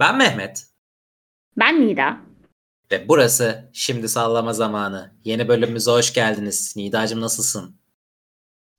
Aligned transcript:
Ben 0.00 0.18
Mehmet. 0.18 0.66
Ben 1.56 1.86
Nida. 1.86 2.16
Ve 2.92 3.08
burası 3.08 3.70
Şimdi 3.72 4.08
Sallama 4.08 4.52
Zamanı. 4.52 5.10
Yeni 5.24 5.48
bölümümüze 5.48 5.90
hoş 5.90 6.12
geldiniz. 6.14 6.74
Nidacığım 6.76 7.20
nasılsın? 7.20 7.76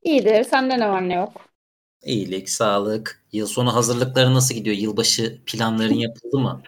İyidir. 0.04 0.44
Sende 0.44 0.80
ne 0.80 0.90
var 0.90 1.10
ne 1.10 1.14
yok? 1.14 1.50
İyilik, 2.04 2.50
sağlık. 2.50 3.24
Yıl 3.32 3.48
sonu 3.48 3.76
hazırlıkları 3.76 4.34
nasıl 4.34 4.56
gidiyor? 4.56 4.76
Yılbaşı 4.78 5.42
planların 5.46 5.94
yapıldı 5.94 6.40
mı? 6.40 6.62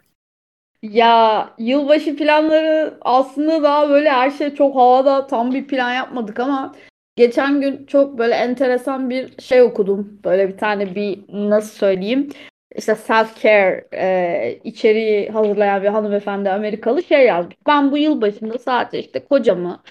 Ya 0.82 1.54
yılbaşı 1.58 2.18
planları 2.18 2.98
aslında 3.02 3.64
daha 3.64 3.90
böyle 3.90 4.12
her 4.12 4.32
şey 4.32 4.56
çok 4.56 4.76
havada 4.76 5.28
tam 5.28 5.54
bir 5.54 5.68
plan 5.68 5.94
yapmadık 5.94 6.40
ama 6.40 6.76
geçen 7.16 7.62
gün 7.62 7.86
çok 7.86 8.18
böyle 8.18 8.34
enteresan 8.34 9.10
bir 9.10 9.42
şey 9.42 9.62
okudum. 9.62 10.20
Böyle 10.24 10.48
bir 10.48 10.58
tane 10.58 10.96
bir 10.96 11.20
nasıl 11.30 11.78
söyleyeyim 11.78 12.30
işte 12.78 12.96
self 12.96 13.42
care 13.42 13.88
e, 13.94 14.60
içeriği 14.64 15.30
hazırlayan 15.30 15.84
bir 15.84 15.88
hanımefendi 15.88 16.50
Amerikalı 16.50 17.04
şey 17.04 17.26
yazmış. 17.26 17.56
Ben 17.68 17.92
bu 17.92 17.98
yıl 17.98 18.22
başında 18.22 18.58
sadece 18.60 19.00
işte 19.00 19.20
kocamı, 19.20 19.84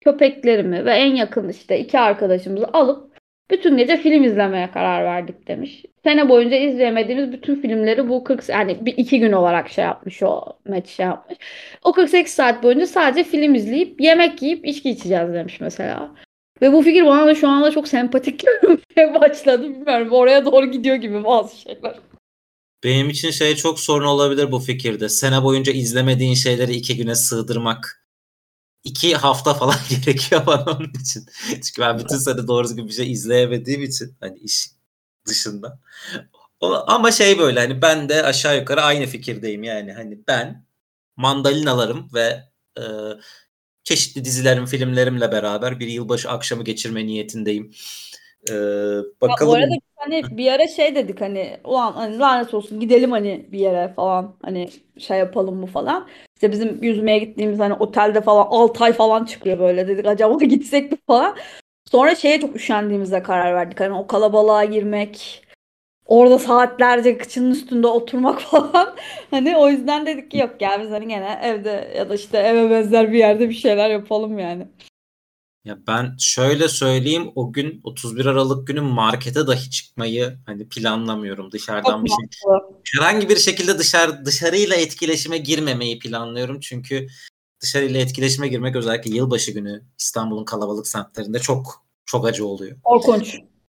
köpeklerimi 0.00 0.84
ve 0.84 0.92
en 0.92 1.14
yakın 1.14 1.48
işte 1.48 1.78
iki 1.78 1.98
arkadaşımızı 1.98 2.66
alıp 2.72 3.14
bütün 3.50 3.76
gece 3.76 3.96
film 3.96 4.24
izlemeye 4.24 4.70
karar 4.70 5.04
verdik 5.04 5.48
demiş. 5.48 5.84
Sene 6.04 6.28
boyunca 6.28 6.56
izleyemediğimiz 6.56 7.32
bütün 7.32 7.60
filmleri 7.60 8.08
bu 8.08 8.24
40 8.24 8.48
yani 8.48 8.86
bir 8.86 8.94
iki 8.96 9.20
gün 9.20 9.32
olarak 9.32 9.68
şey 9.68 9.84
yapmış 9.84 10.22
o 10.22 10.44
maç 10.68 10.86
şey 10.86 11.06
yapmış. 11.06 11.38
O 11.84 11.92
48 11.92 12.34
saat 12.34 12.62
boyunca 12.62 12.86
sadece 12.86 13.24
film 13.30 13.54
izleyip 13.54 14.00
yemek 14.00 14.42
yiyip 14.42 14.66
içki 14.66 14.90
içeceğiz 14.90 15.32
demiş 15.32 15.60
mesela. 15.60 16.14
Ve 16.62 16.72
bu 16.72 16.82
fikir 16.82 17.06
bana 17.06 17.26
da 17.26 17.34
şu 17.34 17.48
anda 17.48 17.70
çok 17.70 17.88
sempatik 17.88 18.44
görünmeye 18.46 19.20
başladı. 19.20 19.62
Bilmiyorum 19.62 20.08
oraya 20.12 20.44
doğru 20.44 20.66
gidiyor 20.66 20.96
gibi 20.96 21.24
bazı 21.24 21.60
şeyler. 21.60 21.94
Benim 22.84 23.10
için 23.10 23.30
şey 23.30 23.56
çok 23.56 23.80
sorun 23.80 24.06
olabilir 24.06 24.52
bu 24.52 24.60
fikirde. 24.60 25.08
Sene 25.08 25.42
boyunca 25.42 25.72
izlemediğin 25.72 26.34
şeyleri 26.34 26.72
iki 26.74 26.96
güne 26.96 27.14
sığdırmak. 27.14 28.04
iki 28.84 29.16
hafta 29.16 29.54
falan 29.54 29.76
gerekiyor 29.90 30.46
bana 30.46 30.64
onun 30.64 30.92
için. 31.02 31.26
Çünkü 31.48 31.82
ben 31.82 31.98
bütün 31.98 32.16
sene 32.16 32.46
doğru 32.48 32.64
düzgün 32.64 32.88
bir 32.88 32.92
şey 32.92 33.12
izleyemediğim 33.12 33.82
için 33.82 34.16
hani 34.20 34.38
iş 34.38 34.66
dışında. 35.26 35.80
Ama 36.86 37.12
şey 37.12 37.38
böyle 37.38 37.60
hani 37.60 37.82
ben 37.82 38.08
de 38.08 38.22
aşağı 38.24 38.58
yukarı 38.58 38.82
aynı 38.82 39.06
fikirdeyim 39.06 39.62
yani. 39.62 39.92
Hani 39.92 40.18
ben 40.28 40.66
mandalinalarım 41.16 42.10
ve 42.14 42.44
e, 42.78 42.82
çeşitli 43.84 44.24
dizilerim, 44.24 44.66
filmlerimle 44.66 45.32
beraber 45.32 45.80
bir 45.80 45.88
yılbaşı 45.88 46.30
akşamı 46.30 46.64
geçirme 46.64 47.06
niyetindeyim. 47.06 47.72
Ee, 48.50 48.54
bakalım. 49.20 49.40
Ya 49.40 49.46
bu 49.46 49.54
arada 49.54 49.74
hani 49.96 50.22
bir 50.30 50.52
ara 50.52 50.68
şey 50.68 50.94
dedik 50.94 51.20
hani 51.20 51.56
ulan 51.64 51.92
hani 51.92 52.18
lanet 52.18 52.54
olsun 52.54 52.80
gidelim 52.80 53.10
hani 53.10 53.46
bir 53.52 53.58
yere 53.58 53.92
falan 53.96 54.36
hani 54.42 54.68
şey 54.98 55.18
yapalım 55.18 55.56
mı 55.56 55.66
falan. 55.66 56.08
İşte 56.34 56.52
bizim 56.52 56.82
yüzmeye 56.82 57.18
gittiğimiz 57.18 57.58
hani 57.58 57.74
otelde 57.74 58.20
falan 58.20 58.46
6 58.50 58.84
ay 58.84 58.92
falan 58.92 59.24
çıkıyor 59.24 59.58
böyle 59.58 59.88
dedik 59.88 60.06
acaba 60.06 60.38
gitsek 60.44 60.92
mi 60.92 60.98
falan. 61.06 61.36
Sonra 61.90 62.14
şeye 62.14 62.40
çok 62.40 62.56
üşendiğimizde 62.56 63.22
karar 63.22 63.54
verdik. 63.54 63.80
Hani 63.80 63.94
o 63.94 64.06
kalabalığa 64.06 64.64
girmek, 64.64 65.44
orada 66.06 66.38
saatlerce 66.38 67.18
kıçının 67.18 67.50
üstünde 67.50 67.86
oturmak 67.86 68.40
falan. 68.40 68.96
Hani 69.30 69.56
o 69.56 69.68
yüzden 69.68 70.06
dedik 70.06 70.30
ki 70.30 70.38
yok 70.38 70.60
gel 70.60 70.82
biz 70.82 70.90
hani 70.90 71.08
gene 71.08 71.40
evde 71.42 71.94
ya 71.96 72.10
da 72.10 72.14
işte 72.14 72.38
eve 72.38 72.70
benzer 72.70 73.12
bir 73.12 73.18
yerde 73.18 73.48
bir 73.48 73.54
şeyler 73.54 73.90
yapalım 73.90 74.38
yani. 74.38 74.66
Ya 75.64 75.78
ben 75.86 76.16
şöyle 76.18 76.68
söyleyeyim 76.68 77.32
o 77.34 77.52
gün 77.52 77.80
31 77.84 78.26
Aralık 78.26 78.66
günü 78.66 78.80
markete 78.80 79.46
dahi 79.46 79.70
çıkmayı 79.70 80.38
hani 80.46 80.68
planlamıyorum 80.68 81.52
dışarıdan 81.52 81.96
Çok 81.96 82.04
bir 82.04 82.10
şey. 82.10 82.16
Herhangi 82.94 83.28
bir 83.28 83.36
şekilde 83.36 83.78
dışarı 83.78 84.24
dışarıyla 84.24 84.76
etkileşime 84.76 85.38
girmemeyi 85.38 85.98
planlıyorum 85.98 86.60
çünkü 86.60 87.06
dışarıyla 87.60 88.00
etkileşime 88.00 88.48
girmek 88.48 88.76
özellikle 88.76 89.10
yılbaşı 89.10 89.52
günü 89.52 89.82
İstanbul'un 89.98 90.44
kalabalık 90.44 90.86
semtlerinde 90.86 91.38
çok 91.38 91.84
çok 92.06 92.26
acı 92.26 92.46
oluyor. 92.46 92.76
Korkunç. 92.84 93.36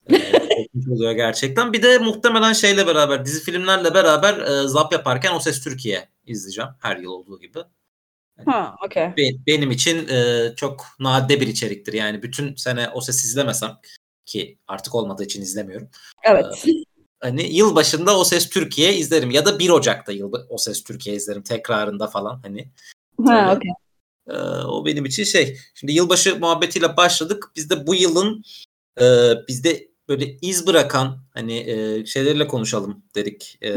korkunç 0.09 0.88
oluyor 0.91 1.12
gerçekten. 1.12 1.72
Bir 1.72 1.82
de 1.82 1.99
muhtemelen 1.99 2.53
şeyle 2.53 2.87
beraber 2.87 3.25
dizi 3.25 3.44
filmlerle 3.44 3.94
beraber 3.94 4.38
e, 4.38 4.69
zap 4.69 4.93
yaparken 4.93 5.34
O 5.34 5.41
Ses 5.41 5.65
Türkiye 5.65 6.09
izleyeceğim 6.27 6.71
her 6.81 6.97
yıl 6.97 7.11
olduğu 7.11 7.41
gibi. 7.41 7.59
Ha, 8.45 8.75
okay. 8.87 9.15
Benim 9.47 9.71
için 9.71 10.09
e, 10.09 10.53
çok 10.57 10.87
nadide 11.01 11.41
bir 11.41 11.47
içeriktir. 11.47 11.93
Yani 11.93 12.23
bütün 12.23 12.55
sene 12.55 12.89
o 12.89 13.01
ses 13.01 13.25
izlemesem 13.25 13.77
ki 14.27 14.59
artık 14.69 14.95
olmadığı 14.95 15.25
için 15.25 15.43
izlemiyorum. 15.43 15.89
Evet. 16.25 16.47
E, 16.69 16.71
hani 17.21 17.57
yıl 17.57 17.75
başında 17.75 18.19
o 18.19 18.25
ses 18.25 18.49
Türkiye 18.49 18.95
izlerim 18.95 19.31
ya 19.31 19.47
da 19.47 19.59
1 19.59 19.71
Ocak'ta 19.71 20.13
yıl 20.13 20.33
o 20.49 20.59
ses 20.59 20.85
Türkiye 20.85 21.17
izlerim 21.17 21.43
tekrarında 21.43 22.07
falan 22.07 22.41
hani. 22.43 22.73
Ha, 23.27 23.57
okay. 23.57 23.71
E, 24.29 24.39
o 24.65 24.87
benim 24.87 25.05
için 25.05 25.25
şey. 25.25 25.59
Şimdi 25.75 25.93
yılbaşı 25.93 26.39
muhabbetiyle 26.41 26.97
başladık. 26.97 27.53
Biz 27.57 27.71
de 27.71 27.87
bu 27.87 27.95
yılın 27.95 28.43
e, 29.01 29.33
bizde 29.49 29.89
böyle 30.09 30.37
iz 30.43 30.67
bırakan 30.67 31.19
hani 31.35 31.59
e, 31.59 32.07
şeylerle 32.07 32.47
konuşalım 32.47 33.05
dedik. 33.15 33.59
E, 33.63 33.75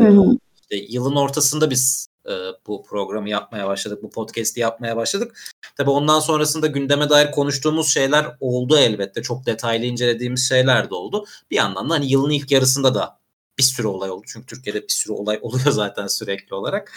işte 0.61 0.85
yılın 0.89 1.15
ortasında 1.15 1.69
biz 1.69 2.07
e, 2.29 2.33
bu 2.67 2.83
programı 2.83 3.29
yapmaya 3.29 3.67
başladık, 3.67 4.03
bu 4.03 4.09
podcast'i 4.09 4.59
yapmaya 4.59 4.97
başladık. 4.97 5.39
Tabii 5.77 5.89
ondan 5.89 6.19
sonrasında 6.19 6.67
gündeme 6.67 7.09
dair 7.09 7.31
konuştuğumuz 7.31 7.93
şeyler 7.93 8.37
oldu 8.39 8.77
elbette. 8.77 9.21
Çok 9.21 9.45
detaylı 9.45 9.85
incelediğimiz 9.85 10.49
şeyler 10.49 10.89
de 10.89 10.95
oldu. 10.95 11.25
Bir 11.51 11.55
yandan 11.55 11.89
da 11.89 11.93
hani 11.93 12.11
yılın 12.11 12.29
ilk 12.29 12.51
yarısında 12.51 12.95
da 12.95 13.19
bir 13.57 13.63
sürü 13.63 13.87
olay 13.87 14.09
oldu. 14.09 14.23
Çünkü 14.27 14.45
Türkiye'de 14.45 14.83
bir 14.83 14.93
sürü 14.93 15.13
olay 15.13 15.39
oluyor 15.41 15.71
zaten 15.71 16.07
sürekli 16.07 16.55
olarak. 16.55 16.93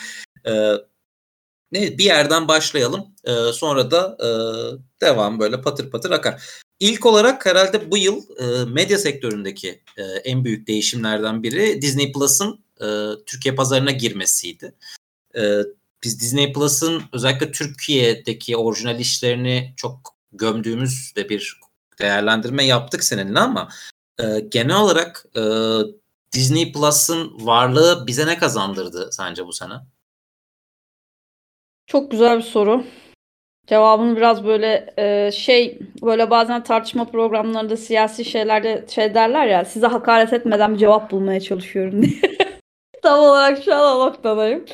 E, 0.46 0.72
ne 1.72 1.98
bir 1.98 2.04
yerden 2.04 2.48
başlayalım. 2.48 3.06
E, 3.24 3.52
sonra 3.52 3.90
da 3.90 4.16
e, 4.20 4.28
devam 5.00 5.40
böyle 5.40 5.60
patır 5.60 5.90
patır 5.90 6.10
akar. 6.10 6.42
İlk 6.80 7.06
olarak 7.06 7.46
herhalde 7.46 7.90
bu 7.90 7.98
yıl 7.98 8.22
e, 8.38 8.64
medya 8.64 8.98
sektöründeki 8.98 9.82
e, 9.96 10.02
en 10.02 10.44
büyük 10.44 10.66
değişimlerden 10.66 11.42
biri 11.42 11.82
Disney 11.82 12.12
Plus'ın 12.12 12.64
e, 12.80 12.86
Türkiye 13.26 13.54
pazarına 13.54 13.90
girmesiydi 13.90 14.74
e, 15.36 15.60
biz 16.04 16.20
Disney 16.20 16.52
Plus'ın 16.52 17.02
özellikle 17.12 17.52
Türkiye'deki 17.52 18.56
orijinal 18.56 19.00
işlerini 19.00 19.74
çok 19.76 20.14
gömdüğümüz 20.32 21.12
de 21.16 21.28
bir 21.28 21.60
değerlendirme 21.98 22.64
yaptık 22.64 23.04
seninle 23.04 23.38
ama 23.38 23.68
e, 24.18 24.40
genel 24.40 24.76
olarak 24.76 25.26
e, 25.36 25.42
Disney 26.32 26.72
Plus'ın 26.72 27.46
varlığı 27.46 28.06
bize 28.06 28.26
ne 28.26 28.38
kazandırdı 28.38 29.12
sence 29.12 29.46
bu 29.46 29.52
sene? 29.52 29.74
Çok 31.86 32.10
güzel 32.10 32.38
bir 32.38 32.42
soru. 32.42 32.84
Cevabını 33.66 34.16
biraz 34.16 34.44
böyle 34.44 34.94
e, 34.98 35.32
şey 35.32 35.78
böyle 36.02 36.30
bazen 36.30 36.64
tartışma 36.64 37.04
programlarında 37.04 37.76
siyasi 37.76 38.24
şeylerde 38.24 38.84
şey 38.88 39.14
derler 39.14 39.46
ya 39.46 39.64
size 39.64 39.86
hakaret 39.86 40.32
etmeden 40.32 40.74
bir 40.74 40.78
cevap 40.78 41.10
bulmaya 41.10 41.40
çalışıyorum 41.40 42.02
diye. 42.02 42.20
Tam 43.02 43.20
olarak 43.20 43.62
şu 43.64 43.74
an 43.74 43.96
o 43.96 44.06
noktadayım. 44.06 44.64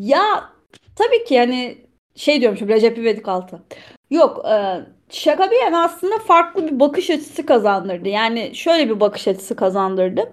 Ya 0.00 0.50
tabii 0.96 1.24
ki 1.24 1.34
yani 1.34 1.78
şey 2.16 2.40
diyorum 2.40 2.58
şu 2.58 2.68
Recep 2.68 2.98
İvedik 2.98 3.28
altı. 3.28 3.62
Yok 4.10 4.46
e, 4.48 4.80
şaka 5.10 5.50
bir 5.50 5.56
yana 5.62 5.84
aslında 5.84 6.18
farklı 6.18 6.66
bir 6.66 6.80
bakış 6.80 7.10
açısı 7.10 7.46
kazandırdı. 7.46 8.08
Yani 8.08 8.54
şöyle 8.54 8.88
bir 8.88 9.00
bakış 9.00 9.28
açısı 9.28 9.56
kazandırdı. 9.56 10.32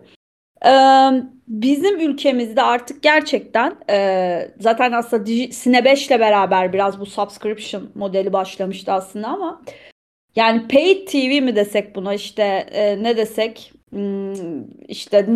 E, 0.66 0.72
bizim 1.48 2.00
ülkemizde 2.00 2.62
artık 2.62 3.04
gerçekten 3.04 3.76
e, 3.90 4.52
zaten 4.60 4.92
aslında 4.92 5.52
Sine 5.52 5.86
5 5.86 6.08
ile 6.08 6.20
beraber 6.20 6.74
biraz 6.74 7.00
bu 7.00 7.06
subscription 7.06 7.90
modeli 7.96 8.34
başlamıştı 8.34 8.92
aslında 8.92 9.28
ama 9.28 9.62
yani 10.36 10.68
paid 10.68 11.08
TV 11.08 11.42
mi 11.42 11.56
desek 11.56 11.96
buna 11.96 12.14
işte 12.14 12.44
e, 12.72 13.04
ne 13.04 13.18
desek 13.18 13.74
hmm, 13.92 14.64
işte 14.88 15.28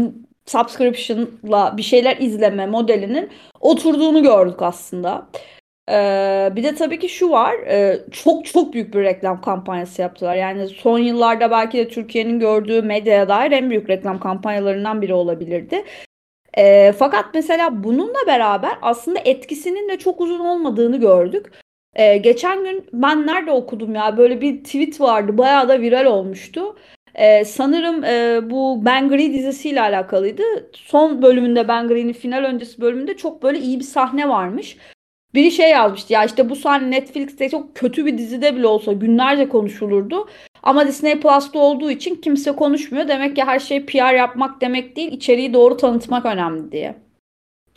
subscription'la 0.45 1.77
bir 1.77 1.83
şeyler 1.83 2.17
izleme 2.17 2.65
modelinin 2.65 3.29
oturduğunu 3.61 4.23
gördük 4.23 4.61
aslında. 4.61 5.27
Ee, 5.89 6.49
bir 6.55 6.63
de 6.63 6.75
tabii 6.75 6.99
ki 6.99 7.09
şu 7.09 7.29
var. 7.29 7.53
E, 7.53 7.99
çok 8.11 8.45
çok 8.45 8.73
büyük 8.73 8.93
bir 8.93 9.03
reklam 9.03 9.41
kampanyası 9.41 10.01
yaptılar. 10.01 10.35
Yani 10.35 10.67
son 10.67 10.99
yıllarda 10.99 11.51
belki 11.51 11.77
de 11.77 11.87
Türkiye'nin 11.87 12.39
gördüğü 12.39 12.81
medyaya 12.81 13.29
dair 13.29 13.51
en 13.51 13.69
büyük 13.69 13.89
reklam 13.89 14.19
kampanyalarından 14.19 15.01
biri 15.01 15.13
olabilirdi. 15.13 15.85
E, 16.57 16.91
fakat 16.91 17.25
mesela 17.33 17.83
bununla 17.83 18.27
beraber 18.27 18.77
aslında 18.81 19.19
etkisinin 19.25 19.89
de 19.89 19.97
çok 19.97 20.21
uzun 20.21 20.39
olmadığını 20.39 20.97
gördük. 20.99 21.51
E, 21.95 22.17
geçen 22.17 22.63
gün 22.63 22.89
ben 22.93 23.27
nerede 23.27 23.51
okudum 23.51 23.95
ya 23.95 24.17
böyle 24.17 24.41
bir 24.41 24.63
tweet 24.63 25.01
vardı 25.01 25.37
bayağı 25.37 25.69
da 25.69 25.81
viral 25.81 26.05
olmuştu. 26.05 26.75
Ee, 27.15 27.45
sanırım 27.45 28.03
e, 28.03 28.41
bu 28.49 28.85
Ben 28.85 29.09
Green 29.09 29.33
dizisiyle 29.33 29.81
alakalıydı. 29.81 30.43
Son 30.73 31.21
bölümünde 31.21 31.67
Ben 31.67 31.87
Green'in 31.87 32.13
final 32.13 32.43
öncesi 32.43 32.81
bölümünde 32.81 33.17
çok 33.17 33.43
böyle 33.43 33.59
iyi 33.59 33.79
bir 33.79 33.83
sahne 33.83 34.29
varmış. 34.29 34.77
Biri 35.33 35.51
şey 35.51 35.71
yazmıştı 35.71 36.13
ya 36.13 36.25
işte 36.25 36.49
bu 36.49 36.55
sahne 36.55 36.91
Netflix'te 36.91 37.49
çok 37.49 37.75
kötü 37.75 38.05
bir 38.05 38.17
dizide 38.17 38.55
bile 38.55 38.67
olsa 38.67 38.93
günlerce 38.93 39.49
konuşulurdu. 39.49 40.29
Ama 40.63 40.87
Disney 40.87 41.19
Plus'ta 41.19 41.59
olduğu 41.59 41.91
için 41.91 42.15
kimse 42.15 42.51
konuşmuyor. 42.51 43.07
Demek 43.07 43.35
ki 43.35 43.43
her 43.43 43.59
şey 43.59 43.85
PR 43.85 44.13
yapmak 44.13 44.61
demek 44.61 44.95
değil, 44.95 45.11
içeriği 45.11 45.53
doğru 45.53 45.77
tanıtmak 45.77 46.25
önemli 46.25 46.71
diye. 46.71 46.95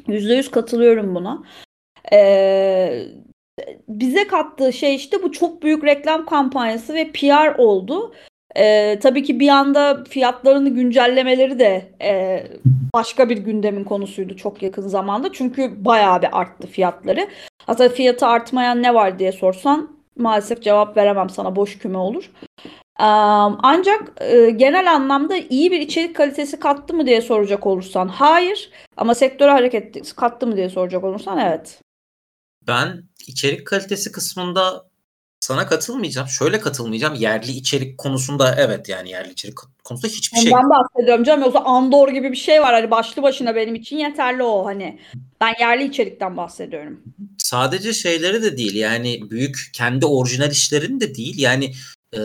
%100 0.08 0.50
katılıyorum 0.50 1.14
buna. 1.14 1.42
Ee, 2.12 3.06
bize 3.88 4.26
kattığı 4.26 4.72
şey 4.72 4.94
işte 4.94 5.22
bu 5.22 5.32
çok 5.32 5.62
büyük 5.62 5.84
reklam 5.84 6.26
kampanyası 6.26 6.94
ve 6.94 7.12
PR 7.12 7.58
oldu. 7.58 8.14
Ee, 8.58 8.98
tabii 9.02 9.22
ki 9.22 9.40
bir 9.40 9.48
anda 9.48 10.04
fiyatlarını 10.04 10.68
güncellemeleri 10.68 11.58
de 11.58 11.92
e, 12.02 12.42
başka 12.94 13.28
bir 13.28 13.36
gündemin 13.36 13.84
konusuydu 13.84 14.36
çok 14.36 14.62
yakın 14.62 14.88
zamanda. 14.88 15.32
Çünkü 15.32 15.84
bayağı 15.84 16.22
bir 16.22 16.40
arttı 16.40 16.66
fiyatları. 16.66 17.28
Hatta 17.66 17.88
fiyatı 17.88 18.26
artmayan 18.26 18.82
ne 18.82 18.94
var 18.94 19.18
diye 19.18 19.32
sorsan 19.32 19.96
maalesef 20.18 20.62
cevap 20.62 20.96
veremem 20.96 21.30
sana 21.30 21.56
boş 21.56 21.78
küme 21.78 21.98
olur. 21.98 22.30
Ancak 22.98 24.12
e, 24.20 24.50
genel 24.50 24.92
anlamda 24.92 25.36
iyi 25.36 25.70
bir 25.70 25.80
içerik 25.80 26.16
kalitesi 26.16 26.60
kattı 26.60 26.94
mı 26.94 27.06
diye 27.06 27.20
soracak 27.20 27.66
olursan 27.66 28.08
hayır. 28.08 28.70
Ama 28.96 29.14
sektöre 29.14 29.50
hareket 29.50 30.14
kattı 30.14 30.46
mı 30.46 30.56
diye 30.56 30.68
soracak 30.68 31.04
olursan 31.04 31.38
evet. 31.38 31.80
Ben 32.66 33.02
içerik 33.26 33.66
kalitesi 33.66 34.12
kısmında 34.12 34.86
sana 35.40 35.66
katılmayacağım. 35.66 36.28
Şöyle 36.28 36.60
katılmayacağım. 36.60 37.14
Yerli 37.14 37.50
içerik 37.50 37.98
konusunda 37.98 38.54
evet 38.58 38.88
yani 38.88 39.10
yerli 39.10 39.32
içerik 39.32 39.54
konusunda 39.84 40.12
hiçbir 40.12 40.38
şey. 40.38 40.52
Ben 40.52 40.70
bahsediyorum 40.70 41.24
canım. 41.24 41.40
Yoksa 41.40 41.58
Andor 41.60 42.08
gibi 42.08 42.32
bir 42.32 42.36
şey 42.36 42.60
var. 42.60 42.74
Hani 42.74 42.90
başlı 42.90 43.22
başına 43.22 43.54
benim 43.54 43.74
için 43.74 43.98
yeterli 43.98 44.42
o 44.42 44.66
hani. 44.66 45.00
Ben 45.40 45.54
yerli 45.60 45.84
içerikten 45.84 46.36
bahsediyorum. 46.36 47.00
Sadece 47.38 47.92
şeyleri 47.92 48.42
de 48.42 48.58
değil. 48.58 48.74
Yani 48.74 49.30
büyük 49.30 49.70
kendi 49.72 50.06
orijinal 50.06 50.50
işlerin 50.50 51.00
de 51.00 51.14
değil. 51.14 51.38
Yani 51.38 51.72
e, 52.14 52.20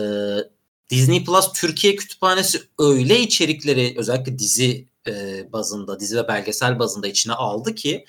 Disney 0.90 1.24
Plus 1.24 1.52
Türkiye 1.52 1.96
kütüphanesi 1.96 2.58
öyle 2.78 3.20
içerikleri 3.20 3.94
özellikle 3.98 4.38
dizi 4.38 4.86
e, 5.08 5.12
bazında, 5.52 6.00
dizi 6.00 6.16
ve 6.16 6.28
belgesel 6.28 6.78
bazında 6.78 7.08
içine 7.08 7.32
aldı 7.32 7.74
ki 7.74 8.04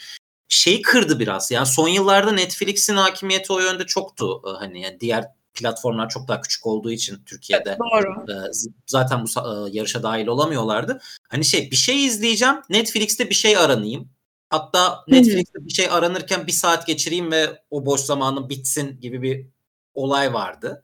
şey 0.49 0.81
kırdı 0.81 1.19
biraz. 1.19 1.51
Yani 1.51 1.65
son 1.65 1.87
yıllarda 1.87 2.31
Netflix'in 2.31 2.95
hakimiyeti 2.95 3.53
o 3.53 3.59
yönde 3.59 3.85
çoktu. 3.85 4.41
Ee, 4.47 4.49
hani 4.49 4.81
yani 4.81 4.99
diğer 4.99 5.25
platformlar 5.53 6.09
çok 6.09 6.27
daha 6.27 6.41
küçük 6.41 6.65
olduğu 6.65 6.91
için 6.91 7.23
Türkiye'de 7.25 7.77
Doğru. 7.79 8.31
E, 8.31 8.51
zaten 8.87 9.25
bu 9.25 9.27
e, 9.39 9.71
yarışa 9.71 10.03
dahil 10.03 10.27
olamıyorlardı. 10.27 11.01
Hani 11.29 11.45
şey 11.45 11.71
bir 11.71 11.75
şey 11.75 12.05
izleyeceğim, 12.05 12.55
Netflix'te 12.69 13.29
bir 13.29 13.35
şey 13.35 13.57
aranayım. 13.57 14.09
Hatta 14.49 15.03
Netflix'te 15.07 15.65
bir 15.65 15.73
şey 15.73 15.89
aranırken 15.89 16.47
bir 16.47 16.51
saat 16.51 16.87
geçireyim 16.87 17.31
ve 17.31 17.61
o 17.69 17.85
boş 17.85 18.01
zamanım 18.01 18.49
bitsin 18.49 18.99
gibi 19.01 19.21
bir 19.21 19.47
olay 19.93 20.33
vardı. 20.33 20.83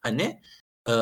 Hani 0.00 0.40
e, 0.88 0.92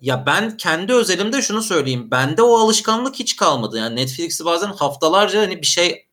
ya 0.00 0.26
ben 0.26 0.56
kendi 0.56 0.92
özelimde 0.92 1.42
şunu 1.42 1.62
söyleyeyim. 1.62 2.10
Bende 2.10 2.42
o 2.42 2.58
alışkanlık 2.58 3.14
hiç 3.14 3.36
kalmadı. 3.36 3.78
Yani 3.78 3.96
Netflix'i 3.96 4.44
bazen 4.44 4.72
haftalarca 4.72 5.40
hani 5.40 5.62
bir 5.62 5.66
şey 5.66 6.06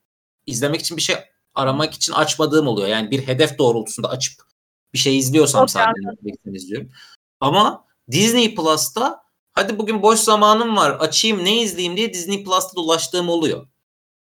izlemek 0.46 0.82
için 0.82 0.98
bir 0.98 1.02
şey 1.02 1.16
aramak 1.60 1.94
için 1.94 2.14
açmadığım 2.14 2.68
oluyor. 2.68 2.88
Yani 2.88 3.12
bir 3.12 3.28
hedef 3.28 3.58
doğrultusunda 3.58 4.10
açıp 4.10 4.42
bir 4.94 5.00
şey 5.00 5.18
izliyorsam 5.18 5.62
Çok 5.62 5.70
sadece 5.70 6.08
Netflix'ten 6.08 6.54
izliyorum. 6.54 6.90
Ama 7.40 7.86
Disney 8.12 8.56
Plus'ta 8.56 9.24
hadi 9.54 9.78
bugün 9.80 10.02
boş 10.02 10.20
zamanım 10.20 10.76
var 10.78 10.92
açayım 10.92 11.46
ne 11.46 11.62
izleyeyim 11.62 11.98
diye 11.98 12.14
Disney 12.14 12.44
Plus'ta 12.44 12.76
dolaştığım 12.76 13.30
oluyor. 13.30 13.68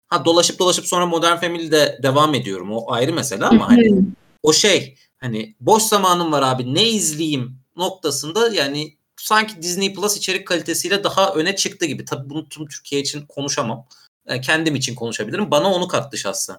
Ha 0.08 0.26
dolaşıp 0.26 0.60
dolaşıp 0.60 0.86
sonra 0.86 1.06
Modern 1.06 1.38
Family'de 1.38 2.00
devam 2.04 2.36
ediyorum. 2.36 2.72
O 2.72 2.92
ayrı 2.92 3.14
mesele 3.14 3.46
ama 3.46 3.70
hani 3.70 4.02
o 4.44 4.54
şey 4.54 4.96
hani 5.18 5.56
boş 5.60 5.84
zamanım 5.84 6.31
var 6.31 6.42
abi 6.42 6.74
ne 6.74 6.90
izleyeyim 6.90 7.60
noktasında 7.76 8.50
yani 8.50 8.98
sanki 9.18 9.62
Disney 9.62 9.94
Plus 9.94 10.18
içerik 10.18 10.48
kalitesiyle 10.48 11.04
daha 11.04 11.34
öne 11.34 11.56
çıktı 11.56 11.86
gibi. 11.86 12.06
Tabii 12.06 12.30
bunu 12.30 12.50
tüm 12.50 12.68
Türkiye 12.68 13.02
için 13.02 13.26
konuşamam. 13.26 13.86
Yani 14.28 14.42
kendim 14.42 14.76
için 14.76 14.96
konuşabilirim. 14.96 15.52
Bana 15.52 15.74
onu 15.74 15.88
kattı 15.88 16.18
şahsen. 16.18 16.58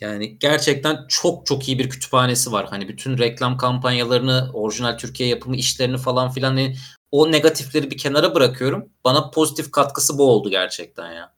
Yani 0.00 0.38
gerçekten 0.38 1.06
çok 1.08 1.46
çok 1.46 1.68
iyi 1.68 1.78
bir 1.78 1.90
kütüphanesi 1.90 2.52
var. 2.52 2.66
Hani 2.70 2.88
bütün 2.88 3.18
reklam 3.18 3.56
kampanyalarını, 3.56 4.50
orijinal 4.52 4.98
Türkiye 4.98 5.28
yapımı 5.28 5.56
işlerini 5.56 5.98
falan 5.98 6.30
filan 6.30 6.50
hani 6.50 6.76
o 7.10 7.32
negatifleri 7.32 7.90
bir 7.90 7.98
kenara 7.98 8.34
bırakıyorum. 8.34 8.90
Bana 9.04 9.30
pozitif 9.30 9.72
katkısı 9.72 10.18
bu 10.18 10.30
oldu 10.30 10.50
gerçekten 10.50 11.12
ya. 11.12 11.34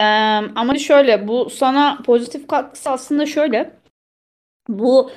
Ee, 0.00 0.04
ama 0.54 0.78
şöyle 0.78 1.28
bu 1.28 1.50
sana 1.50 2.02
pozitif 2.06 2.48
katkısı 2.48 2.90
aslında 2.90 3.26
şöyle. 3.26 3.76
Bu 4.68 5.10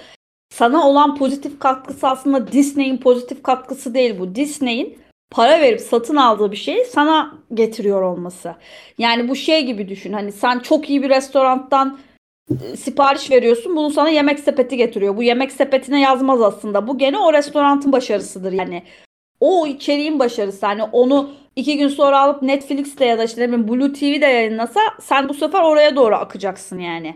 sana 0.50 0.88
olan 0.88 1.18
pozitif 1.18 1.60
katkısı 1.60 2.08
aslında 2.08 2.52
Disney'in 2.52 2.98
pozitif 2.98 3.44
katkısı 3.44 3.94
değil 3.94 4.20
bu. 4.20 4.36
Disney'in 4.36 5.07
para 5.32 5.62
verip 5.62 5.82
satın 5.82 6.16
aldığı 6.16 6.52
bir 6.52 6.58
şeyi 6.58 6.86
sana 6.86 7.38
getiriyor 7.54 8.02
olması. 8.02 8.56
Yani 8.98 9.30
bu 9.30 9.36
şey 9.36 9.66
gibi 9.66 9.90
düşün. 9.90 10.14
Hani 10.14 10.32
sen 10.32 10.60
çok 10.60 10.90
iyi 10.90 11.04
bir 11.04 11.10
restorandan 11.10 12.00
e, 12.52 12.78
sipariş 12.78 13.32
veriyorsun. 13.32 13.76
Bunu 13.76 13.90
sana 13.90 14.10
yemek 14.10 14.40
sepeti 14.40 14.78
getiriyor. 14.78 15.18
Bu 15.18 15.24
yemek 15.24 15.52
sepetine 15.52 16.02
yazmaz 16.02 16.42
aslında. 16.42 16.88
Bu 16.88 16.98
gene 16.98 17.18
o 17.18 17.34
restoranın 17.34 17.92
başarısıdır 17.92 18.52
yani. 18.52 18.84
O 19.40 19.68
içeriğin 19.68 20.20
başarısı. 20.20 20.66
Hani 20.66 20.84
onu 20.84 21.30
iki 21.56 21.78
gün 21.78 21.88
sonra 21.88 22.20
alıp 22.20 22.42
Netflix'te 22.42 23.06
ya 23.06 23.18
da 23.18 23.24
işte 23.24 23.52
ne 23.52 23.68
Blue 23.68 23.94
TV'de 23.94 24.26
yayınlasa 24.26 24.80
sen 25.02 25.30
bu 25.30 25.34
sefer 25.34 25.62
oraya 25.62 25.96
doğru 25.96 26.16
akacaksın 26.16 26.80
yani. 26.80 27.16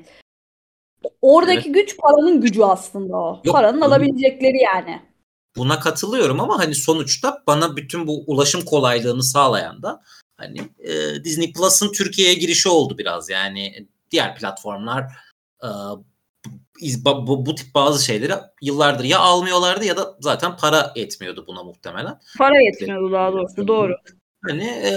Oradaki 1.22 1.70
evet. 1.70 1.76
güç 1.76 1.98
paranın 1.98 2.42
gücü 2.42 2.64
aslında 2.64 3.18
o. 3.18 3.42
Yok, 3.44 3.56
paranın 3.56 3.82
alabilecekleri 3.82 4.58
yani. 4.58 5.11
Buna 5.58 5.80
katılıyorum 5.80 6.40
ama 6.40 6.60
hani 6.60 6.76
sonuçta 6.76 7.44
bana 7.48 7.76
bütün 7.78 8.08
bu 8.08 8.24
ulaşım 8.28 8.62
kolaylığını 8.62 9.24
sağlayan 9.24 9.84
da 9.84 10.02
hani 10.38 10.62
e, 10.80 11.24
Disney 11.24 11.54
Plus'ın 11.54 11.92
Türkiye'ye 11.92 12.34
girişi 12.34 12.70
oldu 12.70 12.98
biraz. 12.98 13.30
Yani 13.30 13.88
diğer 14.12 14.36
platformlar 14.36 15.04
e, 15.64 15.70
bu, 16.82 17.28
bu, 17.28 17.46
bu 17.46 17.56
tip 17.56 17.76
bazı 17.76 18.06
şeyleri 18.06 18.34
yıllardır 18.62 19.04
ya 19.04 19.20
almıyorlardı 19.20 19.86
ya 19.86 19.98
da 19.98 20.18
zaten 20.20 20.58
para 20.58 20.92
etmiyordu 20.96 21.44
buna 21.48 21.64
muhtemelen. 21.64 22.20
Para 22.38 22.62
yetmiyordu 22.62 23.12
daha 23.12 23.32
doğrusu 23.32 23.68
doğru. 23.68 23.94
Hani 24.48 24.64
e, 24.64 24.94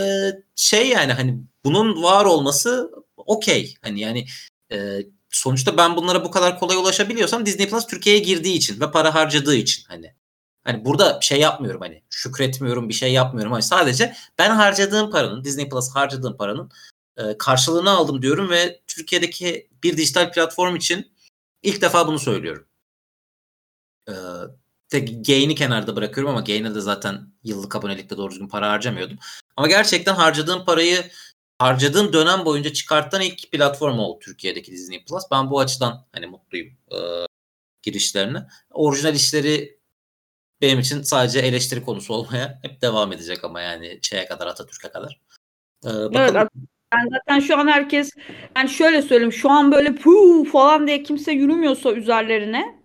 şey 0.56 0.88
yani 0.88 1.12
hani 1.12 1.38
bunun 1.64 2.02
var 2.02 2.24
olması 2.24 2.90
okey. 3.16 3.74
Hani 3.82 4.00
yani 4.00 4.24
e, 4.72 4.98
sonuçta 5.30 5.76
ben 5.76 5.96
bunlara 5.96 6.24
bu 6.24 6.30
kadar 6.30 6.58
kolay 6.58 6.76
ulaşabiliyorsam 6.76 7.46
Disney 7.46 7.68
Plus 7.68 7.86
Türkiye'ye 7.86 8.22
girdiği 8.22 8.56
için 8.56 8.80
ve 8.80 8.90
para 8.90 9.14
harcadığı 9.14 9.56
için 9.56 9.84
hani 9.88 10.14
Hani 10.64 10.84
burada 10.84 11.18
şey 11.20 11.40
yapmıyorum 11.40 11.80
hani 11.80 12.02
şükretmiyorum 12.10 12.88
bir 12.88 12.94
şey 12.94 13.12
yapmıyorum. 13.12 13.52
Hani 13.52 13.62
sadece 13.62 14.16
ben 14.38 14.50
harcadığım 14.50 15.10
paranın 15.10 15.44
Disney 15.44 15.68
Plus 15.68 15.90
harcadığım 15.94 16.36
paranın 16.36 16.70
e, 17.16 17.38
karşılığını 17.38 17.90
aldım 17.90 18.22
diyorum 18.22 18.50
ve 18.50 18.80
Türkiye'deki 18.86 19.68
bir 19.82 19.96
dijital 19.96 20.32
platform 20.32 20.76
için 20.76 21.12
ilk 21.62 21.82
defa 21.82 22.06
bunu 22.06 22.18
söylüyorum. 22.18 22.66
E, 24.08 24.14
tek 24.88 25.26
gain'i 25.26 25.54
kenarda 25.54 25.96
bırakıyorum 25.96 26.30
ama 26.30 26.40
gain'e 26.40 26.74
de 26.74 26.80
zaten 26.80 27.32
yıllık 27.44 27.76
abonelikte 27.76 28.16
doğru 28.16 28.30
düzgün 28.30 28.48
para 28.48 28.70
harcamıyordum. 28.70 29.18
Ama 29.56 29.68
gerçekten 29.68 30.14
harcadığım 30.14 30.64
parayı 30.64 31.10
harcadığım 31.58 32.12
dönem 32.12 32.44
boyunca 32.44 32.72
çıkartan 32.72 33.20
ilk 33.20 33.52
platform 33.52 33.98
oldu 33.98 34.18
Türkiye'deki 34.18 34.72
Disney 34.72 35.04
Plus. 35.04 35.24
Ben 35.30 35.50
bu 35.50 35.60
açıdan 35.60 36.06
hani 36.12 36.26
mutluyum 36.26 36.68
e, 36.92 36.98
girişlerine. 37.82 38.46
Orijinal 38.70 39.14
işleri 39.14 39.78
benim 40.64 40.78
için 40.78 41.02
sadece 41.02 41.38
eleştiri 41.38 41.82
konusu 41.82 42.14
olmaya 42.14 42.58
hep 42.62 42.82
devam 42.82 43.12
edecek 43.12 43.44
ama 43.44 43.60
yani 43.60 43.98
şeye 44.02 44.26
kadar 44.26 44.46
Atatürk'e 44.46 44.88
kadar. 44.88 45.20
Ee, 45.84 45.88
bakalım. 45.88 46.36
Evet, 46.36 46.48
yani 46.94 47.10
zaten 47.10 47.40
şu 47.40 47.58
an 47.58 47.66
herkes 47.66 48.10
yani 48.56 48.68
şöyle 48.68 49.02
söyleyeyim 49.02 49.32
şu 49.32 49.50
an 49.50 49.72
böyle 49.72 49.94
pu 49.94 50.44
falan 50.44 50.86
diye 50.86 51.02
kimse 51.02 51.32
yürümüyorsa 51.32 51.92
üzerlerine 51.92 52.80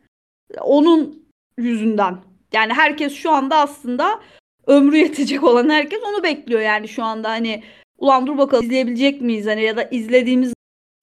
onun 0.62 1.30
yüzünden. 1.58 2.18
Yani 2.54 2.74
herkes 2.74 3.16
şu 3.16 3.32
anda 3.32 3.58
aslında 3.58 4.20
ömrü 4.68 4.98
yetecek 4.98 5.44
olan 5.44 5.70
herkes 5.70 6.00
onu 6.04 6.24
bekliyor 6.24 6.62
yani 6.62 6.88
şu 6.88 7.04
anda 7.04 7.30
hani 7.30 7.64
ulan 7.98 8.28
dur 8.28 8.38
bakalım 8.38 8.66
izleyebilecek 8.66 9.22
miyiz 9.22 9.46
hani 9.46 9.64
ya 9.64 9.78
da 9.78 9.84
izlediğimiz 9.84 10.54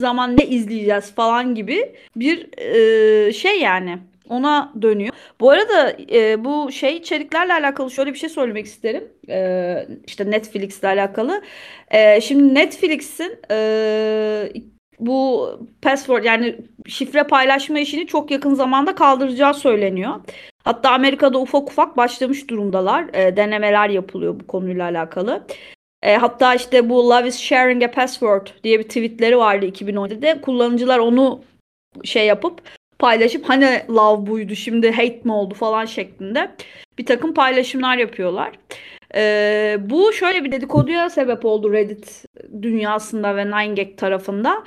zaman 0.00 0.36
ne 0.36 0.46
izleyeceğiz 0.46 1.14
falan 1.14 1.54
gibi 1.54 1.96
bir 2.16 2.58
e, 2.58 3.32
şey 3.32 3.60
yani 3.60 3.98
ona 4.28 4.72
dönüyor. 4.82 5.14
Bu 5.40 5.50
arada 5.50 5.96
e, 6.12 6.44
bu 6.44 6.72
şey 6.72 6.96
içeriklerle 6.96 7.52
alakalı 7.52 7.90
şöyle 7.90 8.12
bir 8.12 8.18
şey 8.18 8.28
söylemek 8.28 8.66
isterim. 8.66 9.12
E, 9.28 9.88
işte 10.06 10.30
Netflix'le 10.30 10.84
alakalı. 10.84 11.42
E, 11.90 12.20
şimdi 12.20 12.54
Netflix'in 12.54 13.38
e, 13.50 14.52
bu 15.00 15.50
password 15.82 16.24
yani 16.24 16.56
şifre 16.86 17.22
paylaşma 17.22 17.78
işini 17.78 18.06
çok 18.06 18.30
yakın 18.30 18.54
zamanda 18.54 18.94
kaldıracağı 18.94 19.54
söyleniyor. 19.54 20.14
Hatta 20.64 20.90
Amerika'da 20.90 21.38
ufak 21.38 21.68
ufak 21.68 21.96
başlamış 21.96 22.50
durumdalar. 22.50 23.14
E, 23.14 23.36
denemeler 23.36 23.88
yapılıyor 23.88 24.40
bu 24.40 24.46
konuyla 24.46 24.84
alakalı. 24.84 25.46
E, 26.02 26.16
hatta 26.16 26.54
işte 26.54 26.88
bu 26.88 27.10
Love 27.10 27.28
is 27.28 27.38
sharing 27.38 27.82
a 27.82 27.90
password 27.90 28.46
diye 28.64 28.78
bir 28.78 28.84
tweetleri 28.84 29.38
vardı 29.38 29.66
2017'de. 29.66 30.40
Kullanıcılar 30.40 30.98
onu 30.98 31.44
şey 32.04 32.26
yapıp 32.26 32.62
paylaşıp 32.98 33.48
hani 33.48 33.82
love 33.90 34.26
buydu 34.26 34.54
şimdi 34.54 34.90
hate 34.90 35.20
mi 35.24 35.32
oldu 35.32 35.54
falan 35.54 35.84
şeklinde 35.84 36.50
bir 36.98 37.06
takım 37.06 37.34
paylaşımlar 37.34 37.98
yapıyorlar. 37.98 38.52
Ee, 39.14 39.76
bu 39.80 40.12
şöyle 40.12 40.44
bir 40.44 40.52
dedikoduya 40.52 41.10
sebep 41.10 41.44
oldu 41.44 41.72
Reddit 41.72 42.24
dünyasında 42.62 43.36
ve 43.36 43.42
9gag 43.42 43.96
tarafında. 43.96 44.64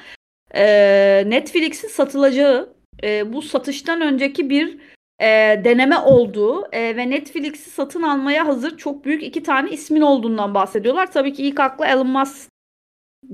Ee, 0.56 1.24
Netflix'in 1.28 1.88
satılacağı 1.88 2.74
e, 3.04 3.34
bu 3.34 3.42
satıştan 3.42 4.02
önceki 4.02 4.50
bir 4.50 4.78
e, 5.20 5.62
deneme 5.64 5.98
olduğu 5.98 6.68
e, 6.72 6.98
ve 6.98 7.10
Netflix'i 7.10 7.70
satın 7.70 8.02
almaya 8.02 8.48
hazır 8.48 8.78
çok 8.78 9.06
büyük 9.06 9.24
iki 9.24 9.44
tane 9.44 9.72
ismin 9.72 10.02
olduğundan 10.02 10.54
bahsediyorlar. 10.54 11.12
Tabii 11.12 11.34
ki 11.34 11.44
ilk 11.44 11.60
akla 11.60 11.88
Elon 11.88 12.08
Musk 12.08 12.50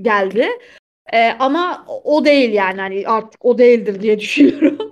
geldi. 0.02 0.48
E, 1.12 1.30
ama 1.38 1.86
o 2.04 2.24
değil 2.24 2.52
yani 2.52 2.80
hani 2.80 3.08
artık 3.08 3.44
o 3.44 3.58
değildir 3.58 4.02
diye 4.02 4.18
düşünüyorum. 4.20 4.90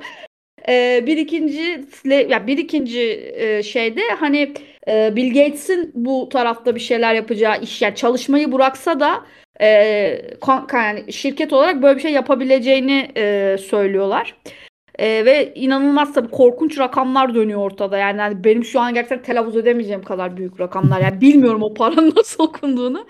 e, 0.68 1.02
bir 1.06 1.16
ikinci 1.16 1.85
ya 2.04 2.47
bir 2.47 2.59
ikinci 2.59 3.33
e, 3.35 3.62
şeyde 3.62 4.00
hani 4.21 4.54
e, 4.88 5.16
Bill 5.16 5.35
Gates'in 5.35 5.92
bu 5.94 6.28
tarafta 6.28 6.75
bir 6.75 6.80
şeyler 6.80 7.14
yapacağı 7.14 7.61
iş 7.61 7.83
yani 7.83 7.94
çalışmayı 7.94 8.52
bıraksa 8.52 9.00
da 9.00 9.25
e, 9.61 9.66
yani 10.73 11.12
şirket 11.12 11.52
olarak 11.52 11.83
böyle 11.83 11.97
bir 11.97 12.02
şey 12.02 12.12
yapabileceğini 12.12 13.11
e, 13.16 13.56
söylüyorlar. 13.59 14.35
E, 14.99 15.25
ve 15.25 15.54
inanılmaz 15.54 16.14
tabii 16.14 16.30
korkunç 16.30 16.78
rakamlar 16.78 17.35
dönüyor 17.35 17.61
ortada. 17.61 17.99
Yani, 17.99 18.21
yani 18.21 18.44
benim 18.44 18.64
şu 18.64 18.80
an 18.80 18.94
gerçekten 18.94 19.23
telaffuz 19.23 19.56
edemeyeceğim 19.56 20.02
kadar 20.02 20.37
büyük 20.37 20.61
rakamlar. 20.61 21.00
Yani 21.00 21.21
bilmiyorum 21.21 21.62
o 21.62 21.75
paranın 21.75 22.12
nasıl 22.16 22.44
okunduğunu. 22.44 23.06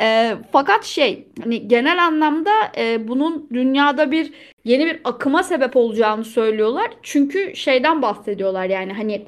E, 0.00 0.36
fakat 0.52 0.84
şey 0.84 1.28
hani 1.42 1.68
genel 1.68 2.04
anlamda 2.04 2.50
e, 2.76 3.08
bunun 3.08 3.48
dünyada 3.52 4.10
bir 4.10 4.32
yeni 4.64 4.86
bir 4.86 5.00
akıma 5.04 5.42
sebep 5.42 5.76
olacağını 5.76 6.24
söylüyorlar. 6.24 6.90
Çünkü 7.02 7.56
şeyden 7.56 8.02
bahsediyorlar 8.02 8.64
yani 8.64 8.92
hani 8.92 9.24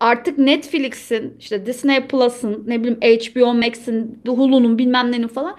artık 0.00 0.38
Netflix'in 0.38 1.36
işte 1.38 1.66
Disney 1.66 2.06
Plus'ın 2.06 2.64
ne 2.66 2.84
bileyim 2.84 3.00
HBO 3.00 3.54
Max'in 3.54 4.22
Hulu'nun 4.26 4.78
bilmem 4.78 5.12
nenin 5.12 5.28
falan 5.28 5.56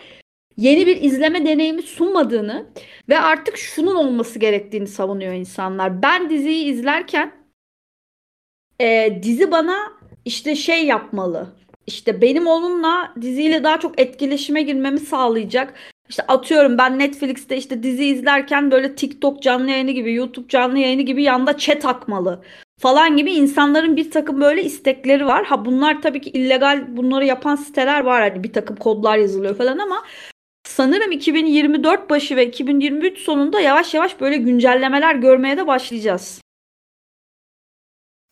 yeni 0.58 0.88
bir 0.88 1.01
izleme 1.01 1.46
deneyimi 1.46 1.81
sunmadığını 1.81 2.65
ve 3.10 3.19
artık 3.19 3.58
şunun 3.58 3.96
olması 3.96 4.39
gerektiğini 4.39 4.88
savunuyor 4.88 5.34
insanlar. 5.34 6.01
Ben 6.01 6.29
diziyi 6.29 6.65
izlerken 6.65 7.34
e, 8.81 9.19
dizi 9.24 9.51
bana 9.51 9.77
işte 10.25 10.55
şey 10.55 10.86
yapmalı. 10.86 11.58
İşte 11.89 12.22
benim 12.22 12.48
onunla 12.48 13.13
diziyle 13.22 13.63
daha 13.63 13.79
çok 13.79 14.01
etkileşime 14.01 14.62
girmemi 14.62 15.00
sağlayacak. 15.00 15.74
İşte 16.10 16.24
atıyorum 16.27 16.77
ben 16.77 17.00
Netflix'te 17.00 17.58
işte 17.58 17.84
dizi 17.84 18.05
izlerken 18.05 18.72
böyle 18.72 18.96
TikTok 18.96 19.43
canlı 19.43 19.69
yayını 19.69 19.91
gibi, 19.91 20.13
YouTube 20.13 20.48
canlı 20.48 20.79
yayını 20.79 21.01
gibi 21.01 21.24
yanda 21.24 21.58
chat 21.58 21.86
akmalı 21.86 22.43
falan 22.79 23.17
gibi 23.17 23.31
insanların 23.31 23.96
bir 23.96 24.12
takım 24.12 24.41
böyle 24.41 24.63
istekleri 24.63 25.25
var. 25.25 25.46
Ha 25.46 25.65
bunlar 25.65 26.01
tabii 26.01 26.22
ki 26.22 26.29
illegal 26.29 26.98
bunları 26.98 27.25
yapan 27.25 27.55
siteler 27.55 28.03
var 28.03 28.22
hani 28.22 28.43
bir 28.43 28.53
takım 28.53 28.75
kodlar 28.75 29.17
yazılıyor 29.17 29.55
falan 29.55 29.77
ama 29.77 30.05
sanırım 30.63 31.12
2024 31.12 32.10
başı 32.10 32.36
ve 32.36 32.48
2023 32.48 33.19
sonunda 33.19 33.60
yavaş 33.62 33.93
yavaş 33.93 34.22
böyle 34.22 34.38
güncellemeler 34.38 35.15
görmeye 35.15 35.58
de 35.58 35.67
başlayacağız. 35.67 36.41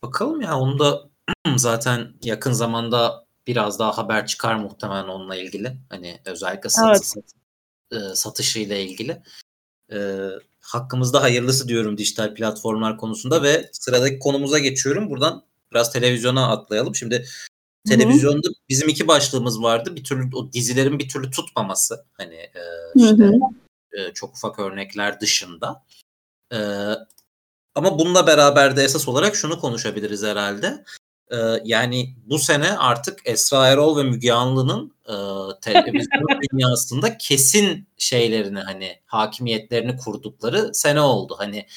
Bakalım 0.04 0.42
ya 0.42 0.60
onu 0.60 0.80
da 0.80 1.10
zaten 1.56 2.14
yakın 2.24 2.52
zamanda 2.52 3.26
biraz 3.48 3.80
daha 3.80 3.98
haber 3.98 4.27
çıkar 4.27 4.56
muhtemelen 4.56 5.08
onunla 5.08 5.36
ilgili. 5.36 5.77
Hani 5.89 6.20
özellikle 6.25 6.70
satış, 6.70 7.13
evet. 7.16 8.12
e, 8.12 8.16
satışıyla 8.16 8.75
ilgili. 8.75 9.22
E, 9.92 9.98
hakkımızda 10.60 11.22
hayırlısı 11.22 11.68
diyorum 11.68 11.98
dijital 11.98 12.36
platformlar 12.36 12.98
konusunda 12.98 13.44
ve 13.44 13.70
sıradaki 13.72 14.20
konumuza 14.20 14.60
geçiyorum. 14.60 15.10
Buradan 15.10 15.44
biraz 15.72 15.94
televizyona 15.94 16.51
atlayalım. 16.51 16.96
Şimdi 16.96 17.25
televizyonda 17.88 18.48
bizim 18.70 18.89
iki 18.89 19.08
başlığımız 19.08 19.62
vardı. 19.62 19.96
Bir 19.96 20.04
türlü 20.04 20.36
o 20.36 20.54
dizilerin 20.54 21.00
bir 21.00 21.10
türlü 21.10 21.32
tutmaması. 21.32 22.06
Hani 22.13 22.36
e, 22.36 22.62
işte 22.96 23.32
e, 23.92 24.13
çok 24.13 24.36
ufak 24.36 24.60
örnekler 24.60 25.22
dışında. 25.22 25.84
E, 26.54 26.58
ama 27.75 28.00
bununla 28.00 28.27
beraber 28.27 28.77
de 28.77 28.84
esas 28.84 29.08
olarak 29.08 29.36
şunu 29.36 29.60
konuşabiliriz 29.60 30.24
herhalde. 30.24 30.84
E, 31.31 31.38
yani 31.63 32.15
bu 32.25 32.39
sene 32.39 32.77
artık 32.77 33.19
Esra 33.25 33.67
Erol 33.67 33.98
ve 33.98 34.03
Müge 34.03 34.31
Anlı'nın 34.31 34.96
e, 35.05 35.15
televizyon 35.62 36.41
dünyasında 36.53 37.17
kesin 37.17 37.89
şeylerini 37.98 38.60
hani 38.60 39.01
hakimiyetlerini 39.05 39.98
kurdukları 39.98 40.74
sene 40.74 41.01
oldu. 41.01 41.36
Hani 41.38 41.67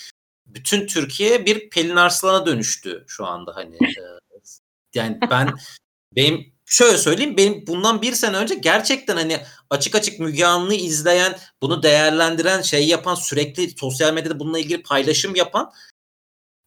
bütün 0.47 0.87
Türkiye 0.87 1.47
bir 1.47 1.71
Pelin 1.71 1.97
Arslan'a 1.97 2.47
dönüştü 2.47 3.04
şu 3.07 3.26
anda 3.26 3.57
hani. 3.57 3.76
E, 3.76 4.02
yani 4.95 5.19
ben 5.30 5.54
benim 6.16 6.52
şöyle 6.66 6.99
söyleyeyim 6.99 7.37
benim 7.37 7.66
bundan 7.66 8.02
bir 8.02 8.12
sene 8.12 8.37
önce 8.37 8.54
gerçekten 8.54 9.16
hani 9.16 9.40
açık 9.71 9.95
açık 9.95 10.21
Müge 10.21 10.45
Anlı 10.45 10.75
izleyen 10.75 11.38
bunu 11.62 11.83
değerlendiren 11.83 12.62
şey 12.62 12.88
yapan 12.88 13.14
sürekli 13.14 13.71
sosyal 13.71 14.14
medyada 14.14 14.40
bununla 14.40 14.59
ilgili 14.59 14.83
paylaşım 14.83 15.35
yapan 15.35 15.73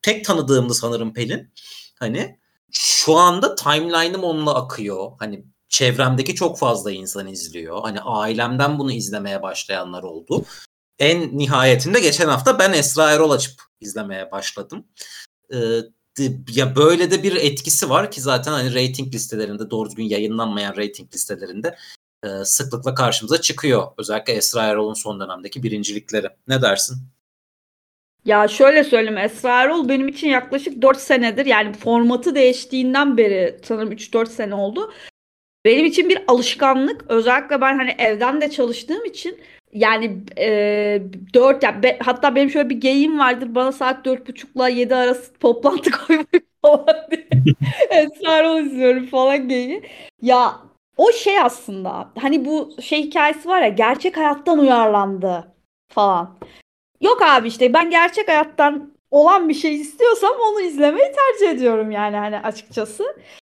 tek 0.02 0.26
tanıdığımdı 0.26 0.74
sanırım 0.74 1.14
Pelin. 1.14 1.54
Hani 2.00 2.40
şu 2.74 3.16
anda 3.16 3.56
timeline'ım 3.56 4.24
onunla 4.24 4.56
akıyor. 4.56 5.12
Hani 5.20 5.46
çevremdeki 5.70 6.36
çok 6.36 6.60
fazla 6.60 6.92
insan 6.92 7.28
izliyor. 7.28 7.82
Hani 7.82 8.02
ailemden 8.02 8.80
bunu 8.80 8.92
izlemeye 8.92 9.42
başlayanlar 9.42 10.04
oldu. 10.04 10.46
En 11.00 11.38
nihayetinde 11.38 12.00
geçen 12.00 12.28
hafta 12.28 12.60
ben 12.60 12.74
Esra 12.74 13.12
Erol 13.12 13.32
açıp 13.32 13.62
izlemeye 13.80 14.32
başladım. 14.32 14.88
Ee, 15.54 15.80
ya 16.50 16.76
böyle 16.76 17.12
de 17.12 17.24
bir 17.24 17.36
etkisi 17.36 17.90
var 17.90 18.12
ki 18.12 18.22
zaten 18.22 18.52
hani 18.52 18.70
rating 18.70 19.14
listelerinde 19.14 19.70
doğru 19.70 19.90
düzgün 19.90 20.04
yayınlanmayan 20.04 20.78
rating 20.78 21.14
listelerinde 21.14 21.78
e, 22.24 22.46
sıklıkla 22.46 22.94
karşımıza 22.94 23.42
çıkıyor. 23.42 23.88
Özellikle 23.98 24.34
Esra 24.34 24.64
Erol'un 24.64 24.94
son 24.94 25.20
dönemdeki 25.20 25.64
birincilikleri. 25.64 26.28
Ne 26.48 26.62
dersin? 26.62 26.98
Ya 28.26 28.48
şöyle 28.48 28.84
söyleyeyim 28.84 29.18
Esra 29.18 29.62
Erol 29.62 29.90
benim 29.90 30.08
için 30.08 30.30
yaklaşık 30.30 30.82
4 30.82 30.98
senedir 30.98 31.46
yani 31.46 31.74
formatı 31.74 32.36
değiştiğinden 32.36 33.18
beri 33.18 33.60
sanırım 33.64 33.92
3-4 33.92 34.30
sene 34.30 34.56
oldu. 34.56 34.94
Benim 35.66 35.86
için 35.86 36.10
bir 36.10 36.24
alışkanlık. 36.28 37.06
Özellikle 37.10 37.62
ben 37.62 37.78
hani 37.78 37.96
evden 37.98 38.42
de 38.42 38.50
çalıştığım 38.52 39.06
için 39.06 39.42
yani 39.74 40.18
e, 40.38 41.02
4 41.34 41.64
yani 41.64 41.84
be, 41.84 42.00
hatta 42.04 42.36
benim 42.36 42.50
şöyle 42.50 42.70
bir 42.70 42.76
geyim 42.82 43.20
vardır. 43.20 43.56
Bana 43.56 43.72
saat 43.72 44.06
4.30'la 44.06 44.70
7 44.70 44.96
arası 44.96 45.34
toplantı 45.34 45.92
koymayı 46.08 46.42
falan 46.62 47.08
diye. 47.12 47.28
Esra 47.90 48.38
Erol 48.38 48.60
izliyorum 48.60 49.06
falan 49.06 49.50
geyi. 49.50 49.84
Ya 50.22 50.60
o 50.98 51.12
şey 51.12 51.40
aslında 51.40 52.10
hani 52.20 52.46
bu 52.46 52.72
şey 52.82 53.04
hikayesi 53.04 53.50
var 53.50 53.62
ya 53.62 53.68
gerçek 53.68 54.18
hayattan 54.18 54.60
uyarlandı 54.60 55.48
falan. 55.90 56.38
Yok 57.04 57.22
abi 57.22 57.48
işte 57.48 57.74
ben 57.74 57.90
gerçek 57.90 58.28
hayattan 58.28 58.94
olan 59.12 59.50
bir 59.50 59.54
şey 59.54 59.76
istiyorsam 59.76 60.32
onu 60.52 60.62
izlemeyi 60.62 61.12
tercih 61.12 61.56
ediyorum 61.56 61.92
yani 61.92 62.18
hani 62.18 62.40
açıkçası. 62.40 63.04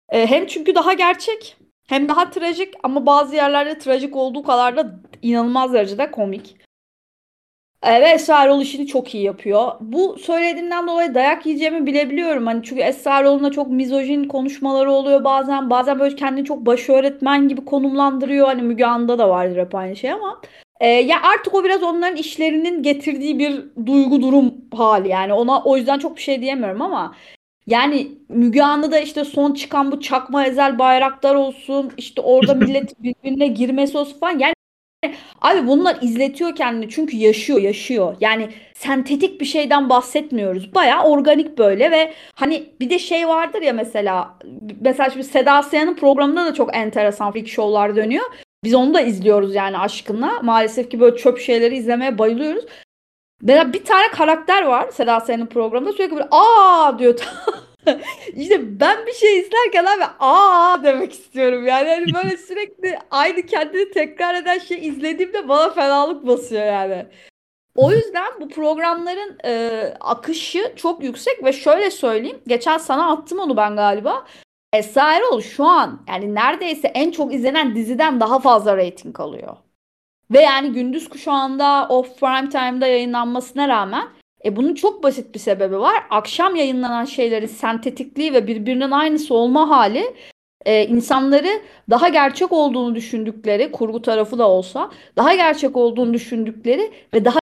Ee, 0.09 0.27
hem 0.27 0.47
çünkü 0.47 0.75
daha 0.75 0.93
gerçek 0.93 1.57
hem 1.87 2.09
daha 2.09 2.29
trajik 2.29 2.73
ama 2.83 3.05
bazı 3.05 3.35
yerlerde 3.35 3.77
trajik 3.77 4.15
olduğu 4.15 4.43
kadar 4.43 4.77
da 4.77 4.99
inanılmaz 5.21 5.73
derecede 5.73 6.11
komik. 6.11 6.57
Ee, 7.83 8.01
ve 8.01 8.09
Esra 8.09 8.43
Erol 8.43 8.61
işini 8.61 8.87
çok 8.87 9.15
iyi 9.15 9.23
yapıyor. 9.23 9.71
Bu 9.81 10.17
söylediğimden 10.19 10.87
dolayı 10.87 11.13
dayak 11.15 11.45
yiyeceğimi 11.45 11.85
bilebiliyorum. 11.85 12.45
Hani 12.47 12.63
çünkü 12.63 12.81
Esra 12.81 13.19
Erol'un 13.19 13.51
çok 13.51 13.67
mizojin 13.67 14.23
konuşmaları 14.23 14.91
oluyor 14.91 15.23
bazen. 15.23 15.69
Bazen 15.69 15.99
böyle 15.99 16.15
kendini 16.15 16.45
çok 16.45 16.65
baş 16.65 16.89
öğretmen 16.89 17.47
gibi 17.47 17.65
konumlandırıyor. 17.65 18.47
Hani 18.47 18.61
Müge 18.61 18.85
Anlı'da 18.85 19.19
da 19.19 19.29
vardır 19.29 19.57
hep 19.57 19.75
aynı 19.75 19.95
şey 19.95 20.11
ama. 20.11 20.41
E, 20.79 20.87
ya 20.87 21.21
artık 21.21 21.55
o 21.55 21.63
biraz 21.63 21.83
onların 21.83 22.15
işlerinin 22.17 22.83
getirdiği 22.83 23.39
bir 23.39 23.63
duygu 23.85 24.21
durum 24.21 24.53
hali 24.73 25.09
yani 25.09 25.33
ona 25.33 25.63
o 25.63 25.77
yüzden 25.77 25.99
çok 25.99 26.15
bir 26.15 26.21
şey 26.21 26.41
diyemiyorum 26.41 26.81
ama 26.81 27.15
yani 27.67 28.07
Müge 28.29 28.61
Anlı'da 28.63 28.99
işte 28.99 29.25
son 29.25 29.53
çıkan 29.53 29.91
bu 29.91 30.01
çakma 30.01 30.45
ezel 30.45 30.79
bayraklar 30.79 31.35
olsun 31.35 31.91
işte 31.97 32.21
orada 32.21 32.53
millet 32.65 33.03
birbirine 33.03 33.47
girmesi 33.47 33.97
olsun 33.97 34.19
falan 34.19 34.39
yani 34.39 34.53
Abi 35.41 35.67
bunlar 35.67 35.97
izletiyor 36.01 36.55
kendini 36.55 36.89
çünkü 36.89 37.17
yaşıyor 37.17 37.61
yaşıyor. 37.61 38.15
Yani 38.19 38.49
sentetik 38.73 39.41
bir 39.41 39.45
şeyden 39.45 39.89
bahsetmiyoruz. 39.89 40.75
Baya 40.75 41.03
organik 41.03 41.57
böyle 41.57 41.91
ve 41.91 42.13
hani 42.35 42.63
bir 42.79 42.89
de 42.89 42.99
şey 42.99 43.27
vardır 43.27 43.61
ya 43.61 43.73
mesela 43.73 44.37
mesela 44.81 45.09
şimdi 45.09 45.25
Seda 45.25 45.63
Sayan'ın 45.63 45.95
programında 45.95 46.45
da 46.45 46.53
çok 46.53 46.75
enteresan 46.75 47.31
freak 47.31 47.47
show'lar 47.47 47.95
dönüyor. 47.95 48.25
Biz 48.63 48.73
onu 48.73 48.93
da 48.93 49.01
izliyoruz 49.01 49.55
yani 49.55 49.77
aşkınla. 49.77 50.39
Maalesef 50.41 50.91
ki 50.91 50.99
böyle 50.99 51.17
çöp 51.17 51.39
şeyleri 51.39 51.75
izlemeye 51.77 52.17
bayılıyoruz. 52.17 52.65
Mesela 53.41 53.73
bir 53.73 53.85
tane 53.85 54.07
karakter 54.07 54.63
var 54.63 54.89
Seda 54.91 55.19
Sayan'ın 55.19 55.45
programında 55.45 55.93
sürekli 55.93 56.15
böyle 56.15 56.27
aa 56.31 56.99
diyor. 56.99 57.19
İşte 58.35 58.79
ben 58.79 59.07
bir 59.07 59.13
şey 59.13 59.39
izlerken 59.39 59.85
abi 59.85 60.03
aa 60.19 60.83
demek 60.83 61.13
istiyorum 61.13 61.67
yani. 61.67 61.89
yani 61.89 62.05
böyle 62.13 62.37
sürekli 62.47 62.99
aynı 63.11 63.41
kendini 63.45 63.91
tekrar 63.91 64.35
eden 64.35 64.59
şey 64.59 64.87
izlediğimde 64.87 65.49
bana 65.49 65.69
fenalık 65.69 66.27
basıyor 66.27 66.65
yani. 66.65 67.05
O 67.75 67.91
yüzden 67.93 68.33
bu 68.39 68.49
programların 68.49 69.37
e, 69.45 69.83
akışı 69.99 70.73
çok 70.75 71.03
yüksek 71.03 71.43
ve 71.43 71.53
şöyle 71.53 71.91
söyleyeyim. 71.91 72.41
Geçen 72.47 72.77
sana 72.77 73.11
attım 73.11 73.39
onu 73.39 73.57
ben 73.57 73.75
galiba. 73.75 74.25
Esra 74.73 75.41
şu 75.41 75.65
an 75.65 76.01
yani 76.07 76.35
neredeyse 76.35 76.87
en 76.87 77.11
çok 77.11 77.33
izlenen 77.33 77.75
diziden 77.75 78.19
daha 78.19 78.39
fazla 78.39 78.77
reyting 78.77 79.19
alıyor. 79.19 79.57
Ve 80.31 80.41
yani 80.41 80.71
gündüz 80.73 81.09
kuşağında 81.09 81.87
off 81.89 82.19
prime 82.19 82.49
time'da 82.49 82.87
yayınlanmasına 82.87 83.67
rağmen 83.67 84.07
e 84.45 84.55
bunun 84.55 84.73
çok 84.73 85.03
basit 85.03 85.33
bir 85.33 85.39
sebebi 85.39 85.79
var. 85.79 86.03
Akşam 86.09 86.55
yayınlanan 86.55 87.05
şeylerin 87.05 87.47
sentetikliği 87.47 88.33
ve 88.33 88.47
birbirinin 88.47 88.91
aynısı 88.91 89.33
olma 89.33 89.69
hali 89.69 90.15
e, 90.65 90.85
insanları 90.85 91.61
daha 91.89 92.09
gerçek 92.09 92.51
olduğunu 92.51 92.95
düşündükleri, 92.95 93.71
kurgu 93.71 94.01
tarafı 94.01 94.37
da 94.37 94.49
olsa, 94.49 94.91
daha 95.17 95.35
gerçek 95.35 95.77
olduğunu 95.77 96.13
düşündükleri 96.13 96.91
ve 97.13 97.25
daha 97.25 97.39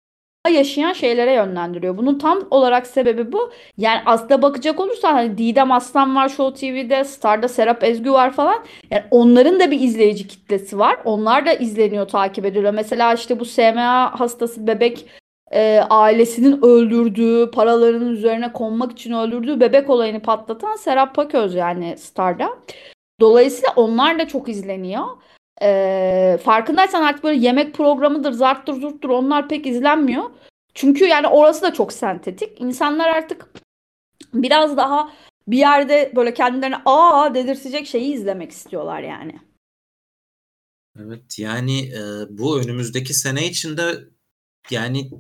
yaşayan 0.50 0.94
şeylere 0.94 1.34
yönlendiriyor. 1.34 1.98
Bunun 1.98 2.18
tam 2.18 2.48
olarak 2.52 2.88
sebebi 2.88 3.32
bu. 3.32 3.52
Yani 3.78 4.02
aslında 4.06 4.42
bakacak 4.42 4.80
olursan 4.80 5.14
hani 5.14 5.38
Didem 5.38 5.72
Aslan 5.72 6.16
var 6.16 6.30
Show 6.30 6.60
TV'de, 6.60 7.04
Star'da 7.04 7.48
Serap 7.48 7.84
Ezgü 7.84 8.12
var 8.12 8.32
falan. 8.32 8.66
Yani 8.92 9.04
onların 9.12 9.60
da 9.60 9.72
bir 9.72 9.80
izleyici 9.80 10.28
kitlesi 10.28 10.80
var. 10.80 10.98
Onlar 11.06 11.46
da 11.46 11.54
izleniyor, 11.54 12.08
takip 12.08 12.46
ediliyor. 12.46 12.74
Mesela 12.74 13.14
işte 13.14 13.40
bu 13.40 13.46
SMA 13.46 14.20
hastası 14.20 14.68
bebek 14.68 15.06
e, 15.52 15.80
ailesinin 15.90 16.62
öldürdüğü, 16.62 17.52
paralarının 17.52 18.12
üzerine 18.12 18.54
konmak 18.54 18.92
için 18.92 19.14
öldürdüğü 19.14 19.60
bebek 19.60 19.90
olayını 19.90 20.22
patlatan 20.22 20.76
Serap 20.76 21.16
Paköz 21.16 21.56
yani 21.56 21.98
Star'da. 21.98 22.50
Dolayısıyla 23.20 23.70
onlar 23.76 24.20
da 24.20 24.28
çok 24.28 24.50
izleniyor. 24.50 25.06
Ee, 25.62 26.40
farkındaysan 26.44 27.04
artık 27.04 27.24
böyle 27.24 27.40
yemek 27.40 27.74
programıdır, 27.74 28.32
zarttır, 28.32 28.74
zurttur 28.74 29.10
onlar 29.10 29.50
pek 29.50 29.68
izlenmiyor. 29.68 30.24
Çünkü 30.74 31.06
yani 31.06 31.28
orası 31.28 31.62
da 31.62 31.74
çok 31.74 31.94
sentetik. 31.94 32.62
İnsanlar 32.62 33.10
artık 33.10 33.48
biraz 34.34 34.78
daha 34.78 35.12
bir 35.48 35.58
yerde 35.58 36.12
böyle 36.16 36.34
kendilerine 36.34 36.82
aa 36.86 37.34
dedirtecek 37.34 37.88
şeyi 37.88 38.14
izlemek 38.14 38.52
istiyorlar 38.52 39.02
yani. 39.02 39.40
Evet 41.00 41.40
yani 41.40 41.80
e, 41.80 42.02
bu 42.30 42.60
önümüzdeki 42.62 43.14
sene 43.14 43.48
içinde 43.48 44.00
yani 44.70 45.12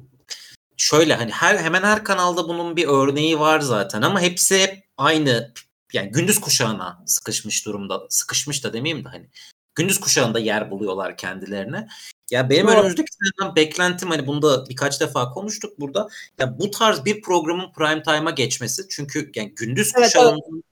şöyle 0.77 1.15
hani 1.15 1.31
her 1.31 1.57
hemen 1.57 1.83
her 1.83 2.03
kanalda 2.03 2.47
bunun 2.47 2.75
bir 2.75 2.87
örneği 2.87 3.39
var 3.39 3.59
zaten 3.59 4.01
ama 4.01 4.21
hepsi 4.21 4.61
hep 4.61 4.83
aynı 4.97 5.53
yani 5.93 6.11
gündüz 6.11 6.39
kuşağına 6.41 7.03
sıkışmış 7.05 7.65
durumda. 7.65 8.07
Sıkışmış 8.09 8.63
da 8.63 8.73
demeyeyim 8.73 9.05
de 9.05 9.09
hani 9.09 9.29
gündüz 9.75 9.99
kuşağında 9.99 10.39
yer 10.39 10.71
buluyorlar 10.71 11.17
kendilerine. 11.17 11.87
Ya 12.31 12.49
benim 12.49 12.67
Doğru. 12.67 12.75
önümüzdeki 12.75 13.11
seneden 13.11 13.55
beklentim 13.55 14.09
hani 14.09 14.27
bunu 14.27 14.41
da 14.41 14.69
birkaç 14.69 15.01
defa 15.01 15.31
konuştuk 15.31 15.79
burada. 15.79 16.07
Ya 16.39 16.59
bu 16.59 16.71
tarz 16.71 17.05
bir 17.05 17.21
programın 17.21 17.71
prime 17.71 18.03
time'a 18.03 18.31
geçmesi. 18.31 18.83
Çünkü 18.89 19.31
yani 19.35 19.55
gündüz 19.55 19.91
evet, 19.97 20.05
kuşağının 20.05 20.39
evet. 20.53 20.63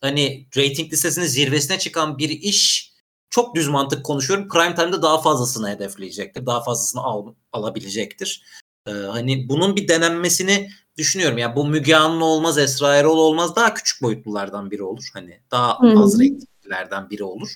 hani 0.00 0.48
rating 0.56 0.92
listesinin 0.92 1.26
zirvesine 1.26 1.78
çıkan 1.78 2.18
bir 2.18 2.28
iş 2.28 2.92
çok 3.30 3.54
düz 3.54 3.68
mantık 3.68 4.04
konuşuyorum. 4.04 4.48
Prime 4.48 4.74
time'da 4.74 5.02
daha 5.02 5.22
fazlasını 5.22 5.70
hedefleyecektir. 5.70 6.46
Daha 6.46 6.62
fazlasını 6.62 7.02
al, 7.02 7.34
alabilecektir. 7.52 8.42
Ee, 8.86 8.90
hani 8.90 9.48
bunun 9.48 9.76
bir 9.76 9.88
denenmesini 9.88 10.70
düşünüyorum. 10.98 11.38
Yani 11.38 11.56
bu 11.56 11.66
Müge 11.66 11.96
Anlı 11.96 12.24
olmaz, 12.24 12.58
Esra 12.58 12.96
Erol 12.96 13.18
olmaz. 13.18 13.56
Daha 13.56 13.74
küçük 13.74 14.02
boyutlulardan 14.02 14.70
biri 14.70 14.82
olur. 14.82 15.08
Hani 15.12 15.40
daha 15.50 15.80
Hı-hı. 15.80 16.02
az 16.02 16.20
renklilerden 16.20 17.10
biri 17.10 17.24
olur. 17.24 17.48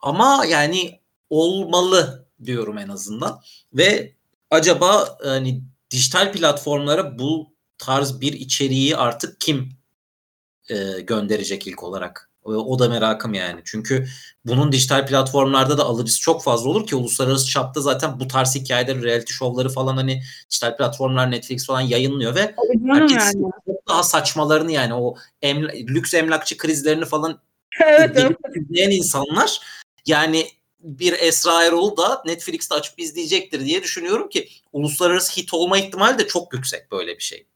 Ama 0.00 0.44
yani 0.44 1.00
olmalı 1.30 2.26
diyorum 2.44 2.78
en 2.78 2.88
azından. 2.88 3.40
Ve 3.72 4.12
acaba 4.50 5.18
hani 5.24 5.62
dijital 5.90 6.32
platformlara 6.32 7.18
bu 7.18 7.52
tarz 7.78 8.20
bir 8.20 8.32
içeriği 8.32 8.96
artık 8.96 9.40
kim 9.40 9.68
e, 10.70 11.00
gönderecek 11.00 11.66
ilk 11.66 11.82
olarak? 11.82 12.28
O 12.44 12.78
da 12.78 12.88
merakım 12.88 13.34
yani. 13.34 13.60
Çünkü 13.64 14.06
bunun 14.44 14.72
dijital 14.72 15.06
platformlarda 15.06 15.78
da 15.78 15.84
alıcısı 15.84 16.20
çok 16.20 16.42
fazla 16.42 16.70
olur 16.70 16.86
ki 16.86 16.96
uluslararası 16.96 17.50
çapta 17.50 17.80
zaten 17.80 18.20
bu 18.20 18.28
tarz 18.28 18.54
hikayeleri, 18.54 19.02
reality 19.02 19.32
şovları 19.32 19.68
falan 19.68 19.96
hani 19.96 20.22
dijital 20.50 20.76
platformlar 20.76 21.30
Netflix 21.30 21.66
falan 21.66 21.80
yayınlıyor 21.80 22.34
ve 22.34 22.54
herkes 22.86 23.34
yani. 23.34 23.46
daha 23.88 24.02
saçmalarını 24.02 24.72
yani 24.72 24.94
o 24.94 25.14
emla, 25.42 25.72
lüks 25.72 26.14
emlakçı 26.14 26.56
krizlerini 26.56 27.04
falan 27.04 27.40
evet, 27.86 28.10
evet. 28.14 28.36
izleyen 28.56 28.90
insanlar 28.90 29.60
yani 30.08 30.46
bir 30.80 31.12
Esra 31.12 31.64
Erol 31.64 31.96
da 31.96 32.22
Netflix'te 32.26 32.74
açıp 32.74 32.98
izleyecektir 32.98 33.60
diye 33.60 33.82
düşünüyorum 33.82 34.28
ki 34.28 34.48
uluslararası 34.72 35.40
hit 35.40 35.54
olma 35.54 35.78
ihtimali 35.78 36.18
de 36.18 36.26
çok 36.26 36.54
yüksek 36.54 36.92
böyle 36.92 37.16
bir 37.16 37.22
şey. 37.22 37.46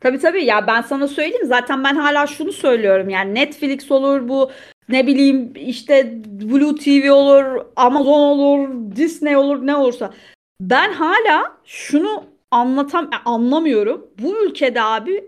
Tabii 0.00 0.18
tabii. 0.18 0.44
Ya 0.44 0.66
ben 0.66 0.82
sana 0.82 1.08
söyleyeyim 1.08 1.46
zaten 1.46 1.84
ben 1.84 1.94
hala 1.94 2.26
şunu 2.26 2.52
söylüyorum. 2.52 3.08
Yani 3.08 3.34
Netflix 3.34 3.90
olur 3.90 4.28
bu 4.28 4.50
ne 4.88 5.06
bileyim 5.06 5.52
işte 5.56 6.22
Blue 6.26 6.74
TV 6.74 7.12
olur 7.12 7.66
Amazon 7.76 8.20
olur 8.20 8.68
Disney 8.96 9.36
olur 9.36 9.66
ne 9.66 9.76
olursa. 9.76 10.14
Ben 10.60 10.92
hala 10.92 11.56
şunu 11.64 12.24
anlatam 12.50 13.10
anlamıyorum. 13.24 14.10
Bu 14.18 14.44
ülkede 14.44 14.82
abi 14.82 15.24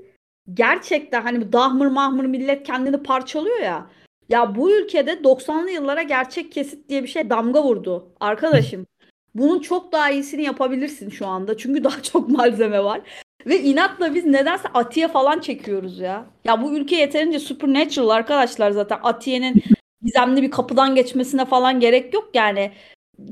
gerçekten 0.54 1.22
hani 1.22 1.52
dahmır 1.52 1.86
mahmur 1.86 2.24
millet 2.24 2.66
kendini 2.66 3.02
parçalıyor 3.02 3.60
ya 3.60 3.86
ya 4.32 4.54
bu 4.54 4.72
ülkede 4.72 5.12
90'lı 5.12 5.70
yıllara 5.70 6.02
gerçek 6.02 6.52
kesit 6.52 6.88
diye 6.88 7.02
bir 7.02 7.08
şey 7.08 7.30
damga 7.30 7.64
vurdu 7.64 8.12
arkadaşım. 8.20 8.86
Bunun 9.34 9.58
çok 9.58 9.92
daha 9.92 10.10
iyisini 10.10 10.42
yapabilirsin 10.42 11.10
şu 11.10 11.26
anda. 11.26 11.56
Çünkü 11.56 11.84
daha 11.84 12.02
çok 12.12 12.28
malzeme 12.28 12.84
var. 12.84 13.00
Ve 13.46 13.60
inatla 13.60 14.14
biz 14.14 14.24
nedense 14.24 14.68
Atiye 14.74 15.08
falan 15.08 15.40
çekiyoruz 15.40 15.98
ya. 15.98 16.26
Ya 16.44 16.62
bu 16.62 16.76
ülke 16.76 16.96
yeterince 16.96 17.38
supernatural 17.38 18.08
arkadaşlar 18.08 18.70
zaten. 18.70 18.98
Atiye'nin 19.02 19.62
gizemli 20.02 20.42
bir 20.42 20.50
kapıdan 20.50 20.94
geçmesine 20.94 21.44
falan 21.44 21.80
gerek 21.80 22.14
yok 22.14 22.30
yani. 22.34 22.72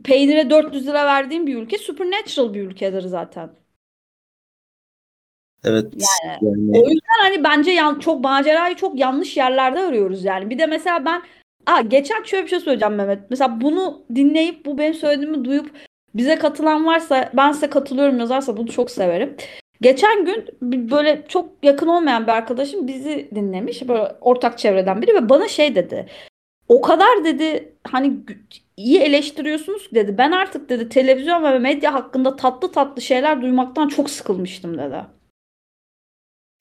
Peynire 0.05 0.51
400 0.51 0.87
lira 0.87 1.07
verdiğim 1.07 1.47
bir 1.47 1.57
ülke 1.57 1.79
supernatural 1.79 2.55
bir 2.55 2.61
ülkedir 2.61 3.03
zaten. 3.03 3.60
Evet. 5.65 5.87
Yani, 5.93 6.39
yani. 6.43 6.79
O 6.79 6.89
yüzden 6.89 7.21
hani 7.23 7.45
bence 7.45 7.71
yan, 7.71 7.99
çok 7.99 8.25
macerayı 8.25 8.75
çok 8.75 8.99
yanlış 8.99 9.37
yerlerde 9.37 9.81
arıyoruz 9.81 10.25
yani. 10.25 10.51
Bir 10.51 10.59
de 10.59 10.67
mesela 10.67 11.05
ben 11.05 11.23
Aa, 11.67 11.81
geçen 11.81 12.23
şöyle 12.23 12.45
bir 12.45 12.51
şey 12.51 12.61
söyleyeceğim 12.61 12.95
Mehmet. 12.95 13.19
Mesela 13.31 13.61
bunu 13.61 14.03
dinleyip 14.15 14.67
bu 14.67 14.79
benim 14.79 14.95
söylediğimi 14.95 15.45
duyup 15.45 15.71
bize 16.15 16.37
katılan 16.37 16.87
varsa 16.87 17.31
ben 17.35 17.53
size 17.53 17.71
katılıyorum 17.71 18.19
yazarsa 18.19 18.57
bunu 18.57 18.69
çok 18.69 18.91
severim. 18.91 19.37
Geçen 19.81 20.25
gün 20.25 20.47
böyle 20.91 21.25
çok 21.29 21.49
yakın 21.63 21.87
olmayan 21.87 22.23
bir 22.27 22.33
arkadaşım 22.33 22.89
bizi 22.89 23.29
dinlemiş. 23.35 23.89
Böyle 23.89 24.13
ortak 24.21 24.59
çevreden 24.59 25.03
biri 25.03 25.15
ve 25.15 25.29
bana 25.29 25.49
şey 25.49 25.75
dedi. 25.75 26.07
O 26.69 26.81
kadar 26.81 27.25
dedi 27.25 27.73
hani 27.89 28.13
iyi 28.77 29.01
eleştiriyorsunuz 29.01 29.89
dedi. 29.95 30.19
Ben 30.19 30.33
artık 30.33 30.69
dedi 30.69 30.89
televizyon 30.89 31.45
ve 31.45 31.59
medya 31.59 31.95
hakkında 31.95 32.37
tatlı 32.37 32.73
tatlı 32.73 33.03
şeyler 33.03 33.43
duymaktan 33.43 33.89
çok 33.89 34.11
sıkılmıştım 34.11 34.79
dedi. 34.79 34.97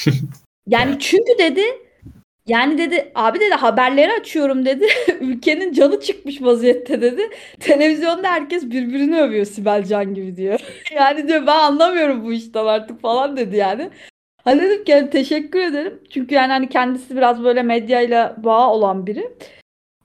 yani 0.67 0.99
çünkü 0.99 1.37
dedi 1.39 1.61
yani 2.47 2.77
dedi 2.77 3.11
abi 3.15 3.39
dedi 3.39 3.53
haberleri 3.53 4.11
açıyorum 4.13 4.65
dedi. 4.65 4.87
Ülkenin 5.19 5.73
canı 5.73 5.99
çıkmış 5.99 6.41
vaziyette 6.41 7.01
dedi. 7.01 7.21
Televizyonda 7.59 8.27
herkes 8.31 8.63
birbirini 8.63 9.21
övüyor 9.21 9.45
Sibel 9.45 9.85
Can 9.85 10.13
gibi 10.13 10.35
diyor. 10.35 10.59
yani 10.95 11.27
diyor 11.27 11.41
ben 11.47 11.59
anlamıyorum 11.59 12.23
bu 12.23 12.33
işten 12.33 12.65
artık 12.65 13.01
falan 13.01 13.37
dedi 13.37 13.55
yani. 13.55 13.89
Hani 14.43 14.61
dedim 14.61 14.83
ki 14.83 14.91
yani 14.91 15.09
teşekkür 15.09 15.59
ederim. 15.59 15.99
Çünkü 16.09 16.35
yani 16.35 16.51
hani 16.51 16.69
kendisi 16.69 17.15
biraz 17.15 17.43
böyle 17.43 17.63
medyayla 17.63 18.35
bağ 18.37 18.73
olan 18.73 19.07
biri. 19.07 19.37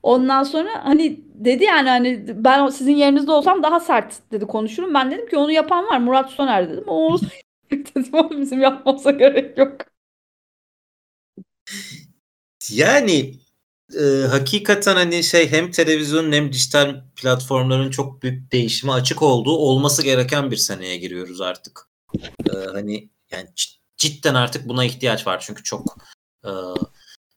Ondan 0.03 0.43
sonra 0.43 0.69
hani 0.85 1.19
dedi 1.33 1.63
yani 1.63 1.89
hani 1.89 2.25
ben 2.27 2.67
sizin 2.67 2.95
yerinizde 2.95 3.31
olsam 3.31 3.63
daha 3.63 3.79
sert 3.79 4.31
dedi 4.31 4.45
konuşurum. 4.45 4.93
Ben 4.93 5.11
dedim 5.11 5.27
ki 5.29 5.37
onu 5.37 5.51
yapan 5.51 5.85
var 5.85 5.97
Murat 5.97 6.29
Soner 6.29 6.69
dedim. 6.69 6.83
O 6.87 7.17
dedim 7.79 8.29
bizim 8.41 8.61
yapmamıza 8.61 9.11
gerek 9.11 9.57
yok. 9.57 9.77
Yani 12.69 13.39
e, 13.99 14.03
hakikaten 14.29 14.95
hani 14.95 15.23
şey 15.23 15.51
hem 15.51 15.71
televizyonun 15.71 16.31
hem 16.31 16.53
dijital 16.53 17.03
platformların 17.15 17.91
çok 17.91 18.23
büyük 18.23 18.51
değişime 18.51 18.93
açık 18.93 19.21
olduğu 19.21 19.57
olması 19.57 20.03
gereken 20.03 20.51
bir 20.51 20.57
seneye 20.57 20.97
giriyoruz 20.97 21.41
artık. 21.41 21.89
E, 22.23 22.57
hani 22.73 23.09
yani 23.31 23.49
cidden 23.97 24.35
artık 24.35 24.67
buna 24.67 24.85
ihtiyaç 24.85 25.27
var 25.27 25.39
çünkü 25.39 25.63
çok 25.63 25.97
e, 26.45 26.51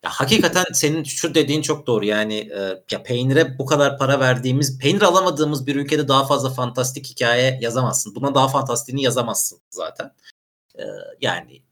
ya 0.03 0.11
hakikaten 0.11 0.65
senin 0.73 1.05
şu 1.05 1.35
dediğin 1.35 1.63
çok 1.63 1.87
doğru 1.87 2.05
yani 2.05 2.35
e, 2.35 2.83
ya 2.91 3.03
peynire 3.03 3.59
bu 3.59 3.67
kadar 3.67 3.99
para 3.99 4.21
verdiğimiz 4.21 4.79
peynir 4.79 5.03
alamadığımız 5.03 5.67
bir 5.67 5.77
ülkede 5.77 6.09
daha 6.09 6.27
fazla 6.27 6.51
fantastik 6.51 7.07
hikaye 7.07 7.59
yazamazsın. 7.63 8.15
Buna 8.15 8.35
daha 8.35 8.49
fantastiğini 8.49 9.03
yazamazsın 9.03 9.59
zaten. 9.71 10.13
E, 10.79 10.85
yani 11.21 11.63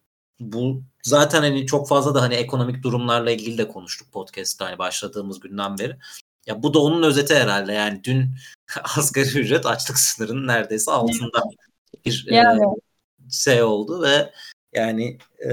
bu 0.40 0.82
zaten 1.02 1.40
hani 1.40 1.66
çok 1.66 1.88
fazla 1.88 2.14
da 2.14 2.22
hani 2.22 2.34
ekonomik 2.34 2.82
durumlarla 2.82 3.30
ilgili 3.30 3.58
de 3.58 3.68
konuştuk 3.68 4.12
podcast'ta 4.12 4.66
hani 4.66 4.78
başladığımız 4.78 5.40
günden 5.40 5.78
beri. 5.78 5.96
Ya 6.46 6.62
bu 6.62 6.74
da 6.74 6.78
onun 6.78 7.02
özeti 7.02 7.34
herhalde. 7.34 7.72
Yani 7.72 8.04
dün 8.04 8.30
asgari 8.96 9.38
ücret 9.38 9.66
açlık 9.66 9.98
sınırının 9.98 10.46
neredeyse 10.46 10.90
altında 10.90 11.42
bir 12.04 12.26
e, 12.28 12.34
yani. 12.34 12.62
e, 12.62 12.66
şey 13.30 13.62
oldu 13.62 14.02
ve 14.02 14.32
yani 14.76 15.18
e, 15.44 15.50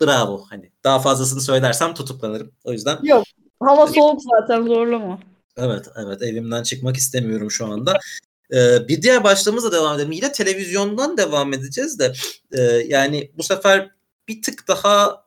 bravo 0.00 0.44
hani 0.50 0.70
daha 0.84 0.98
fazlasını 0.98 1.40
söylersem 1.40 1.94
tutuklanırım. 1.94 2.52
O 2.64 2.72
yüzden 2.72 2.98
Yok. 3.02 3.24
Hava 3.60 3.86
soğuk 3.86 4.20
zaten 4.22 4.66
zorlama. 4.66 5.18
Evet, 5.56 5.86
evet 5.96 6.22
evimden 6.22 6.62
çıkmak 6.62 6.96
istemiyorum 6.96 7.50
şu 7.50 7.66
anda. 7.66 7.98
Ee, 8.52 8.88
bir 8.88 9.02
diğer 9.02 9.24
başlığımızla 9.24 9.72
devam 9.72 9.96
edelim. 9.96 10.12
Yine 10.12 10.32
televizyondan 10.32 11.16
devam 11.16 11.52
edeceğiz 11.52 11.98
de 11.98 12.12
e, 12.52 12.62
yani 12.62 13.30
bu 13.38 13.42
sefer 13.42 13.90
bir 14.28 14.42
tık 14.42 14.68
daha 14.68 15.24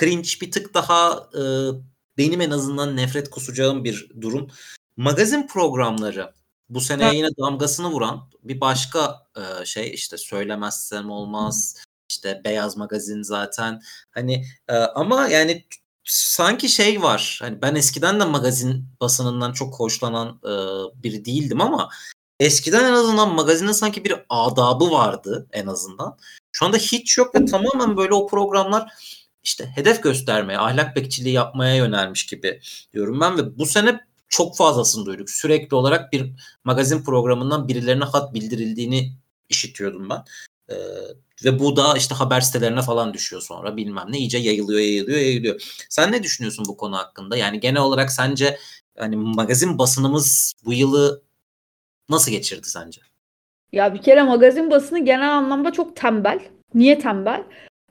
cringe, 0.00 0.28
bir 0.40 0.50
tık 0.50 0.74
daha 0.74 1.30
e, 1.34 1.42
benim 2.18 2.40
en 2.40 2.50
azından 2.50 2.96
nefret 2.96 3.30
kusacağım 3.30 3.84
bir 3.84 4.10
durum. 4.20 4.48
Magazin 4.96 5.46
programları 5.46 6.32
bu 6.68 6.80
sene 6.80 7.16
yine 7.16 7.28
damgasını 7.38 7.88
vuran 7.88 8.30
bir 8.44 8.60
başka 8.60 9.26
e, 9.36 9.64
şey 9.64 9.94
işte 9.94 10.18
söylemezsem 10.18 11.10
olmaz. 11.10 11.76
İşte 12.26 12.44
beyaz 12.44 12.76
magazin 12.76 13.22
zaten. 13.22 13.82
Hani 14.10 14.44
e, 14.68 14.74
ama 14.74 15.28
yani 15.28 15.66
sanki 16.04 16.68
şey 16.68 17.02
var. 17.02 17.38
Hani 17.42 17.62
ben 17.62 17.74
eskiden 17.74 18.20
de 18.20 18.24
magazin 18.24 18.84
basınından 19.00 19.52
çok 19.52 19.80
hoşlanan 19.80 20.40
e, 20.44 20.52
biri 21.02 21.24
değildim 21.24 21.60
ama 21.60 21.88
eskiden 22.40 22.84
en 22.84 22.92
azından 22.92 23.34
magazinin 23.34 23.72
sanki 23.72 24.04
bir 24.04 24.14
adabı 24.28 24.90
vardı 24.90 25.46
en 25.52 25.66
azından. 25.66 26.18
Şu 26.52 26.66
anda 26.66 26.76
hiç 26.76 27.18
yok 27.18 27.34
ve 27.34 27.44
tamamen 27.44 27.96
böyle 27.96 28.14
o 28.14 28.26
programlar 28.26 28.92
işte 29.44 29.66
hedef 29.74 30.02
göstermeye, 30.02 30.58
ahlak 30.58 30.96
bekçiliği 30.96 31.34
yapmaya 31.34 31.76
yönelmiş 31.76 32.26
gibi 32.26 32.60
diyorum 32.92 33.20
ben 33.20 33.38
ve 33.38 33.58
bu 33.58 33.66
sene 33.66 34.00
çok 34.28 34.56
fazlasını 34.56 35.06
duyduk. 35.06 35.30
Sürekli 35.30 35.74
olarak 35.74 36.12
bir 36.12 36.32
magazin 36.64 37.04
programından 37.04 37.68
birilerine 37.68 38.04
hat 38.04 38.34
bildirildiğini 38.34 39.12
işitiyordum 39.48 40.10
ben. 40.10 40.24
Ee, 40.70 40.74
ve 41.44 41.58
bu 41.58 41.76
da 41.76 41.94
işte 41.96 42.14
haber 42.14 42.40
sitelerine 42.40 42.82
falan 42.82 43.14
düşüyor 43.14 43.42
sonra 43.42 43.76
bilmem 43.76 44.06
ne 44.08 44.18
iyice 44.18 44.38
yayılıyor 44.38 44.80
yayılıyor 44.80 45.18
yayılıyor. 45.18 45.84
Sen 45.90 46.12
ne 46.12 46.22
düşünüyorsun 46.22 46.64
bu 46.68 46.76
konu 46.76 46.96
hakkında? 46.96 47.36
Yani 47.36 47.60
genel 47.60 47.82
olarak 47.82 48.12
sence 48.12 48.58
yani 48.96 49.16
magazin 49.16 49.78
basınımız 49.78 50.54
bu 50.64 50.72
yılı 50.72 51.22
nasıl 52.08 52.30
geçirdi 52.30 52.68
sence? 52.68 53.00
Ya 53.72 53.94
bir 53.94 54.02
kere 54.02 54.22
magazin 54.22 54.70
basını 54.70 55.04
genel 55.04 55.36
anlamda 55.36 55.72
çok 55.72 55.96
tembel. 55.96 56.40
Niye 56.74 56.98
tembel? 56.98 57.44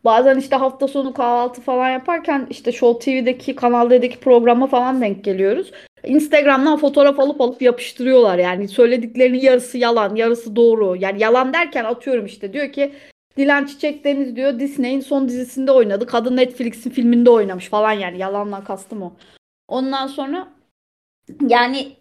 Bazen 0.06 0.38
işte 0.40 0.56
hafta 0.56 0.88
sonu 0.88 1.14
kahvaltı 1.14 1.62
falan 1.62 1.90
yaparken 1.90 2.48
işte 2.50 2.72
Show 2.72 3.06
TV'deki 3.06 3.56
Kanal 3.56 3.90
D'deki 3.90 4.20
programa 4.20 4.68
falan 4.68 5.02
denk 5.02 5.24
geliyoruz. 5.24 5.72
Instagram'dan 6.08 6.78
fotoğraf 6.78 7.20
alıp 7.20 7.41
alıp 7.41 7.62
yapıştırıyorlar 7.62 8.38
yani 8.38 8.68
söylediklerinin 8.68 9.39
yarısı 9.39 9.78
yalan, 9.78 10.15
yarısı 10.15 10.56
doğru. 10.56 10.96
Yani 10.96 11.22
yalan 11.22 11.54
derken 11.54 11.84
atıyorum 11.84 12.26
işte 12.26 12.54
diyor 12.54 12.72
ki 12.72 12.94
Dilan 13.38 13.65
Çiçek 13.65 14.04
Deniz 14.04 14.36
diyor 14.36 14.60
Disney'in 14.60 15.00
son 15.00 15.28
dizisinde 15.28 15.72
oynadı. 15.72 16.06
Kadın 16.06 16.38
Netflix'in 16.38 16.89
filminde 16.89 17.30
oynamış 17.30 17.70
falan 17.70 17.91
yani 17.91 18.18
yalandan 18.18 18.63
kastım 18.63 19.02
o. 19.02 19.13
Ondan 19.68 20.08
sonra 20.08 20.48
yani 21.41 21.96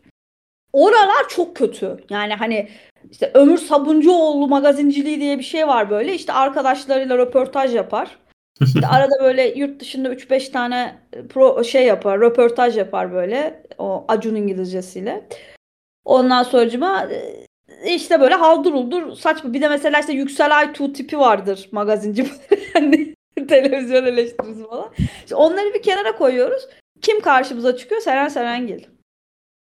oralar 0.72 1.28
çok 1.28 1.56
kötü. 1.56 1.96
Yani 2.10 2.34
hani 2.34 2.68
işte 3.10 3.30
Ömür 3.34 3.58
Sabuncuoğlu 3.58 4.48
magazinciliği 4.48 5.20
diye 5.20 5.38
bir 5.38 5.44
şey 5.44 5.68
var 5.68 5.90
böyle. 5.90 6.14
İşte 6.14 6.32
arkadaşlarıyla 6.32 7.18
röportaj 7.18 7.74
yapar. 7.74 8.18
İşte 8.60 8.86
arada 8.86 9.14
böyle 9.20 9.48
yurt 9.58 9.80
dışında 9.80 10.08
3-5 10.08 10.52
tane 10.52 10.96
pro 11.28 11.64
şey 11.64 11.86
yapar, 11.86 12.20
röportaj 12.20 12.76
yapar 12.76 13.12
böyle 13.12 13.62
o 13.78 14.04
Acun 14.08 14.34
İngilizcesiyle. 14.34 15.28
Ondan 16.04 16.42
sonracıma 16.42 17.08
işte 17.86 18.20
böyle 18.20 18.34
haldır 18.34 18.72
uldur 18.72 19.12
saçma. 19.12 19.52
Bir 19.52 19.62
de 19.62 19.68
mesela 19.68 20.00
işte 20.00 20.12
Yüksel 20.12 20.58
Aytuğ 20.58 20.92
tipi 20.92 21.18
vardır 21.18 21.68
magazinci. 21.72 22.26
hani 22.72 23.14
televizyon 23.48 24.04
eleştirisi 24.04 24.66
falan. 24.66 24.90
İşte 24.98 25.34
onları 25.34 25.74
bir 25.74 25.82
kenara 25.82 26.16
koyuyoruz. 26.16 26.68
Kim 27.02 27.20
karşımıza 27.20 27.76
çıkıyor? 27.76 28.00
Seren 28.00 28.28
Serengil. 28.28 28.84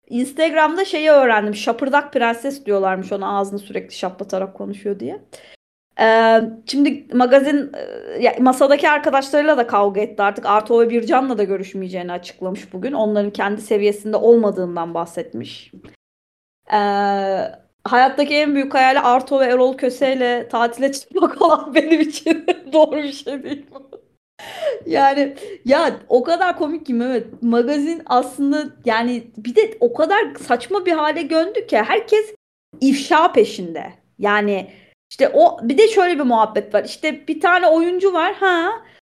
Instagram'da 0.08 0.86
şeyi 0.86 1.10
öğrendim. 1.10 1.56
Şapırdak 1.56 2.14
prenses 2.14 2.66
diyorlarmış 2.66 3.12
ona 3.12 3.38
ağzını 3.38 3.60
sürekli 3.60 3.96
şaplatarak 3.96 4.54
konuşuyor 4.54 5.00
diye. 5.00 5.22
Ee, 6.02 6.42
şimdi 6.66 7.08
magazin 7.14 7.72
e, 8.20 8.40
masadaki 8.40 8.90
arkadaşlarıyla 8.90 9.58
da 9.58 9.68
kavga 9.68 10.02
etti 10.02 10.24
artık. 10.24 10.46
Arto 10.46 10.82
ve 10.82 10.90
Bircan'la 10.90 11.38
da 11.38 11.44
görüşmeyeceğini 11.44 12.12
açıklamış 12.12 12.74
bugün. 12.74 12.92
Onların 12.92 13.32
kendi 13.32 13.62
seviyesinde 13.62 14.18
olmadığından 14.18 14.94
bahsetmiş. 14.94 15.72
Ee, 16.74 16.78
hayattaki 17.84 18.36
en 18.36 18.56
büyük 18.56 18.74
hayali 18.74 19.00
Arto 19.00 19.40
ve 19.40 19.46
Erol 19.46 19.78
Köse 19.78 20.14
ile 20.16 20.48
tatile 20.48 20.92
çıkmak 20.92 21.42
olan 21.42 21.76
benim 21.76 22.02
için 22.02 22.46
doğru 22.74 22.96
bir 22.96 23.12
şey 23.12 23.44
değil 23.44 23.66
bu. 23.72 23.92
Yani 24.86 25.36
ya 25.66 26.00
o 26.10 26.24
kadar 26.24 26.58
komik 26.58 26.86
ki 26.86 26.94
Mehmet. 26.94 27.44
Magazin 27.44 28.02
aslında 28.06 28.66
yani 28.86 29.24
bir 29.38 29.56
de 29.56 29.78
o 29.80 29.94
kadar 29.94 30.36
saçma 30.48 30.86
bir 30.86 30.92
hale 30.92 31.22
göndü 31.22 31.68
ki 31.68 31.78
herkes 31.78 32.36
ifşa 32.82 33.32
peşinde. 33.32 33.94
Yani 34.20 34.68
işte 35.12 35.30
o 35.34 35.60
bir 35.70 35.78
de 35.78 35.88
şöyle 35.88 36.16
bir 36.20 36.24
muhabbet 36.24 36.74
var. 36.74 36.84
İşte 36.86 37.28
bir 37.28 37.42
tane 37.42 37.68
oyuncu 37.68 38.14
var 38.14 38.34
ha 38.34 38.72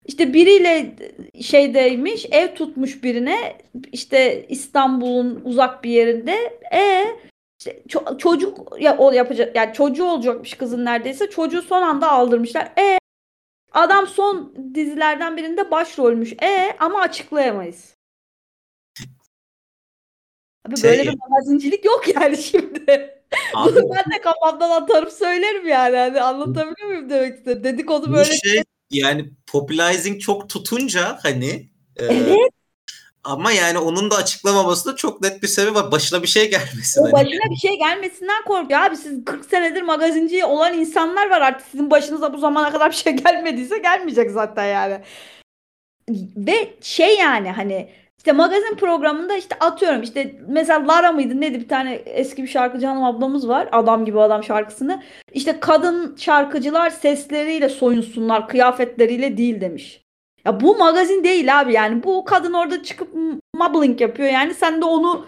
işte 0.07 0.33
biriyle 0.35 0.97
şeydeymiş 1.43 2.27
ev 2.31 2.55
tutmuş 2.55 3.03
birine 3.03 3.59
işte 3.93 4.47
İstanbul'un 4.49 5.41
uzak 5.45 5.85
bir 5.85 5.91
yerinde 5.91 6.59
e 6.73 7.07
işte 7.61 7.83
ço- 7.89 8.19
çocuk 8.19 8.81
ya 8.81 8.99
o 8.99 9.13
yapacak 9.13 9.57
yani 9.57 9.73
çocuğu 9.73 10.05
olacakmış 10.05 10.55
kızın 10.55 10.85
neredeyse 10.85 11.31
çocuğu 11.31 11.63
son 11.63 11.83
anda 11.83 12.11
aldırmışlar. 12.11 12.73
E 12.79 12.99
Adam 13.73 14.07
son 14.07 14.55
dizilerden 14.75 15.37
birinde 15.37 15.71
başrolmüş. 15.71 16.33
E 16.33 16.77
ama 16.79 17.01
açıklayamayız. 17.01 17.95
Abi 20.69 20.77
Şey- 20.77 20.91
böyle 20.91 21.03
bir 21.03 21.19
magazincilik 21.29 21.85
yok 21.85 22.05
yani 22.15 22.37
şimdi. 22.43 23.14
Abi, 23.55 23.75
Bunu 23.75 23.91
ben 23.91 24.13
de 24.13 24.21
kafamdan 24.21 24.71
atarım 24.71 25.11
söylerim 25.11 25.69
yani. 25.69 25.97
Hani 25.97 26.23
anlatabiliyor 26.23 26.89
muyum 26.89 27.11
demek 27.11 27.39
istedim. 27.39 27.65
Dedikodu 27.65 28.13
böyle 28.13 28.39
şey 28.39 28.63
yani 28.91 29.31
popularizing 29.47 30.21
çok 30.21 30.49
tutunca 30.49 31.19
hani 31.23 31.69
e, 31.97 32.05
Evet. 32.05 32.39
ama 33.25 33.53
yani 33.53 33.79
onun 33.79 34.11
da 34.11 34.17
açıklamaması 34.17 34.93
da 34.93 34.97
çok 34.97 35.21
net 35.23 35.43
bir 35.43 35.49
sebebi 35.49 35.75
var. 35.75 35.93
Başına 35.93 36.23
bir 36.23 36.29
şey 36.29 36.51
gelmesin. 36.51 37.01
O 37.01 37.05
hani. 37.05 37.13
başına 37.13 37.51
bir 37.51 37.57
şey 37.57 37.79
gelmesinden 37.79 38.45
korkuyor. 38.45 38.81
Abi 38.81 38.97
siz 38.97 39.25
40 39.25 39.45
senedir 39.45 39.83
magazinci 39.83 40.45
olan 40.45 40.75
insanlar 40.75 41.31
var 41.31 41.41
artık. 41.41 41.67
Sizin 41.71 41.91
başınıza 41.91 42.33
bu 42.33 42.39
zamana 42.39 42.73
kadar 42.73 42.91
bir 42.91 42.97
şey 42.97 43.13
gelmediyse 43.13 43.79
gelmeyecek 43.79 44.31
zaten 44.31 44.65
yani. 44.65 45.01
Ve 46.37 46.75
şey 46.83 47.17
yani 47.17 47.51
hani 47.51 47.89
işte 48.25 48.33
magazin 48.33 48.75
programında 48.75 49.37
işte 49.37 49.57
atıyorum 49.61 50.03
işte 50.03 50.35
mesela 50.49 50.89
Lara 50.89 51.13
mıydı 51.13 51.41
neydi 51.41 51.61
bir 51.61 51.69
tane 51.69 51.95
eski 51.95 52.43
bir 52.43 52.49
şarkıcı 52.49 52.87
hanım 52.87 53.05
ablamız 53.05 53.49
var. 53.49 53.69
Adam 53.73 54.05
gibi 54.05 54.21
adam 54.21 54.45
şarkısını. 54.45 55.03
İşte 55.33 55.61
kadın 55.61 56.17
şarkıcılar 56.17 56.91
sesleriyle 56.91 57.69
soyunsunlar 57.69 58.49
kıyafetleriyle 58.49 59.37
değil 59.37 59.61
demiş. 59.61 60.03
Ya 60.45 60.61
bu 60.61 60.77
magazin 60.77 61.25
değil 61.25 61.61
abi 61.61 61.73
yani 61.73 62.03
bu 62.03 62.25
kadın 62.25 62.53
orada 62.53 62.83
çıkıp 62.83 63.15
mumbling 63.55 64.01
yapıyor 64.01 64.29
yani 64.29 64.55
sen 64.55 64.81
de 64.81 64.85
onu 64.85 65.27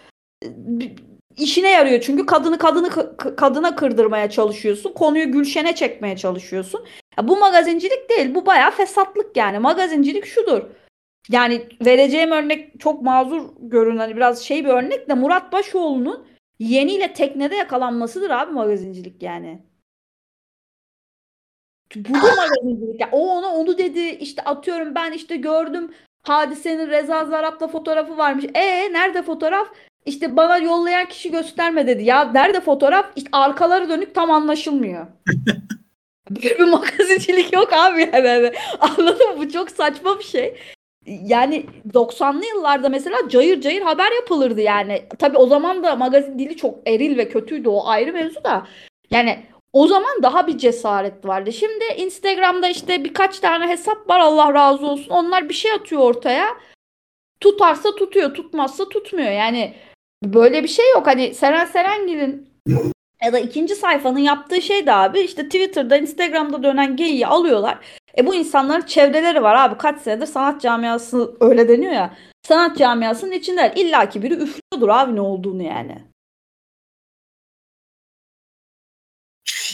işine 1.36 1.70
yarıyor 1.70 2.00
çünkü 2.00 2.26
kadını 2.26 2.58
kadını 2.58 3.16
kadına 3.16 3.76
kırdırmaya 3.76 4.30
çalışıyorsun. 4.30 4.92
Konuyu 4.92 5.32
Gülşen'e 5.32 5.74
çekmeye 5.74 6.16
çalışıyorsun. 6.16 6.84
Ya 7.18 7.28
bu 7.28 7.36
magazincilik 7.36 8.10
değil. 8.10 8.34
Bu 8.34 8.46
bayağı 8.46 8.70
fesatlık 8.70 9.36
yani. 9.36 9.58
Magazincilik 9.58 10.26
şudur. 10.26 10.62
Yani 11.30 11.68
vereceğim 11.84 12.30
örnek 12.30 12.80
çok 12.80 13.02
mazur 13.02 13.42
görünen 13.58 13.98
hani 13.98 14.16
biraz 14.16 14.42
şey 14.42 14.64
bir 14.64 14.70
örnek 14.70 15.08
de 15.08 15.14
Murat 15.14 15.52
Başoğlu'nun 15.52 16.26
yeniyle 16.58 17.12
teknede 17.12 17.54
yakalanmasıdır 17.54 18.30
abi 18.30 18.52
magazincilik 18.52 19.22
yani. 19.22 19.62
Budur 21.96 22.10
magazincilik. 22.36 23.00
Yani 23.00 23.10
o 23.12 23.30
ona 23.30 23.48
onu 23.48 23.78
dedi 23.78 24.00
işte 24.00 24.42
atıyorum 24.42 24.94
ben 24.94 25.12
işte 25.12 25.36
gördüm 25.36 25.90
hadisenin 26.22 26.88
Reza 26.90 27.24
Zarap'la 27.24 27.68
fotoğrafı 27.68 28.16
varmış. 28.16 28.44
E 28.54 28.92
nerede 28.92 29.22
fotoğraf? 29.22 29.68
İşte 30.06 30.36
bana 30.36 30.58
yollayan 30.58 31.08
kişi 31.08 31.30
gösterme 31.30 31.86
dedi. 31.86 32.04
Ya 32.04 32.24
nerede 32.32 32.60
fotoğraf? 32.60 33.12
İşte 33.16 33.28
arkaları 33.32 33.88
dönük 33.88 34.14
tam 34.14 34.30
anlaşılmıyor. 34.30 35.06
Böyle 36.30 36.58
bir 36.58 36.64
magazincilik 36.64 37.52
yok 37.52 37.72
abi 37.72 38.00
yani. 38.00 38.52
Anladın 38.80 39.30
mı? 39.30 39.38
Bu 39.38 39.50
çok 39.50 39.70
saçma 39.70 40.18
bir 40.18 40.24
şey. 40.24 40.58
Yani 41.06 41.66
90'lı 41.92 42.46
yıllarda 42.46 42.88
mesela 42.88 43.28
cayır 43.28 43.60
cayır 43.60 43.82
haber 43.82 44.12
yapılırdı 44.12 44.60
yani. 44.60 45.02
Tabii 45.18 45.38
o 45.38 45.46
zaman 45.46 45.82
da 45.82 45.96
magazin 45.96 46.38
dili 46.38 46.56
çok 46.56 46.88
eril 46.88 47.18
ve 47.18 47.28
kötüydü 47.28 47.68
o 47.68 47.86
ayrı 47.86 48.12
mevzu 48.12 48.44
da. 48.44 48.66
Yani 49.10 49.38
o 49.72 49.86
zaman 49.86 50.22
daha 50.22 50.46
bir 50.46 50.58
cesaret 50.58 51.24
vardı. 51.24 51.52
Şimdi 51.52 51.84
Instagram'da 51.96 52.68
işte 52.68 53.04
birkaç 53.04 53.38
tane 53.38 53.68
hesap 53.68 54.08
var 54.08 54.20
Allah 54.20 54.54
razı 54.54 54.86
olsun. 54.86 55.10
Onlar 55.10 55.48
bir 55.48 55.54
şey 55.54 55.72
atıyor 55.72 56.02
ortaya. 56.02 56.46
Tutarsa 57.40 57.94
tutuyor, 57.94 58.34
tutmazsa 58.34 58.88
tutmuyor. 58.88 59.30
Yani 59.30 59.74
böyle 60.24 60.62
bir 60.62 60.68
şey 60.68 60.90
yok. 60.90 61.06
Hani 61.06 61.34
Seren 61.34 61.64
Serengil'in 61.64 62.48
Ya 63.24 63.32
da 63.32 63.38
ikinci 63.38 63.74
sayfanın 63.74 64.18
yaptığı 64.18 64.62
şey 64.62 64.86
de 64.86 64.92
abi 64.92 65.20
işte 65.20 65.44
Twitter'da, 65.44 65.96
Instagram'da 65.96 66.62
dönen 66.62 66.96
geyiği 66.96 67.26
alıyorlar. 67.26 67.78
E 68.18 68.26
bu 68.26 68.34
insanların 68.34 68.86
çevreleri 68.86 69.42
var 69.42 69.54
abi. 69.54 69.78
Kaç 69.78 70.02
senedir 70.02 70.26
sanat 70.26 70.62
camiası 70.62 71.36
öyle 71.40 71.68
deniyor 71.68 71.92
ya. 71.92 72.16
Sanat 72.42 72.78
camiasının 72.78 73.32
içinde 73.32 73.72
illaki 73.76 74.22
biri 74.22 74.34
üflüyordur 74.34 74.88
abi 74.88 75.16
ne 75.16 75.20
olduğunu 75.20 75.62
yani. 75.62 76.04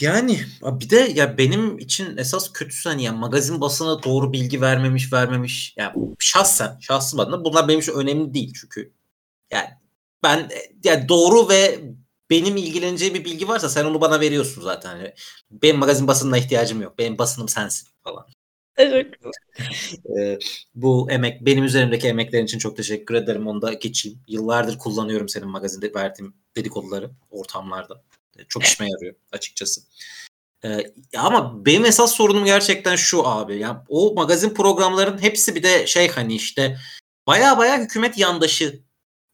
Yani 0.01 0.39
bir 0.63 0.89
de 0.89 0.95
ya 0.95 1.37
benim 1.37 1.77
için 1.79 2.17
esas 2.17 2.53
kötüsü 2.53 2.89
hani 2.89 3.03
ya 3.03 3.13
magazin 3.13 3.61
basına 3.61 4.03
doğru 4.03 4.33
bilgi 4.33 4.61
vermemiş 4.61 5.13
vermemiş 5.13 5.73
yani 5.77 6.15
şahsen 6.19 6.77
şahsım 6.79 7.19
adına 7.19 7.45
bunlar 7.45 7.67
benim 7.67 7.79
için 7.79 7.93
önemli 7.93 8.33
değil 8.33 8.53
çünkü 8.61 8.93
yani 9.51 9.67
ben 10.23 10.49
yani 10.83 11.09
doğru 11.09 11.49
ve 11.49 11.79
benim 12.33 12.57
ilgileneceğim 12.57 13.13
bir 13.13 13.25
bilgi 13.25 13.47
varsa 13.47 13.69
sen 13.69 13.85
onu 13.85 14.01
bana 14.01 14.19
veriyorsun 14.19 14.61
zaten. 14.61 14.97
Yani 14.97 15.13
benim 15.51 15.77
magazin 15.77 16.07
basınına 16.07 16.37
ihtiyacım 16.37 16.81
yok. 16.81 16.97
Benim 16.97 17.17
basınım 17.17 17.49
sensin 17.49 17.87
falan. 18.03 18.25
Evet. 18.77 19.13
ee, 20.19 20.39
bu 20.75 21.11
emek 21.11 21.45
benim 21.45 21.63
üzerimdeki 21.63 22.07
emeklerin 22.07 22.45
için 22.45 22.59
çok 22.59 22.77
teşekkür 22.77 23.15
ederim. 23.15 23.47
Onu 23.47 23.61
da 23.61 23.73
geçeyim. 23.73 24.19
Yıllardır 24.27 24.77
kullanıyorum 24.77 25.29
senin 25.29 25.47
magazinde 25.47 25.93
verdiğim 25.93 26.33
dedikoduları 26.55 27.11
ortamlarda. 27.31 28.03
Çok 28.47 28.63
işime 28.63 28.89
yarıyor 28.89 29.15
açıkçası. 29.31 29.81
Ee, 30.65 30.93
ama 31.17 31.65
benim 31.65 31.85
esas 31.85 32.13
sorunum 32.13 32.45
gerçekten 32.45 32.95
şu 32.95 33.27
abi. 33.27 33.57
Yani 33.57 33.77
o 33.87 34.13
magazin 34.13 34.49
programların 34.49 35.21
hepsi 35.21 35.55
bir 35.55 35.63
de 35.63 35.87
şey 35.87 36.07
hani 36.07 36.35
işte 36.35 36.77
baya 37.27 37.57
baya 37.57 37.79
hükümet 37.79 38.17
yandaşı 38.17 38.79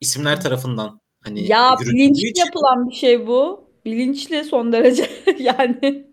isimler 0.02 0.42
tarafından 0.42 0.99
hani 1.24 1.48
ya 1.48 1.76
bilinçli 1.82 2.30
için... 2.30 2.46
yapılan 2.46 2.90
bir 2.90 2.96
şey 2.96 3.28
bu. 3.28 3.70
Bilinçli 3.86 4.44
son 4.44 4.72
derece 4.72 5.10
yani. 5.40 6.10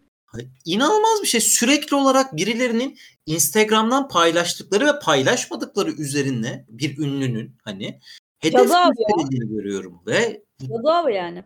İnanılmaz 0.65 1.23
bir 1.23 1.27
şey. 1.27 1.41
Sürekli 1.41 1.97
olarak 1.97 2.37
birilerinin 2.37 2.99
Instagram'dan 3.27 4.09
paylaştıkları 4.09 4.87
ve 4.87 4.99
paylaşmadıkları 4.99 5.91
üzerine 5.91 6.67
bir 6.69 6.99
ünlünün 6.99 7.57
hani 7.65 8.01
hedef 8.39 8.61
gösterildiğini 8.63 9.49
görüyorum 9.49 10.03
ve 10.07 10.43
Cadı 10.61 11.11
yani. 11.11 11.45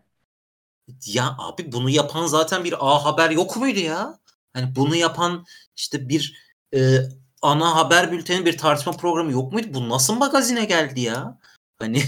Ya 1.07 1.37
abi 1.39 1.73
bunu 1.73 1.91
yapan 1.91 2.27
zaten 2.27 2.65
bir 2.65 2.75
A 2.81 3.05
Haber 3.05 3.31
yok 3.31 3.57
muydu 3.57 3.79
ya? 3.79 4.19
Hani 4.53 4.77
bunu 4.77 4.97
yapan 4.97 5.47
işte 5.77 6.09
bir 6.09 6.51
e, 6.75 6.99
ana 7.43 7.77
haber 7.77 8.13
bülteni 8.13 8.47
bir 8.47 8.59
tartışma 8.59 8.93
programı 8.93 9.33
yok 9.33 9.53
muydu? 9.53 9.69
Bu 9.75 9.89
nasıl 9.89 10.15
magazine 10.15 10.65
geldi 10.65 11.01
ya? 11.01 11.39
Hani 11.79 12.03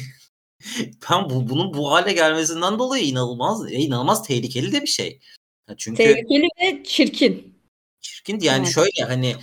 ben 1.11 1.31
bu, 1.31 1.49
bunun 1.49 1.75
bu 1.75 1.93
hale 1.93 2.13
gelmesinden 2.13 2.79
dolayı 2.79 3.05
inanılmaz 3.05 3.73
inanılmaz 3.73 4.27
tehlikeli 4.27 4.73
de 4.73 4.83
bir 4.83 4.87
şey. 4.87 5.21
Çünkü 5.77 5.97
tehlikeli 5.97 6.49
ve 6.63 6.85
çirkin. 6.85 7.55
Çirkin 8.01 8.41
yani 8.41 8.65
evet. 8.65 8.75
şöyle 8.75 9.05
hani 9.09 9.37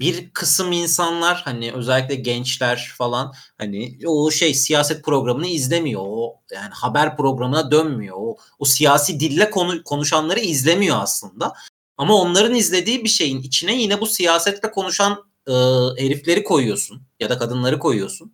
bir 0.00 0.30
kısım 0.30 0.72
insanlar 0.72 1.42
hani 1.44 1.72
özellikle 1.72 2.14
gençler 2.14 2.92
falan 2.98 3.32
hani 3.58 3.98
o 4.06 4.30
şey 4.30 4.54
siyaset 4.54 5.04
programını 5.04 5.46
izlemiyor. 5.46 6.02
O 6.04 6.40
yani 6.52 6.70
haber 6.72 7.16
programına 7.16 7.70
dönmüyor. 7.70 8.16
O, 8.18 8.36
o 8.58 8.64
siyasi 8.64 9.20
dille 9.20 9.50
konu, 9.50 9.82
konuşanları 9.82 10.40
izlemiyor 10.40 10.96
aslında. 11.00 11.52
Ama 11.96 12.14
onların 12.14 12.54
izlediği 12.54 13.04
bir 13.04 13.08
şeyin 13.08 13.42
içine 13.42 13.82
yine 13.82 14.00
bu 14.00 14.06
siyasetle 14.06 14.70
konuşan 14.70 15.24
e, 15.46 15.52
herifleri 15.98 16.44
koyuyorsun 16.44 17.02
ya 17.20 17.30
da 17.30 17.38
kadınları 17.38 17.78
koyuyorsun. 17.78 18.32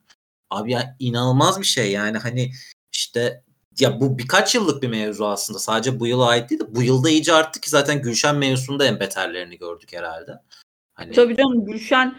Abi 0.51 0.73
ya 0.73 0.97
inanılmaz 0.99 1.61
bir 1.61 1.67
şey 1.67 1.93
yani 1.93 2.19
hani 2.19 2.51
işte 2.93 3.43
ya 3.81 4.01
bu 4.01 4.19
birkaç 4.19 4.55
yıllık 4.55 4.83
bir 4.83 4.89
mevzu 4.89 5.25
aslında. 5.25 5.59
Sadece 5.59 6.01
bu 6.01 6.07
yıla 6.07 6.29
ait 6.29 6.51
değil 6.51 6.61
de 6.61 6.75
bu 6.75 6.83
yılda 6.83 7.11
iyice 7.11 7.33
arttı 7.33 7.61
ki 7.61 7.71
zaten 7.71 8.03
Gülşen 8.03 8.37
mevzusunda 8.37 8.85
en 8.85 9.01
beterlerini 9.01 9.59
gördük 9.59 9.93
herhalde. 9.93 10.33
Hani... 10.95 11.13
Tabii 11.13 11.37
canım 11.37 11.65
Gülşen 11.65 12.15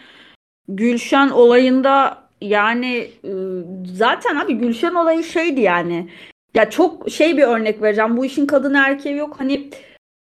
Gülşen 0.67 1.30
olayında 1.30 2.24
yani 2.41 3.12
zaten 3.96 4.36
abi 4.36 4.54
Gülşen 4.54 4.96
olayı 4.96 5.24
şeydi 5.24 5.62
yani. 5.62 6.10
Ya 6.54 6.70
çok 6.70 7.10
şey 7.10 7.38
bir 7.38 7.44
örnek 7.44 7.82
vereceğim. 7.82 8.17
Bu 8.17 8.26
işin 8.26 8.46
kadın 8.46 8.74
erkeği 8.74 9.15
yok. 9.15 9.39
Hani 9.39 9.70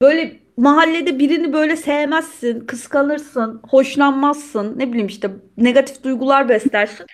böyle 0.01 0.39
mahallede 0.57 1.19
birini 1.19 1.53
böyle 1.53 1.75
sevmezsin, 1.75 2.65
kıskanırsın, 2.65 3.61
hoşlanmazsın. 3.69 4.79
Ne 4.79 4.89
bileyim 4.89 5.07
işte 5.07 5.31
negatif 5.57 6.03
duygular 6.03 6.49
beslersin. 6.49 7.05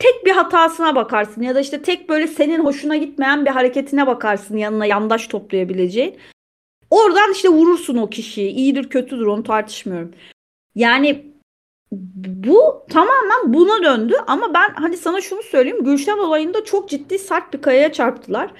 Tek 0.00 0.26
bir 0.26 0.30
hatasına 0.30 0.94
bakarsın 0.94 1.42
ya 1.42 1.54
da 1.54 1.60
işte 1.60 1.82
tek 1.82 2.08
böyle 2.08 2.26
senin 2.26 2.64
hoşuna 2.64 2.96
gitmeyen 2.96 3.44
bir 3.44 3.50
hareketine 3.50 4.06
bakarsın 4.06 4.56
yanına 4.56 4.86
yandaş 4.86 5.26
toplayabileceğin. 5.26 6.16
Oradan 6.90 7.32
işte 7.32 7.48
vurursun 7.48 7.96
o 7.96 8.10
kişiyi. 8.10 8.50
İyidir 8.50 8.88
kötüdür 8.88 9.26
onu 9.26 9.42
tartışmıyorum. 9.42 10.14
Yani 10.74 11.26
bu 11.92 12.86
tamamen 12.90 13.54
buna 13.54 13.84
döndü 13.84 14.14
ama 14.26 14.54
ben 14.54 14.74
hani 14.74 14.96
sana 14.96 15.20
şunu 15.20 15.42
söyleyeyim 15.42 15.84
Gülşen 15.84 16.18
olayında 16.18 16.64
çok 16.64 16.88
ciddi 16.88 17.18
sert 17.18 17.52
bir 17.52 17.62
kayaya 17.62 17.92
çarptılar. 17.92 18.50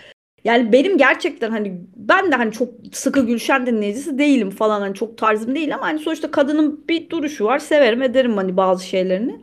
Yani 0.44 0.72
benim 0.72 0.98
gerçekten 0.98 1.50
hani 1.50 1.80
ben 1.96 2.32
de 2.32 2.36
hani 2.36 2.52
çok 2.52 2.68
sıkı 2.92 3.26
Gülşen 3.26 3.66
dinleyicisi 3.66 4.18
değilim 4.18 4.50
falan 4.50 4.80
hani 4.80 4.94
çok 4.94 5.18
tarzım 5.18 5.54
değil 5.54 5.74
ama 5.74 5.86
hani 5.86 5.98
sonuçta 5.98 6.30
kadının 6.30 6.88
bir 6.88 7.10
duruşu 7.10 7.44
var 7.44 7.58
severim 7.58 8.02
ederim 8.02 8.36
hani 8.36 8.56
bazı 8.56 8.86
şeylerini. 8.86 9.40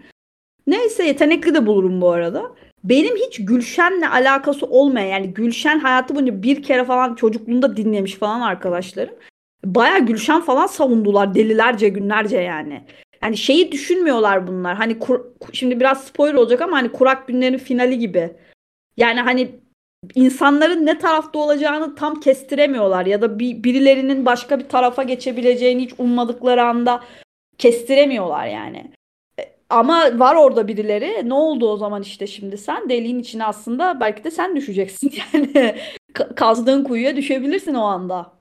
Neyse 0.67 1.03
yetenekli 1.03 1.53
de 1.53 1.65
bulurum 1.65 2.01
bu 2.01 2.12
arada. 2.12 2.51
Benim 2.84 3.15
hiç 3.15 3.45
Gülşen'le 3.45 4.12
alakası 4.12 4.65
olmayan 4.65 5.08
yani 5.08 5.34
Gülşen 5.34 5.80
hayatı 5.80 6.15
boyunca 6.15 6.43
bir 6.43 6.63
kere 6.63 6.84
falan 6.86 7.15
çocukluğunda 7.15 7.77
dinlemiş 7.77 8.15
falan 8.15 8.41
arkadaşlarım. 8.41 9.15
Baya 9.65 9.97
Gülşen 9.97 10.41
falan 10.41 10.67
savundular 10.67 11.36
delilerce 11.36 11.89
günlerce 11.89 12.38
yani. 12.38 12.84
Yani 13.23 13.38
şeyi 13.38 13.71
düşünmüyorlar 13.71 14.47
bunlar. 14.47 14.75
Hani 14.75 14.99
kur, 14.99 15.21
şimdi 15.53 15.80
biraz 15.80 16.03
spoiler 16.03 16.34
olacak 16.34 16.62
ama 16.62 16.77
hani 16.77 16.91
kurak 16.91 17.27
günlerin 17.27 17.58
finali 17.58 17.99
gibi. 17.99 18.30
Yani 18.97 19.21
hani 19.21 19.51
insanların 20.15 20.86
ne 20.86 20.97
tarafta 20.97 21.39
olacağını 21.39 21.95
tam 21.95 22.19
kestiremiyorlar 22.19 23.06
ya 23.06 23.21
da 23.21 23.39
bir, 23.39 23.63
birilerinin 23.63 24.25
başka 24.25 24.60
bir 24.60 24.69
tarafa 24.69 25.03
geçebileceğini 25.03 25.82
hiç 25.82 25.93
ummadıkları 25.97 26.63
anda 26.63 27.03
kestiremiyorlar 27.58 28.47
yani. 28.47 28.97
Ama 29.69 30.19
var 30.19 30.36
orada 30.36 30.67
birileri. 30.67 31.30
Ne 31.30 31.34
oldu 31.34 31.69
o 31.69 31.77
zaman 31.77 32.01
işte 32.01 32.27
şimdi 32.27 32.58
sen 32.58 32.89
deliğin 32.89 33.19
içine 33.19 33.45
aslında 33.45 33.99
belki 33.99 34.23
de 34.23 34.32
sen 34.32 34.56
düşeceksin 34.56 35.13
yani. 35.34 35.75
Kazdığın 36.36 36.84
kuyuya 36.84 37.15
düşebilirsin 37.15 37.73
o 37.73 37.84
anda. 37.84 38.38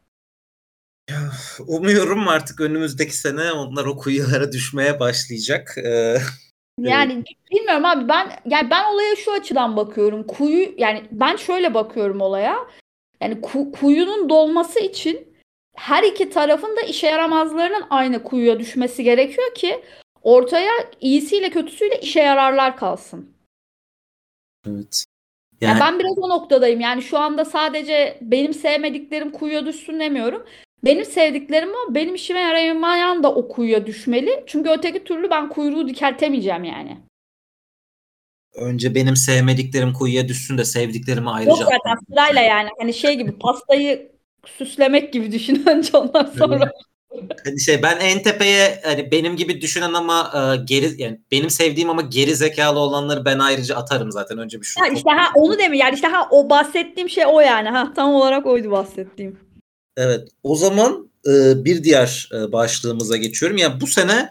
Ya, 1.10 1.16
umuyorum 1.66 2.28
artık 2.28 2.60
önümüzdeki 2.60 3.16
sene 3.16 3.52
onlar 3.52 3.84
o 3.84 3.96
kuyulara 3.96 4.52
düşmeye 4.52 5.00
başlayacak. 5.00 5.74
Ee, 5.78 6.16
yani 6.80 7.24
bilmiyorum 7.52 7.84
abi 7.84 8.08
ben 8.08 8.30
yani 8.46 8.70
ben 8.70 8.84
olaya 8.84 9.16
şu 9.16 9.32
açıdan 9.32 9.76
bakıyorum. 9.76 10.26
Kuyu 10.26 10.68
yani 10.78 11.08
ben 11.10 11.36
şöyle 11.36 11.74
bakıyorum 11.74 12.20
olaya. 12.20 12.56
Yani 13.20 13.40
ku, 13.40 13.72
kuyunun 13.72 14.28
dolması 14.28 14.80
için 14.80 15.36
her 15.76 16.02
iki 16.02 16.30
tarafın 16.30 16.76
da 16.76 16.80
işe 16.80 17.06
yaramazlarının 17.06 17.84
aynı 17.90 18.22
kuyuya 18.22 18.58
düşmesi 18.58 19.04
gerekiyor 19.04 19.54
ki 19.54 19.82
ortaya 20.26 20.72
iyisiyle 21.00 21.50
kötüsüyle 21.50 22.00
işe 22.00 22.20
yararlar 22.20 22.76
kalsın. 22.76 23.30
Evet. 24.66 25.04
Yani... 25.60 25.70
yani 25.70 25.80
ben 25.80 25.98
biraz 25.98 26.18
o 26.18 26.28
noktadayım. 26.28 26.80
Yani 26.80 27.02
şu 27.02 27.18
anda 27.18 27.44
sadece 27.44 28.18
benim 28.20 28.54
sevmediklerim 28.54 29.30
kuyuya 29.30 29.66
düşsün 29.66 30.00
demiyorum. 30.00 30.46
Benim 30.84 31.04
sevdiklerim 31.04 31.68
o. 31.68 31.94
Benim 31.94 32.14
işime 32.14 32.40
yarayamayan 32.40 33.22
da 33.22 33.34
o 33.34 33.48
kuyuya 33.48 33.86
düşmeli. 33.86 34.44
Çünkü 34.46 34.70
öteki 34.70 35.04
türlü 35.04 35.30
ben 35.30 35.48
kuyruğu 35.48 35.88
dikeltemeyeceğim 35.88 36.64
yani. 36.64 36.98
Önce 38.54 38.94
benim 38.94 39.16
sevmediklerim 39.16 39.92
kuyuya 39.92 40.28
düşsün 40.28 40.58
de 40.58 40.64
sevdiklerimi 40.64 41.30
ayrıca... 41.30 41.50
Yok 41.50 41.58
zaten 41.58 41.98
sırayla 42.10 42.40
yani. 42.40 42.68
Hani 42.78 42.94
şey 42.94 43.14
gibi 43.14 43.38
pastayı 43.38 44.12
süslemek 44.46 45.12
gibi 45.12 45.32
düşün 45.32 45.66
önce 45.66 45.96
ondan 45.96 46.32
sonra. 46.38 46.72
Hani 47.44 47.60
şey 47.60 47.82
ben 47.82 47.96
en 48.00 48.22
tepeye 48.22 48.80
hani 48.84 49.10
benim 49.10 49.36
gibi 49.36 49.60
düşünen 49.60 49.92
ama 49.92 50.32
e, 50.34 50.64
geri 50.64 51.02
yani 51.02 51.20
benim 51.30 51.50
sevdiğim 51.50 51.90
ama 51.90 52.02
geri 52.02 52.36
zekalı 52.36 52.78
olanları 52.78 53.24
ben 53.24 53.38
ayrıca 53.38 53.76
atarım 53.76 54.12
zaten 54.12 54.38
önce 54.38 54.60
bir 54.60 54.66
şu. 54.66 54.80
Ha 54.80 54.86
işte 54.88 55.10
ha 55.10 55.30
onu 55.34 55.58
demi 55.58 55.78
yani 55.78 55.94
işte 55.94 56.06
ha 56.06 56.28
o 56.30 56.50
bahsettiğim 56.50 57.10
şey 57.10 57.24
o 57.26 57.40
yani 57.40 57.68
ha 57.68 57.92
tam 57.96 58.14
olarak 58.14 58.46
oydu 58.46 58.70
bahsettiğim. 58.70 59.40
Evet. 59.96 60.28
O 60.42 60.56
zaman 60.56 61.10
e, 61.26 61.64
bir 61.64 61.84
diğer 61.84 62.28
e, 62.34 62.52
başlığımıza 62.52 63.16
geçiyorum. 63.16 63.56
Yani 63.56 63.80
bu 63.80 63.86
sene 63.86 64.30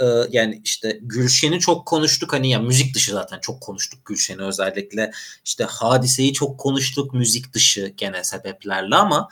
e, 0.00 0.06
yani 0.30 0.60
işte 0.64 0.98
Gülşen'i 1.02 1.58
çok 1.58 1.86
konuştuk. 1.86 2.32
Hani 2.32 2.50
ya 2.50 2.58
müzik 2.58 2.94
dışı 2.94 3.12
zaten 3.12 3.38
çok 3.40 3.60
konuştuk 3.60 4.04
Gülşen'i 4.04 4.42
özellikle. 4.42 5.10
İşte 5.44 5.64
hadiseyi 5.64 6.32
çok 6.32 6.58
konuştuk 6.58 7.14
müzik 7.14 7.52
dışı 7.52 7.92
gene 7.96 8.24
sebeplerle 8.24 8.94
ama 8.94 9.28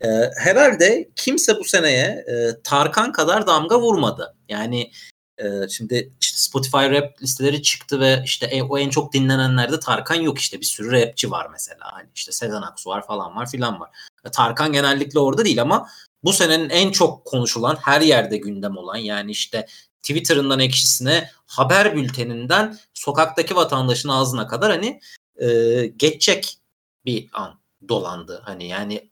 e, 0.00 0.08
herhalde 0.36 1.08
kimse 1.16 1.56
bu 1.58 1.64
seneye 1.64 2.24
e, 2.28 2.62
Tarkan 2.62 3.12
kadar 3.12 3.46
damga 3.46 3.80
vurmadı. 3.80 4.36
Yani 4.48 4.90
e, 5.38 5.68
şimdi 5.68 6.12
işte 6.20 6.38
Spotify 6.38 6.76
rap 6.76 7.22
listeleri 7.22 7.62
çıktı 7.62 8.00
ve 8.00 8.22
işte 8.24 8.46
e, 8.46 8.62
o 8.62 8.78
en 8.78 8.90
çok 8.90 9.12
dinlenenlerde 9.12 9.80
Tarkan 9.80 10.14
yok 10.14 10.38
işte 10.38 10.60
bir 10.60 10.66
sürü 10.66 10.92
rapçi 10.92 11.30
var 11.30 11.48
mesela. 11.52 11.92
Hani 11.92 12.08
işte 12.14 12.32
Sezen 12.32 12.62
Aksu 12.62 12.90
var 12.90 13.06
falan 13.06 13.36
var 13.36 13.50
filan 13.50 13.80
var. 13.80 13.90
E, 14.24 14.30
Tarkan 14.30 14.72
genellikle 14.72 15.18
orada 15.18 15.44
değil 15.44 15.62
ama 15.62 15.88
bu 16.24 16.32
senenin 16.32 16.70
en 16.70 16.90
çok 16.90 17.24
konuşulan 17.24 17.76
her 17.76 18.00
yerde 18.00 18.36
gündem 18.36 18.76
olan 18.76 18.96
yani 18.96 19.30
işte 19.30 19.66
Twitter'ından 20.02 20.60
ekşisine 20.60 21.30
haber 21.46 21.96
bülteninden 21.96 22.78
sokaktaki 22.94 23.56
vatandaşın 23.56 24.08
ağzına 24.08 24.46
kadar 24.46 24.70
hani 24.70 25.00
e, 25.36 25.86
geçecek 25.86 26.58
bir 27.04 27.28
an 27.32 27.60
dolandı. 27.88 28.42
Hani 28.44 28.68
yani 28.68 29.10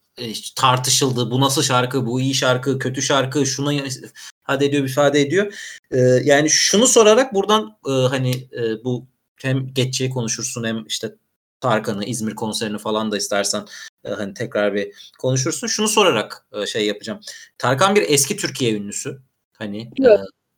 tartışıldı. 0.57 1.31
Bu 1.31 1.41
nasıl 1.41 1.63
şarkı, 1.63 2.07
bu 2.07 2.21
iyi 2.21 2.35
şarkı, 2.35 2.79
kötü 2.79 3.03
şarkı, 3.03 3.47
şuna 3.47 3.73
ifade 3.73 4.67
ediyor, 4.67 4.85
ifade 4.85 5.21
ediyor. 5.21 5.55
E, 5.91 5.99
yani 6.01 6.51
şunu 6.51 6.87
sorarak 6.87 7.35
buradan 7.35 7.79
e, 7.89 7.91
hani 7.91 8.31
e, 8.31 8.85
bu 8.85 9.07
hem 9.43 9.75
geçeceği 9.75 10.11
konuşursun 10.11 10.65
hem 10.65 10.87
işte 10.87 11.15
Tarkan'ı, 11.61 12.05
İzmir 12.05 12.35
konserini 12.35 12.79
falan 12.79 13.13
da 13.13 13.17
istersen 13.17 13.65
e, 14.05 14.11
hani 14.11 14.35
tekrar 14.35 14.75
bir 14.75 15.13
konuşursun. 15.19 15.67
Şunu 15.67 15.89
sorarak 15.89 16.47
e, 16.53 16.67
şey 16.67 16.87
yapacağım. 16.87 17.21
Tarkan 17.59 17.95
bir 17.95 18.03
eski 18.09 18.37
Türkiye 18.37 18.75
ünlüsü. 18.75 19.23
Hani 19.53 19.81
e, 19.83 20.09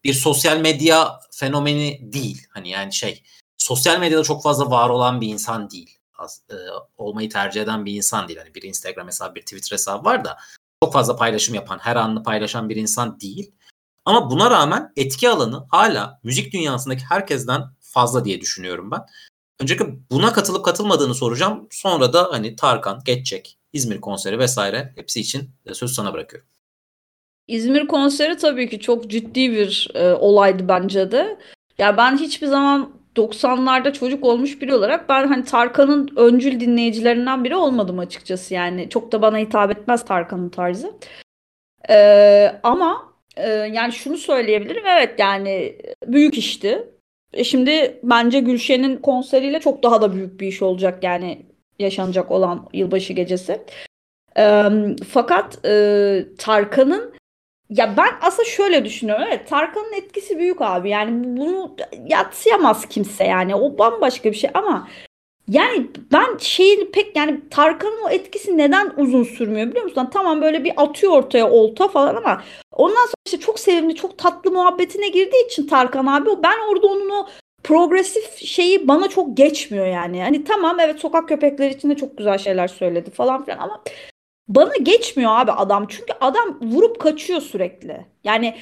bir 0.05 0.15
sosyal 0.15 0.61
medya 0.61 1.21
fenomeni 1.31 2.13
değil. 2.13 2.47
Hani 2.51 2.71
yani 2.71 2.93
şey 2.93 3.23
sosyal 3.59 4.01
medyada 4.01 4.23
çok 4.23 4.43
fazla 4.43 4.71
var 4.71 4.89
olan 4.89 5.21
bir 5.21 5.29
insan 5.29 5.71
değil. 5.71 5.96
Az, 6.19 6.43
e, 6.51 6.55
olmayı 6.97 7.31
tercih 7.31 7.63
eden 7.63 7.87
bir 7.87 7.95
insan 7.95 8.29
değil. 8.29 8.39
Hani 8.39 8.55
bir 8.55 8.63
Instagram 8.63 9.07
hesabı, 9.07 9.35
bir 9.35 9.41
Twitter 9.41 9.71
hesabı 9.71 10.05
var 10.05 10.25
da 10.25 10.37
çok 10.85 10.93
fazla 10.93 11.17
paylaşım 11.17 11.55
yapan, 11.55 11.79
her 11.79 11.97
anını 11.97 12.23
paylaşan 12.23 12.69
bir 12.69 12.77
insan 12.77 13.21
değil. 13.21 13.53
Ama 14.05 14.31
buna 14.31 14.51
rağmen 14.51 14.93
etki 14.97 15.29
alanı 15.29 15.67
hala 15.71 16.21
müzik 16.23 16.53
dünyasındaki 16.53 17.05
herkesten 17.05 17.63
fazla 17.81 18.25
diye 18.25 18.41
düşünüyorum 18.41 18.91
ben. 18.91 19.01
Öncelikle 19.61 19.87
buna 20.11 20.33
katılıp 20.33 20.65
katılmadığını 20.65 21.15
soracağım. 21.15 21.69
Sonra 21.71 22.13
da 22.13 22.29
hani 22.31 22.57
Tarkan, 22.57 23.03
Geçecek, 23.05 23.59
İzmir 23.73 24.01
konseri 24.01 24.39
vesaire 24.39 24.93
hepsi 24.97 25.21
için 25.21 25.51
söz 25.73 25.93
sana 25.93 26.13
bırakıyorum. 26.13 26.49
İzmir 27.47 27.87
konseri 27.87 28.37
tabii 28.37 28.69
ki 28.69 28.81
çok 28.81 29.11
ciddi 29.11 29.53
bir 29.53 29.89
e, 29.95 30.13
olaydı 30.13 30.69
bence 30.69 31.13
de. 31.13 31.39
Ya 31.79 31.97
ben 31.97 32.19
hiçbir 32.19 32.47
zaman 32.47 32.96
90'larda 33.17 33.93
çocuk 33.93 34.25
olmuş 34.25 34.63
biri 34.63 34.75
olarak 34.75 35.09
ben 35.09 35.27
hani 35.27 35.45
Tarkan'ın 35.45 36.11
öncül 36.17 36.61
dinleyicilerinden 36.61 37.45
biri 37.45 37.57
olmadım 37.57 37.99
açıkçası. 37.99 38.55
Yani 38.55 38.89
çok 38.89 39.13
da 39.13 39.23
bana 39.23 39.39
hitap 39.39 39.71
etmez 39.71 40.05
Tarkan'ın 40.05 40.49
tarzı. 40.49 40.93
Ee, 41.91 42.53
ama 42.63 43.13
e, 43.37 43.49
yani 43.51 43.93
şunu 43.93 44.17
söyleyebilirim. 44.17 44.87
Evet 44.87 45.15
yani 45.19 45.79
büyük 46.07 46.39
işti. 46.39 46.89
E 47.33 47.45
şimdi 47.45 48.01
bence 48.03 48.41
Gülşen'in 48.41 48.97
konseriyle 48.97 49.61
çok 49.61 49.83
daha 49.83 50.03
da 50.03 50.15
büyük 50.15 50.41
bir 50.41 50.49
iş 50.49 50.63
olacak 50.63 51.05
yani 51.05 51.47
yaşanacak 51.79 52.31
olan 52.31 52.69
yılbaşı 52.73 53.13
gecesi. 53.13 53.63
E, 54.39 54.65
fakat 55.09 55.67
e, 55.67 56.27
Tarkan'ın 56.39 57.15
ya 57.71 57.97
ben 57.97 58.11
aslında 58.23 58.49
şöyle 58.49 58.85
düşünüyorum. 58.85 59.25
Evet 59.29 59.49
Tarkan'ın 59.49 59.93
etkisi 59.93 60.39
büyük 60.39 60.61
abi. 60.61 60.91
Yani 60.91 61.25
bunu 61.25 61.77
yatsıyamaz 62.07 62.87
kimse 62.87 63.25
yani. 63.25 63.55
O 63.55 63.79
bambaşka 63.79 64.31
bir 64.31 64.37
şey 64.37 64.51
ama 64.55 64.89
yani 65.49 65.87
ben 66.13 66.39
şeyin 66.39 66.91
pek 66.93 67.17
yani 67.17 67.41
Tarkan'ın 67.51 68.03
o 68.05 68.09
etkisi 68.09 68.59
neden 68.59 68.93
uzun 68.97 69.25
sürmüyor 69.25 69.67
biliyor 69.71 69.85
musun? 69.85 70.09
Tamam 70.13 70.43
böyle 70.43 70.65
bir 70.65 70.73
atıyor 70.77 71.13
ortaya 71.13 71.51
olta 71.51 71.89
falan 71.89 72.17
ama 72.17 72.43
ondan 72.73 73.05
sonra 73.05 73.15
işte 73.27 73.41
çok 73.41 73.61
sevimli, 73.61 73.95
çok 73.95 74.19
tatlı 74.19 74.51
muhabbetine 74.51 75.09
girdiği 75.09 75.47
için 75.47 75.67
Tarkan 75.67 76.07
abi 76.07 76.31
ben 76.43 76.59
orada 76.73 76.87
onun 76.87 77.11
o 77.11 77.29
progresif 77.65 78.37
şeyi 78.37 78.89
bana 78.89 79.09
çok 79.09 79.37
geçmiyor 79.37 79.87
yani. 79.87 80.23
Hani 80.23 80.45
tamam 80.45 80.81
evet 80.81 81.01
sokak 81.01 81.29
köpekleri 81.29 81.75
için 81.75 81.91
de 81.91 81.97
çok 81.97 82.19
güzel 82.19 82.39
şeyler 82.39 82.69
söyledi 82.69 83.11
falan 83.11 83.45
filan 83.45 83.59
ama 83.59 83.83
bana 84.49 84.77
geçmiyor 84.83 85.31
abi 85.35 85.53
adam. 85.53 85.87
Çünkü 85.89 86.13
adam 86.21 86.59
vurup 86.63 87.01
kaçıyor 87.01 87.41
sürekli. 87.41 88.07
Yani 88.25 88.55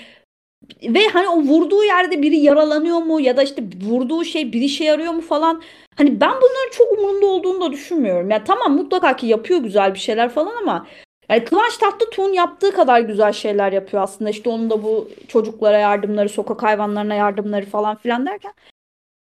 ve 0.83 1.09
hani 1.09 1.29
o 1.29 1.40
vurduğu 1.40 1.85
yerde 1.85 2.23
biri 2.23 2.37
yaralanıyor 2.37 2.99
mu 2.99 3.20
ya 3.20 3.37
da 3.37 3.42
işte 3.42 3.64
vurduğu 3.85 4.25
şey 4.25 4.53
bir 4.53 4.61
işe 4.61 4.85
yarıyor 4.85 5.12
mu 5.12 5.20
falan. 5.20 5.62
Hani 5.97 6.20
ben 6.20 6.31
bunların 6.31 6.70
çok 6.73 6.92
umurumda 6.92 7.27
olduğunu 7.27 7.61
da 7.61 7.73
düşünmüyorum. 7.73 8.31
Ya 8.31 8.37
yani 8.37 8.47
tamam 8.47 8.77
mutlaka 8.77 9.16
ki 9.16 9.27
yapıyor 9.27 9.61
güzel 9.61 9.94
bir 9.94 9.99
şeyler 9.99 10.29
falan 10.29 10.57
ama 10.57 10.87
yani 11.29 11.44
Kıvanç 11.44 11.77
Tatlıtuğ'un 11.77 12.33
yaptığı 12.33 12.73
kadar 12.73 13.01
güzel 13.01 13.33
şeyler 13.33 13.73
yapıyor 13.73 14.03
aslında. 14.03 14.31
İşte 14.31 14.51
onun 14.51 14.70
da 14.70 14.83
bu 14.83 15.09
çocuklara 15.29 15.79
yardımları, 15.79 16.29
sokak 16.29 16.62
hayvanlarına 16.62 17.14
yardımları 17.14 17.66
falan 17.66 17.97
filan 17.97 18.27
derken 18.27 18.53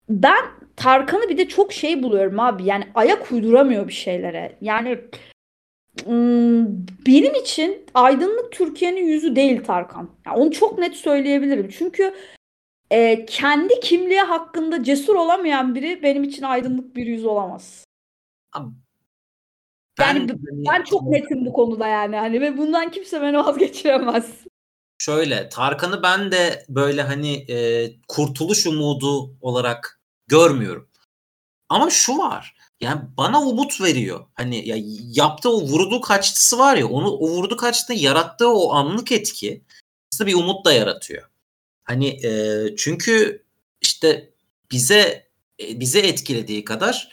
ben 0.09 0.45
Tarkan'ı 0.77 1.29
bir 1.29 1.39
de 1.39 1.49
çok 1.49 1.73
şey 1.73 2.03
buluyorum 2.03 2.41
abi. 2.41 2.65
Yani 2.65 2.85
ayak 2.95 3.33
uyduramıyor 3.33 3.89
bir 3.89 3.93
şeylere. 3.93 4.57
Yani 4.61 4.99
benim 7.07 7.35
için 7.35 7.87
aydınlık 7.95 8.53
Türkiye'nin 8.53 9.07
yüzü 9.07 9.37
değil 9.37 9.65
Tarkan. 9.65 10.11
Yani 10.27 10.37
onu 10.37 10.53
çok 10.53 10.79
net 10.79 10.97
söyleyebilirim. 10.97 11.69
Çünkü 11.79 12.15
e, 12.91 13.27
kendi 13.27 13.81
kimliği 13.81 14.21
hakkında 14.21 14.85
cesur 14.85 15.15
olamayan 15.15 15.75
biri 15.75 16.03
benim 16.03 16.25
için 16.25 16.43
aydınlık 16.43 16.97
bir 16.97 17.07
yüz 17.07 17.25
olamaz. 17.25 17.85
ben, 19.99 20.15
yani 20.15 20.31
ben 20.47 20.83
çok 20.83 21.03
netim 21.03 21.47
bu 21.47 21.53
konuda 21.53 21.89
yani. 21.89 22.17
Hani 22.17 22.41
ve 22.41 22.59
bundan 22.59 22.91
kimse 22.91 23.23
beni 23.23 23.39
vazgeçiremez. 23.39 24.31
Şöyle 24.99 25.49
Tarkan'ı 25.49 26.03
ben 26.03 26.33
de 26.33 26.65
böyle 26.69 27.03
hani 27.03 27.53
e, 27.53 27.89
kurtuluş 28.09 28.67
umudu 28.67 29.37
olarak 29.41 30.01
görmüyorum. 30.27 30.89
Ama 31.69 31.91
şu 31.91 32.19
var 32.19 32.57
yani 32.83 33.01
bana 33.17 33.43
umut 33.43 33.81
veriyor. 33.81 34.27
Hani 34.35 34.69
ya 34.69 34.77
yaptığı 35.13 35.51
o 35.51 35.63
vurdu 35.63 36.01
kaçtısı 36.01 36.59
var 36.59 36.77
ya 36.77 36.89
onu 36.89 37.11
o 37.11 37.29
vurdu 37.29 37.57
kaçtığında 37.57 37.99
yarattığı 37.99 38.49
o 38.49 38.73
anlık 38.73 39.13
etki 39.13 39.65
aslında 40.13 40.29
bir 40.29 40.35
umut 40.35 40.65
da 40.65 40.73
yaratıyor. 40.73 41.29
Hani 41.85 42.27
e, 42.27 42.65
çünkü 42.77 43.45
işte 43.81 44.35
bize 44.71 45.29
e, 45.61 45.81
bize 45.81 46.01
etkilediği 46.01 46.65
kadar 46.65 47.13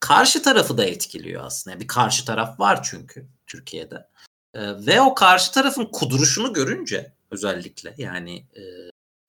karşı 0.00 0.42
tarafı 0.42 0.78
da 0.78 0.84
etkiliyor 0.84 1.44
aslında. 1.44 1.74
Yani 1.74 1.80
bir 1.82 1.88
karşı 1.88 2.24
taraf 2.24 2.60
var 2.60 2.82
çünkü 2.82 3.26
Türkiye'de. 3.46 4.08
E, 4.54 4.86
ve 4.86 5.00
o 5.00 5.14
karşı 5.14 5.52
tarafın 5.52 5.86
kuduruşunu 5.86 6.52
görünce 6.52 7.12
özellikle 7.30 7.94
yani 7.98 8.36
e, 8.36 8.62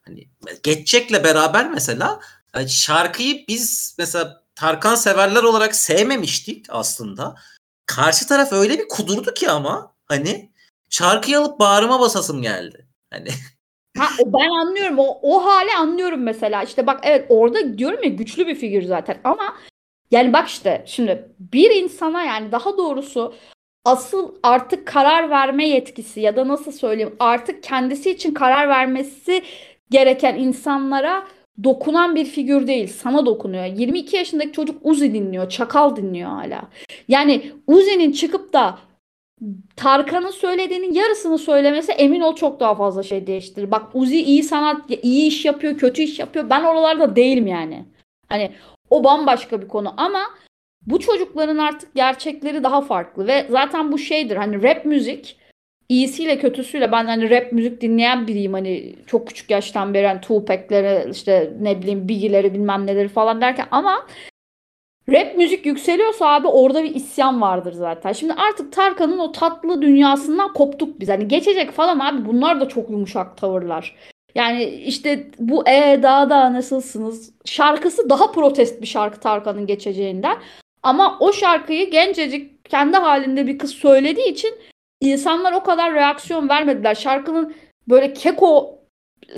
hani 0.05 0.27
geçecekle 0.63 1.23
beraber 1.23 1.71
mesela 1.71 2.19
şarkıyı 2.67 3.45
biz 3.47 3.95
mesela 3.97 4.46
Tarkan 4.57 4.95
severler 4.95 5.43
olarak 5.43 5.75
sevmemiştik 5.75 6.65
aslında. 6.69 7.35
Karşı 7.85 8.27
taraf 8.27 8.53
öyle 8.53 8.79
bir 8.79 8.87
kudurdu 8.87 9.33
ki 9.33 9.49
ama 9.49 9.95
hani 10.05 10.51
şarkıyı 10.89 11.39
alıp 11.39 11.59
bağrıma 11.59 11.99
basasım 11.99 12.41
geldi. 12.41 12.87
Hani 13.13 13.29
Ha, 13.97 14.07
ben 14.25 14.49
anlıyorum. 14.49 14.99
O, 14.99 15.19
o 15.21 15.45
hali 15.45 15.73
anlıyorum 15.73 16.23
mesela. 16.23 16.63
İşte 16.63 16.87
bak 16.87 16.99
evet 17.03 17.25
orada 17.29 17.77
diyorum 17.77 18.03
ya 18.03 18.09
güçlü 18.09 18.47
bir 18.47 18.55
figür 18.55 18.81
zaten 18.81 19.17
ama 19.23 19.55
yani 20.11 20.33
bak 20.33 20.47
işte 20.47 20.83
şimdi 20.87 21.31
bir 21.39 21.71
insana 21.71 22.23
yani 22.23 22.51
daha 22.51 22.77
doğrusu 22.77 23.35
asıl 23.85 24.35
artık 24.43 24.87
karar 24.87 25.29
verme 25.29 25.67
yetkisi 25.67 26.19
ya 26.19 26.35
da 26.35 26.47
nasıl 26.47 26.71
söyleyeyim 26.71 27.15
artık 27.19 27.63
kendisi 27.63 28.11
için 28.11 28.33
karar 28.33 28.69
vermesi 28.69 29.43
gereken 29.89 30.35
insanlara 30.35 31.27
dokunan 31.63 32.15
bir 32.15 32.25
figür 32.25 32.67
değil. 32.67 32.87
Sana 32.87 33.25
dokunuyor. 33.25 33.65
22 33.65 34.15
yaşındaki 34.15 34.51
çocuk 34.51 34.79
Uzi 34.83 35.13
dinliyor. 35.13 35.49
Çakal 35.49 35.95
dinliyor 35.95 36.29
hala. 36.29 36.61
Yani 37.07 37.51
Uzi'nin 37.67 38.11
çıkıp 38.11 38.53
da 38.53 38.77
Tarkan'ın 39.75 40.31
söylediğinin 40.31 40.93
yarısını 40.93 41.37
söylemesi 41.37 41.91
emin 41.91 42.21
ol 42.21 42.35
çok 42.35 42.59
daha 42.59 42.75
fazla 42.75 43.03
şey 43.03 43.27
değiştirir. 43.27 43.71
Bak 43.71 43.83
Uzi 43.93 44.21
iyi 44.21 44.43
sanat, 44.43 44.81
iyi 45.01 45.27
iş 45.27 45.45
yapıyor, 45.45 45.77
kötü 45.77 46.01
iş 46.01 46.19
yapıyor. 46.19 46.49
Ben 46.49 46.63
oralarda 46.63 47.15
değilim 47.15 47.47
yani. 47.47 47.85
Hani 48.29 48.51
o 48.89 49.03
bambaşka 49.03 49.61
bir 49.61 49.67
konu 49.67 49.93
ama 49.97 50.21
bu 50.85 50.99
çocukların 50.99 51.57
artık 51.57 51.95
gerçekleri 51.95 52.63
daha 52.63 52.81
farklı 52.81 53.27
ve 53.27 53.47
zaten 53.49 53.91
bu 53.91 53.97
şeydir. 53.97 54.35
Hani 54.35 54.63
rap 54.63 54.85
müzik 54.85 55.37
iyisiyle 55.89 56.39
kötüsüyle 56.39 56.91
ben 56.91 57.05
hani 57.05 57.29
rap 57.29 57.51
müzik 57.51 57.81
dinleyen 57.81 58.27
biriyim 58.27 58.53
hani 58.53 58.95
çok 59.05 59.27
küçük 59.27 59.51
yaştan 59.51 59.93
beri 59.93 60.07
hani 60.07 60.21
Tupac'leri 60.21 61.11
işte 61.11 61.53
ne 61.61 61.81
bileyim 61.81 62.07
Biggie'leri 62.07 62.53
bilmem 62.53 62.87
neleri 62.87 63.07
falan 63.07 63.41
derken 63.41 63.67
ama 63.71 64.07
rap 65.09 65.37
müzik 65.37 65.65
yükseliyorsa 65.65 66.27
abi 66.27 66.47
orada 66.47 66.83
bir 66.83 66.95
isyan 66.95 67.41
vardır 67.41 67.73
zaten. 67.73 68.11
Şimdi 68.13 68.33
artık 68.33 68.73
Tarkan'ın 68.73 69.19
o 69.19 69.31
tatlı 69.31 69.81
dünyasından 69.81 70.53
koptuk 70.53 70.99
biz. 70.99 71.09
Hani 71.09 71.27
geçecek 71.27 71.71
falan 71.71 71.99
abi 71.99 72.25
bunlar 72.25 72.61
da 72.61 72.67
çok 72.67 72.89
yumuşak 72.89 73.37
tavırlar. 73.37 73.95
Yani 74.35 74.63
işte 74.63 75.27
bu 75.39 75.69
e 75.69 75.99
daha 76.03 76.29
da 76.29 76.53
nasılsınız 76.53 77.33
şarkısı 77.45 78.09
daha 78.09 78.31
protest 78.31 78.81
bir 78.81 78.87
şarkı 78.87 79.19
Tarkan'ın 79.19 79.65
geçeceğinden. 79.65 80.37
Ama 80.83 81.17
o 81.19 81.33
şarkıyı 81.33 81.91
gencecik 81.91 82.65
kendi 82.65 82.97
halinde 82.97 83.47
bir 83.47 83.57
kız 83.57 83.71
söylediği 83.71 84.27
için 84.27 84.51
insanlar 85.01 85.53
o 85.53 85.63
kadar 85.63 85.93
reaksiyon 85.93 86.49
vermediler. 86.49 86.95
Şarkının 86.95 87.55
böyle 87.89 88.13
keko 88.13 88.79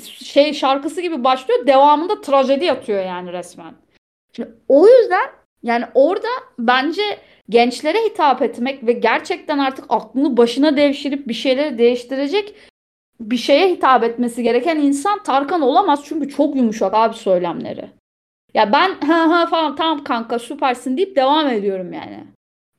şey 0.04 0.54
şarkısı 0.54 1.02
gibi 1.02 1.24
başlıyor. 1.24 1.68
Devamında 1.68 2.22
trajedi 2.22 2.66
yatıyor 2.66 3.06
yani 3.06 3.34
resmen. 3.34 3.74
Şimdi 4.36 4.52
o 4.68 4.88
yüzden 4.88 5.30
yani 5.64 5.86
orada 5.94 6.28
bence 6.60 7.02
gençlere 7.50 8.06
hitap 8.06 8.42
etmek 8.42 8.88
ve 8.88 8.92
gerçekten 8.92 9.58
artık 9.58 9.86
aklını 9.90 10.38
başına 10.38 10.78
devşirip 10.78 11.28
bir 11.28 11.34
şeyleri 11.34 11.78
değiştirecek 11.78 12.56
bir 13.20 13.38
şeye 13.38 13.70
hitap 13.70 14.04
etmesi 14.04 14.44
gereken 14.44 14.78
insan 14.78 15.24
Tarkan 15.24 15.62
olamaz. 15.62 16.04
Çünkü 16.06 16.30
çok 16.30 16.56
yumuşak 16.56 16.94
abi 16.94 17.16
söylemleri. 17.16 17.90
Ya 18.54 18.72
ben 18.72 19.08
ha 19.08 19.30
ha 19.30 19.46
falan 19.46 19.76
tamam 19.76 20.04
kanka 20.04 20.40
süpersin 20.40 20.98
deyip 20.98 21.16
devam 21.16 21.48
ediyorum 21.48 21.94
yani. 21.94 22.24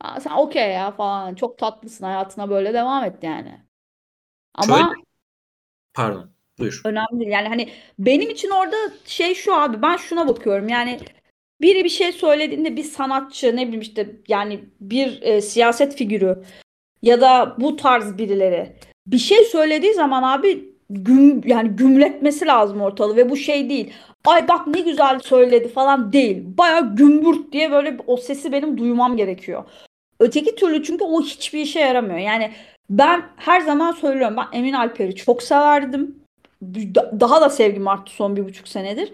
Ha, 0.00 0.20
sen 0.20 0.30
okey 0.30 0.72
ya 0.72 0.90
falan 0.90 1.34
çok 1.34 1.58
tatlısın 1.58 2.04
hayatına 2.04 2.50
böyle 2.50 2.74
devam 2.74 3.04
et 3.04 3.16
yani. 3.22 3.60
Ama 4.54 4.76
Şöyle, 4.76 5.04
pardon 5.94 6.30
buyur. 6.58 6.82
önemli 6.84 7.20
değil. 7.20 7.30
Yani 7.30 7.48
hani 7.48 7.68
benim 7.98 8.30
için 8.30 8.50
orada 8.50 8.76
şey 9.04 9.34
şu 9.34 9.54
abi 9.54 9.82
ben 9.82 9.96
şuna 9.96 10.28
bakıyorum 10.28 10.68
yani 10.68 11.00
biri 11.60 11.84
bir 11.84 11.88
şey 11.88 12.12
söylediğinde 12.12 12.76
bir 12.76 12.84
sanatçı 12.84 13.56
ne 13.56 13.62
bileyim 13.62 13.80
işte 13.80 14.16
yani 14.28 14.64
bir 14.80 15.22
e, 15.22 15.40
siyaset 15.40 15.96
figürü 15.96 16.44
ya 17.02 17.20
da 17.20 17.56
bu 17.58 17.76
tarz 17.76 18.18
birileri 18.18 18.76
bir 19.06 19.18
şey 19.18 19.44
söylediği 19.44 19.94
zaman 19.94 20.22
abi 20.22 20.74
güm, 20.90 21.48
yani 21.48 21.68
gümletmesi 21.68 22.46
lazım 22.46 22.80
ortalığı 22.80 23.16
ve 23.16 23.30
bu 23.30 23.36
şey 23.36 23.68
değil. 23.68 23.92
Ay 24.24 24.48
bak 24.48 24.66
ne 24.66 24.80
güzel 24.80 25.18
söyledi 25.18 25.68
falan 25.68 26.12
değil. 26.12 26.42
Baya 26.44 26.80
gümbürt 26.80 27.52
diye 27.52 27.70
böyle 27.70 27.98
o 28.06 28.16
sesi 28.16 28.52
benim 28.52 28.78
duymam 28.78 29.16
gerekiyor. 29.16 29.64
Öteki 30.20 30.54
türlü 30.54 30.82
çünkü 30.82 31.04
o 31.04 31.22
hiçbir 31.22 31.60
işe 31.60 31.80
yaramıyor. 31.80 32.18
Yani 32.18 32.52
ben 32.90 33.28
her 33.36 33.60
zaman 33.60 33.92
söylüyorum 33.92 34.36
ben 34.36 34.58
Emin 34.58 34.72
Alper'i 34.72 35.14
çok 35.14 35.42
severdim. 35.42 36.24
Daha 37.20 37.40
da 37.40 37.50
sevgim 37.50 37.88
arttı 37.88 38.12
son 38.12 38.36
bir 38.36 38.44
buçuk 38.44 38.68
senedir. 38.68 39.12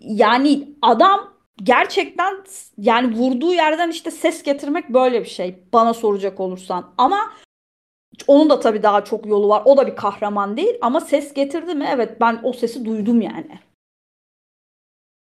Yani 0.00 0.68
adam 0.82 1.34
gerçekten 1.56 2.44
yani 2.78 3.16
vurduğu 3.16 3.54
yerden 3.54 3.90
işte 3.90 4.10
ses 4.10 4.42
getirmek 4.42 4.88
böyle 4.88 5.20
bir 5.20 5.28
şey 5.28 5.58
bana 5.72 5.94
soracak 5.94 6.40
olursan. 6.40 6.94
Ama 6.98 7.32
onun 8.26 8.50
da 8.50 8.60
tabii 8.60 8.82
daha 8.82 9.04
çok 9.04 9.26
yolu 9.26 9.48
var. 9.48 9.62
O 9.64 9.76
da 9.76 9.86
bir 9.86 9.96
kahraman 9.96 10.56
değil 10.56 10.78
ama 10.80 11.00
ses 11.00 11.34
getirdi 11.34 11.74
mi? 11.74 11.88
Evet 11.90 12.20
ben 12.20 12.40
o 12.42 12.52
sesi 12.52 12.84
duydum 12.84 13.20
yani. 13.20 13.60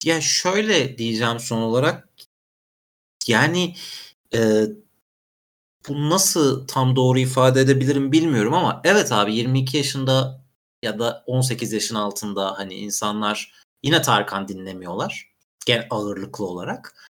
Ya 0.03 0.21
şöyle 0.21 0.97
diyeceğim 0.97 1.39
son 1.39 1.61
olarak. 1.61 2.09
Yani 3.27 3.73
e, 4.33 4.39
bu 5.87 6.09
nasıl 6.09 6.67
tam 6.67 6.95
doğru 6.95 7.19
ifade 7.19 7.61
edebilirim 7.61 8.11
bilmiyorum 8.11 8.53
ama 8.53 8.81
evet 8.83 9.11
abi 9.11 9.35
22 9.35 9.77
yaşında 9.77 10.45
ya 10.83 10.99
da 10.99 11.23
18 11.27 11.73
yaşın 11.73 11.95
altında 11.95 12.57
hani 12.57 12.73
insanlar 12.73 13.53
yine 13.83 14.01
Tarkan 14.01 14.47
dinlemiyorlar. 14.47 15.31
Gen 15.65 15.87
ağırlıklı 15.89 16.45
olarak. 16.45 17.07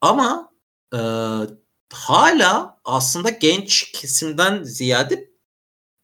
Ama 0.00 0.52
e, 0.94 1.00
hala 1.92 2.80
aslında 2.84 3.30
genç 3.30 3.92
kesimden 3.92 4.62
ziyade 4.62 5.30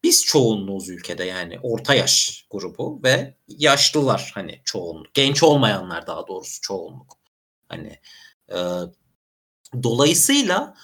biz 0.03 0.25
çoğunluğuz 0.25 0.89
ülkede 0.89 1.23
yani 1.23 1.59
orta 1.63 1.93
yaş 1.93 2.45
grubu 2.51 2.99
ve 3.03 3.35
yaşlılar 3.47 4.31
hani 4.33 4.61
çoğunluk. 4.65 5.13
Genç 5.13 5.43
olmayanlar 5.43 6.07
daha 6.07 6.27
doğrusu 6.27 6.61
çoğunluk. 6.61 7.17
Hani 7.69 7.99
e, 8.49 8.57
dolayısıyla 9.83 10.75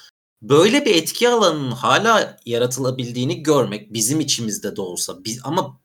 böyle 0.42 0.86
bir 0.86 0.96
etki 0.96 1.30
alanının 1.30 1.72
hala 1.72 2.38
yaratılabildiğini 2.46 3.44
görmek 3.44 3.94
bizim 3.94 4.20
içimizde 4.20 4.76
de 4.76 4.82
olsa 4.82 5.24
biz 5.24 5.40
ama 5.44 5.82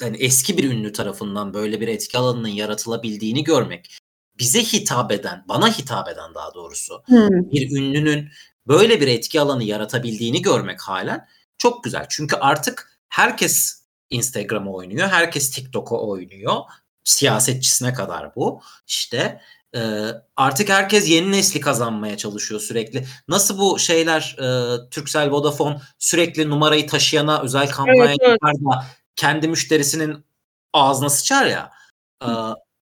yani 0.00 0.16
eski 0.16 0.58
bir 0.58 0.70
ünlü 0.70 0.92
tarafından 0.92 1.54
böyle 1.54 1.80
bir 1.80 1.88
etki 1.88 2.18
alanının 2.18 2.48
yaratılabildiğini 2.48 3.44
görmek 3.44 3.98
bize 4.38 4.62
hitap 4.62 5.12
eden, 5.12 5.44
bana 5.48 5.78
hitap 5.78 6.08
eden 6.08 6.34
daha 6.34 6.54
doğrusu 6.54 7.02
hmm. 7.06 7.50
bir 7.52 7.76
ünlünün 7.76 8.28
böyle 8.66 9.00
bir 9.00 9.08
etki 9.08 9.40
alanı 9.40 9.64
yaratabildiğini 9.64 10.42
görmek 10.42 10.80
halen 10.80 11.28
çok 11.58 11.84
güzel. 11.84 12.06
Çünkü 12.10 12.36
artık 12.36 13.00
herkes 13.08 13.84
Instagram'a 14.10 14.72
oynuyor, 14.72 15.08
herkes 15.08 15.50
TikTok'a 15.50 15.96
oynuyor. 15.96 16.60
Siyasetçisine 17.04 17.92
kadar 17.92 18.34
bu. 18.36 18.60
İşte 18.86 19.40
e, 19.74 19.80
artık 20.36 20.68
herkes 20.68 21.08
yeni 21.08 21.32
nesli 21.32 21.60
kazanmaya 21.60 22.16
çalışıyor 22.16 22.60
sürekli. 22.60 23.06
Nasıl 23.28 23.58
bu 23.58 23.78
şeyler 23.78 24.36
e, 24.38 24.90
Turkcell, 24.90 25.30
Vodafone 25.30 25.80
sürekli 25.98 26.50
numarayı 26.50 26.86
taşıyana 26.86 27.42
özel 27.42 27.70
kampanya 27.70 28.04
evet, 28.04 28.18
evet. 28.20 28.40
da 28.42 28.86
kendi 29.16 29.48
müşterisinin 29.48 30.24
ağzına 30.72 31.08
sıçar 31.08 31.46
ya. 31.46 31.70
E, 32.22 32.28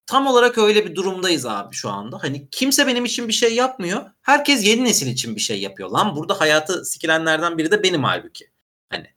tam 0.05 0.27
olarak 0.27 0.57
öyle 0.57 0.85
bir 0.85 0.95
durumdayız 0.95 1.45
abi 1.45 1.75
şu 1.75 1.89
anda. 1.89 2.23
Hani 2.23 2.49
kimse 2.51 2.87
benim 2.87 3.05
için 3.05 3.27
bir 3.27 3.33
şey 3.33 3.55
yapmıyor. 3.55 4.05
Herkes 4.21 4.65
yeni 4.65 4.83
nesil 4.83 5.07
için 5.07 5.35
bir 5.35 5.41
şey 5.41 5.61
yapıyor. 5.61 5.89
Lan 5.89 6.15
burada 6.15 6.39
hayatı 6.39 6.85
sikilenlerden 6.85 7.57
biri 7.57 7.71
de 7.71 7.83
benim 7.83 8.03
halbuki. 8.03 8.51
Hani 8.89 9.07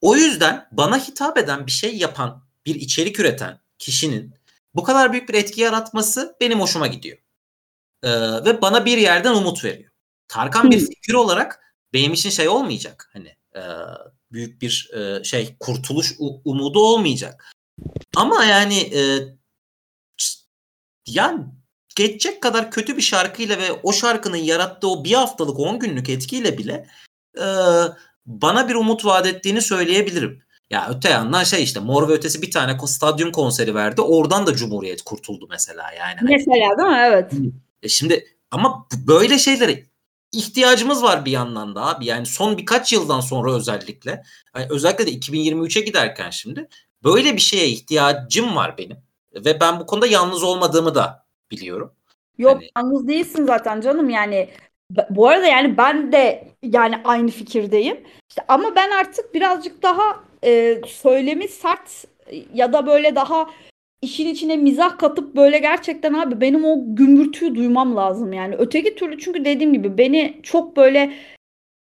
o 0.00 0.16
yüzden 0.16 0.68
bana 0.72 0.98
hitap 0.98 1.38
eden 1.38 1.66
bir 1.66 1.72
şey 1.72 1.96
yapan, 1.96 2.44
bir 2.66 2.74
içerik 2.74 3.20
üreten 3.20 3.60
kişinin 3.78 4.37
bu 4.78 4.82
kadar 4.82 5.12
büyük 5.12 5.28
bir 5.28 5.34
etki 5.34 5.60
yaratması 5.60 6.36
benim 6.40 6.60
hoşuma 6.60 6.86
gidiyor. 6.86 7.18
Ee, 8.02 8.10
ve 8.44 8.62
bana 8.62 8.84
bir 8.84 8.98
yerden 8.98 9.34
umut 9.34 9.64
veriyor. 9.64 9.90
Tarkan 10.28 10.70
bir 10.70 10.78
figür 10.78 11.14
olarak 11.14 11.74
benim 11.92 12.12
için 12.12 12.30
şey 12.30 12.48
olmayacak. 12.48 13.10
Hani 13.12 13.28
e, 13.56 13.62
büyük 14.32 14.62
bir 14.62 14.90
e, 14.94 15.24
şey 15.24 15.56
kurtuluş 15.60 16.14
umudu 16.44 16.80
olmayacak. 16.80 17.54
Ama 18.16 18.44
yani 18.44 18.78
e, 18.78 19.18
yani 21.06 21.44
geçecek 21.96 22.42
kadar 22.42 22.70
kötü 22.70 22.96
bir 22.96 23.02
şarkıyla 23.02 23.58
ve 23.58 23.72
o 23.72 23.92
şarkının 23.92 24.36
yarattığı 24.36 24.88
o 24.88 25.04
bir 25.04 25.12
haftalık 25.12 25.58
10 25.58 25.78
günlük 25.78 26.08
etkiyle 26.08 26.58
bile 26.58 26.88
e, 27.38 27.46
bana 28.26 28.68
bir 28.68 28.74
umut 28.74 29.04
vaat 29.04 29.26
ettiğini 29.26 29.62
söyleyebilirim. 29.62 30.42
Ya 30.70 30.90
öte 30.90 31.08
yandan 31.08 31.44
şey 31.44 31.62
işte 31.62 31.80
Mor 31.80 32.08
ve 32.08 32.12
Ötesi 32.12 32.42
bir 32.42 32.50
tane 32.50 32.78
stadyum 32.86 33.32
konseri 33.32 33.74
verdi. 33.74 34.00
Oradan 34.00 34.46
da 34.46 34.54
Cumhuriyet 34.54 35.02
kurtuldu 35.02 35.46
mesela 35.50 35.92
yani. 35.92 36.16
Hani 36.20 36.30
mesela 36.30 36.78
değil 36.78 36.88
mi? 36.88 36.98
Evet. 37.00 37.32
E 37.82 37.88
şimdi 37.88 38.26
ama 38.50 38.86
böyle 39.06 39.38
şeylere 39.38 39.84
ihtiyacımız 40.32 41.02
var 41.02 41.24
bir 41.24 41.30
yandan 41.30 41.74
da 41.74 41.86
abi. 41.86 42.06
Yani 42.06 42.26
son 42.26 42.58
birkaç 42.58 42.92
yıldan 42.92 43.20
sonra 43.20 43.54
özellikle 43.54 44.22
yani 44.56 44.66
özellikle 44.70 45.06
de 45.06 45.10
2023'e 45.10 45.80
giderken 45.80 46.30
şimdi 46.30 46.68
böyle 47.04 47.34
bir 47.34 47.40
şeye 47.40 47.68
ihtiyacım 47.68 48.56
var 48.56 48.78
benim. 48.78 48.96
Ve 49.34 49.60
ben 49.60 49.80
bu 49.80 49.86
konuda 49.86 50.06
yalnız 50.06 50.42
olmadığımı 50.42 50.94
da 50.94 51.26
biliyorum. 51.50 51.92
Yok 52.38 52.54
hani... 52.54 52.70
yalnız 52.76 53.08
değilsin 53.08 53.44
zaten 53.44 53.80
canım 53.80 54.10
yani. 54.10 54.48
Bu 55.10 55.28
arada 55.28 55.46
yani 55.46 55.76
ben 55.76 56.12
de 56.12 56.48
yani 56.62 57.00
aynı 57.04 57.30
fikirdeyim. 57.30 58.00
İşte 58.28 58.44
ama 58.48 58.76
ben 58.76 58.90
artık 58.90 59.34
birazcık 59.34 59.82
daha 59.82 60.27
e, 60.44 60.80
söylemi 60.86 61.48
sert 61.48 62.04
ya 62.54 62.72
da 62.72 62.86
böyle 62.86 63.14
daha 63.14 63.50
işin 64.02 64.28
içine 64.28 64.56
mizah 64.56 64.98
katıp 64.98 65.36
böyle 65.36 65.58
gerçekten 65.58 66.12
abi 66.14 66.40
benim 66.40 66.64
o 66.64 66.78
gümbürtüyü 66.86 67.54
duymam 67.54 67.96
lazım 67.96 68.32
yani. 68.32 68.54
Öteki 68.58 68.94
türlü 68.94 69.18
çünkü 69.18 69.44
dediğim 69.44 69.72
gibi 69.72 69.98
beni 69.98 70.40
çok 70.42 70.76
böyle 70.76 71.12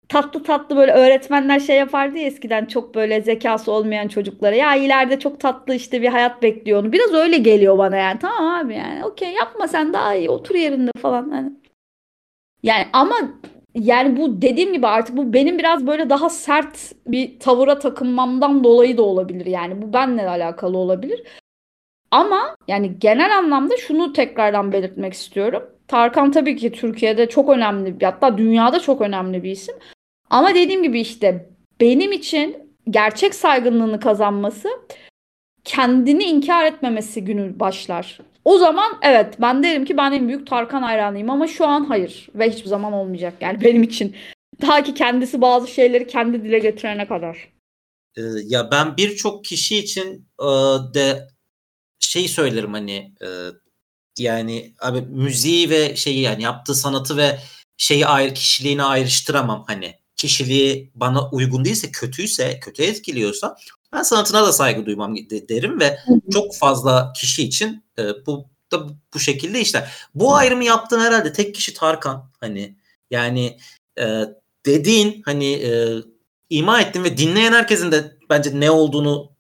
tatlı 0.10 0.44
tatlı 0.44 0.76
böyle 0.76 0.92
öğretmenler 0.92 1.60
şey 1.60 1.78
yapardı 1.78 2.18
ya 2.18 2.28
eskiden 2.28 2.66
çok 2.66 2.96
böyle 2.96 3.22
zekası 3.22 3.72
olmayan 3.72 4.08
çocuklara. 4.08 4.56
Ya 4.56 4.76
ileride 4.76 5.20
çok 5.20 5.40
tatlı 5.40 5.76
işte 5.76 6.02
bir 6.02 6.08
hayat 6.08 6.44
bekliyor 6.44 6.84
onu. 6.84 6.92
Biraz 6.92 7.14
öyle 7.14 7.38
geliyor 7.38 7.78
bana 7.78 7.96
yani. 7.96 8.20
Tamam 8.20 8.56
abi 8.66 8.76
yani 8.76 9.06
okey 9.06 9.34
yapma 9.34 9.68
sen 9.68 9.94
daha 9.94 10.16
iyi 10.16 10.30
otur 10.30 10.56
yerinde 10.56 10.92
falan. 11.02 11.32
Yani, 11.32 11.52
yani 12.64 12.88
ama 12.94 13.16
yani 13.76 14.18
bu 14.18 14.42
dediğim 14.42 14.74
gibi 14.74 14.88
artık 14.88 15.18
bu 15.18 15.34
benim 15.34 15.58
biraz 15.58 15.88
böyle 15.88 16.10
daha 16.10 16.30
sert 16.30 16.94
bir 17.08 17.40
tavıra 17.40 17.80
takınmamdan 17.80 18.64
dolayı 18.64 18.98
da 18.98 19.02
olabilir. 19.02 19.46
Yani 19.46 19.82
bu 19.82 19.94
benle 19.94 20.30
alakalı 20.30 20.78
olabilir. 20.78 21.24
Ama 22.12 22.56
yani 22.68 23.00
genel 23.00 23.38
anlamda 23.38 23.78
şunu 23.78 24.14
tekrardan 24.14 24.72
belirtmek 24.72 25.14
istiyorum. 25.14 25.64
Tarkan 25.88 26.32
tabii 26.32 26.56
ki 26.56 26.72
Türkiye'de 26.72 27.30
çok 27.30 27.50
önemli, 27.50 28.06
hatta 28.06 28.38
dünyada 28.38 28.80
çok 28.80 29.02
önemli 29.02 29.44
bir 29.44 29.52
isim. 29.52 29.76
Ama 30.30 30.50
dediğim 30.56 30.84
gibi 30.84 31.02
işte 31.02 31.50
benim 31.82 32.12
için 32.12 32.76
gerçek 32.90 33.36
saygınlığını 33.36 34.00
kazanması 34.00 34.70
kendini 35.64 36.24
inkar 36.24 36.66
etmemesi 36.66 37.24
günü 37.26 37.60
başlar. 37.60 38.20
O 38.46 38.58
zaman 38.58 39.00
evet 39.02 39.36
ben 39.42 39.64
derim 39.64 39.86
ki 39.86 39.98
ben 39.98 40.12
en 40.12 40.28
büyük 40.28 40.48
Tarkan 40.48 40.82
hayranıyım 40.82 41.30
ama 41.30 41.48
şu 41.48 41.68
an 41.68 41.86
hayır 41.86 42.30
ve 42.36 42.50
hiçbir 42.50 42.70
zaman 42.70 42.94
olmayacak 42.94 43.34
yani 43.42 43.62
benim 43.64 43.84
için. 43.84 44.16
Ta 44.62 44.84
ki 44.84 44.94
kendisi 44.94 45.42
bazı 45.42 45.68
şeyleri 45.68 46.08
kendi 46.08 46.44
dile 46.44 46.60
getirene 46.60 47.08
kadar. 47.08 47.52
Ee, 48.18 48.22
ya 48.44 48.72
ben 48.72 48.98
birçok 48.98 49.46
kişi 49.46 49.78
için 49.78 50.28
e, 50.40 50.48
de 50.94 51.28
şey 52.00 52.28
söylerim 52.28 52.74
hani 52.74 53.14
e, 53.22 53.28
yani 54.20 54.74
abi 54.80 55.02
müziği 55.02 55.70
ve 55.70 55.96
şeyi 55.96 56.22
yani 56.22 56.44
yaptığı 56.44 56.76
sanatı 56.76 57.18
ve 57.18 57.40
şeyi 57.78 58.06
ayrı 58.06 58.34
kişiliğini 58.34 58.84
ayrıştıramam 58.84 59.64
hani 59.68 59.96
kişiliği 60.16 60.92
bana 60.96 61.30
uygun 61.30 61.66
değilse 61.66 61.92
kötüyse 61.92 62.60
kötü 62.60 62.84
etkiliyorsa 62.84 63.56
Ben 63.94 64.04
sanatına 64.04 64.44
da 64.44 64.54
saygı 64.54 64.86
duymam 64.86 65.16
derim 65.32 65.80
ve 65.80 66.00
çok 66.34 66.56
fazla 66.56 67.14
kişi 67.14 67.44
için 67.44 67.86
e, 68.00 68.26
bu 68.26 68.46
da 68.72 68.88
bu 69.14 69.20
şekilde 69.20 69.62
işte. 69.62 69.88
Bu 70.16 70.36
ayrımı 70.36 70.64
yaptığım 70.64 71.02
herhalde 71.02 71.34
tek 71.34 71.56
kişi 71.56 71.74
Tarkan. 71.74 72.32
Hani 72.40 72.78
yani 73.12 73.58
e, 74.00 74.26
dediğin 74.66 75.22
hani 75.26 75.54
e, 75.54 76.04
ima 76.50 76.82
ettim 76.82 77.04
ve 77.04 77.18
dinleyen 77.18 77.54
herkesin 77.54 77.92
de 77.92 78.18
bence 78.30 78.60
ne 78.60 78.72
olduğunu 78.72 79.32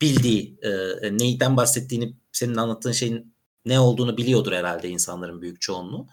bildiği, 0.00 0.58
e, 0.62 0.70
neyden 1.18 1.56
bahsettiğini, 1.56 2.16
senin 2.32 2.56
anlattığın 2.56 2.92
şeyin 2.92 3.34
ne 3.66 3.80
olduğunu 3.80 4.16
biliyordur 4.16 4.52
herhalde 4.52 4.88
insanların 4.88 5.42
büyük 5.42 5.60
çoğunluğu. 5.60 6.06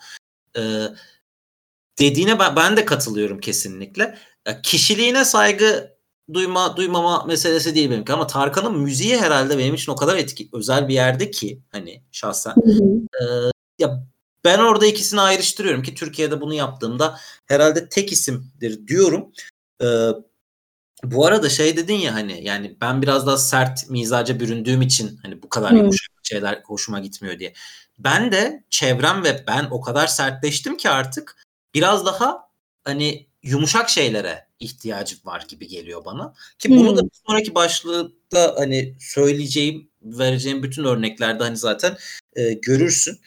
E, 0.58 0.62
dediğine 2.00 2.40
ben, 2.40 2.56
ben 2.56 2.78
de 2.78 2.86
katılıyorum 2.86 3.40
kesinlikle. 3.40 4.18
E, 4.46 4.62
kişiliğine 4.62 5.26
saygı 5.26 5.99
duyma 6.34 6.78
duymama 6.78 7.24
meselesi 7.26 7.76
değil 7.76 7.90
benimki 7.90 8.14
ama 8.14 8.28
Tarkan'ın 8.28 8.80
müziği 8.80 9.18
herhalde 9.18 9.58
benim 9.58 9.76
için 9.76 9.92
o 9.92 9.96
kadar 9.96 10.18
etki 10.18 10.50
özel 10.54 10.88
bir 10.88 10.94
yerde 10.94 11.32
ki 11.32 11.62
hani 11.72 12.04
şahsen. 12.12 12.54
Hı 12.64 12.72
hı. 12.72 12.84
E, 13.24 13.52
ya 13.80 14.04
ben 14.44 14.60
orada 14.60 14.86
ikisini 14.86 15.22
ayrıştırıyorum 15.22 15.84
ki 15.84 15.96
Türkiye'de 15.96 16.42
bunu 16.42 16.54
yaptığımda 16.54 17.20
herhalde 17.46 17.90
tek 17.90 18.12
isimdir 18.12 18.88
diyorum. 18.88 19.32
E, 19.82 19.88
bu 21.04 21.26
arada 21.26 21.50
şey 21.50 21.78
dedin 21.78 21.96
ya 21.96 22.14
hani 22.14 22.44
yani 22.44 22.78
ben 22.82 23.02
biraz 23.02 23.28
daha 23.28 23.38
sert 23.38 23.90
mizaca 23.90 24.40
büründüğüm 24.40 24.82
için 24.82 25.20
hani 25.24 25.44
bu 25.44 25.50
kadar 25.50 25.72
yumuşak 25.72 26.10
şeyler 26.24 26.62
hoşuma 26.66 27.00
gitmiyor 27.00 27.40
diye. 27.40 27.54
Ben 28.00 28.32
de 28.32 28.64
çevrem 28.70 29.24
ve 29.24 29.44
ben 29.48 29.68
o 29.72 29.82
kadar 29.82 30.08
sertleştim 30.08 30.78
ki 30.78 30.90
artık 30.90 31.46
biraz 31.74 32.06
daha 32.06 32.50
hani 32.84 33.28
yumuşak 33.44 33.90
şeylere 33.90 34.49
ihtiyacı 34.60 35.16
var 35.26 35.46
gibi 35.50 35.68
geliyor 35.68 36.06
bana. 36.06 36.34
Ki 36.60 36.70
bunu 36.70 36.98
da 36.98 37.04
bir 37.04 37.12
sonraki 37.28 37.56
başlıkta 37.56 38.56
hani 38.58 38.96
söyleyeceğim, 39.00 39.90
vereceğim 40.02 40.64
bütün 40.64 40.84
örneklerde 40.84 41.44
hani 41.44 41.58
zaten 41.58 41.98
e, 42.36 42.54
görürsün. 42.54 43.20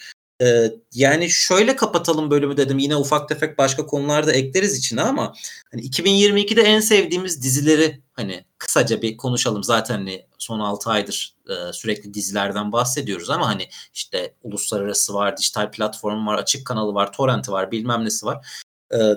Ee, 0.43 0.72
yani 0.95 1.30
şöyle 1.30 1.76
kapatalım 1.76 2.30
bölümü 2.30 2.57
dedim. 2.57 2.78
Yine 2.78 2.97
ufak 2.97 3.28
tefek 3.28 3.59
başka 3.59 3.87
konularda 3.87 4.33
ekleriz 4.33 4.78
içine 4.78 5.03
ama 5.03 5.35
hani 5.72 5.83
2022'de 5.83 6.62
en 6.62 6.80
sevdiğimiz 6.80 7.43
dizileri 7.43 8.01
hani 8.12 8.45
kısaca 8.59 9.03
bir 9.03 9.16
konuşalım. 9.16 9.64
Zaten 9.64 9.95
hani 9.95 10.26
son 10.39 10.61
6 10.61 10.91
aydır 10.91 11.37
e, 11.49 11.72
sürekli 11.72 12.14
dizilerden 12.14 12.72
bahsediyoruz 12.72 13.30
ama 13.30 13.49
hani 13.49 13.68
işte 13.95 14.35
uluslararası 14.43 15.14
var, 15.14 15.37
dijital 15.37 15.70
platform 15.70 16.26
var, 16.26 16.39
açık 16.39 16.66
kanalı 16.66 16.95
var, 16.95 17.12
torrenti 17.12 17.53
var, 17.53 17.70
bilmem 17.70 18.05
nesi 18.05 18.26
var. 18.26 18.47
Ee, 18.95 19.14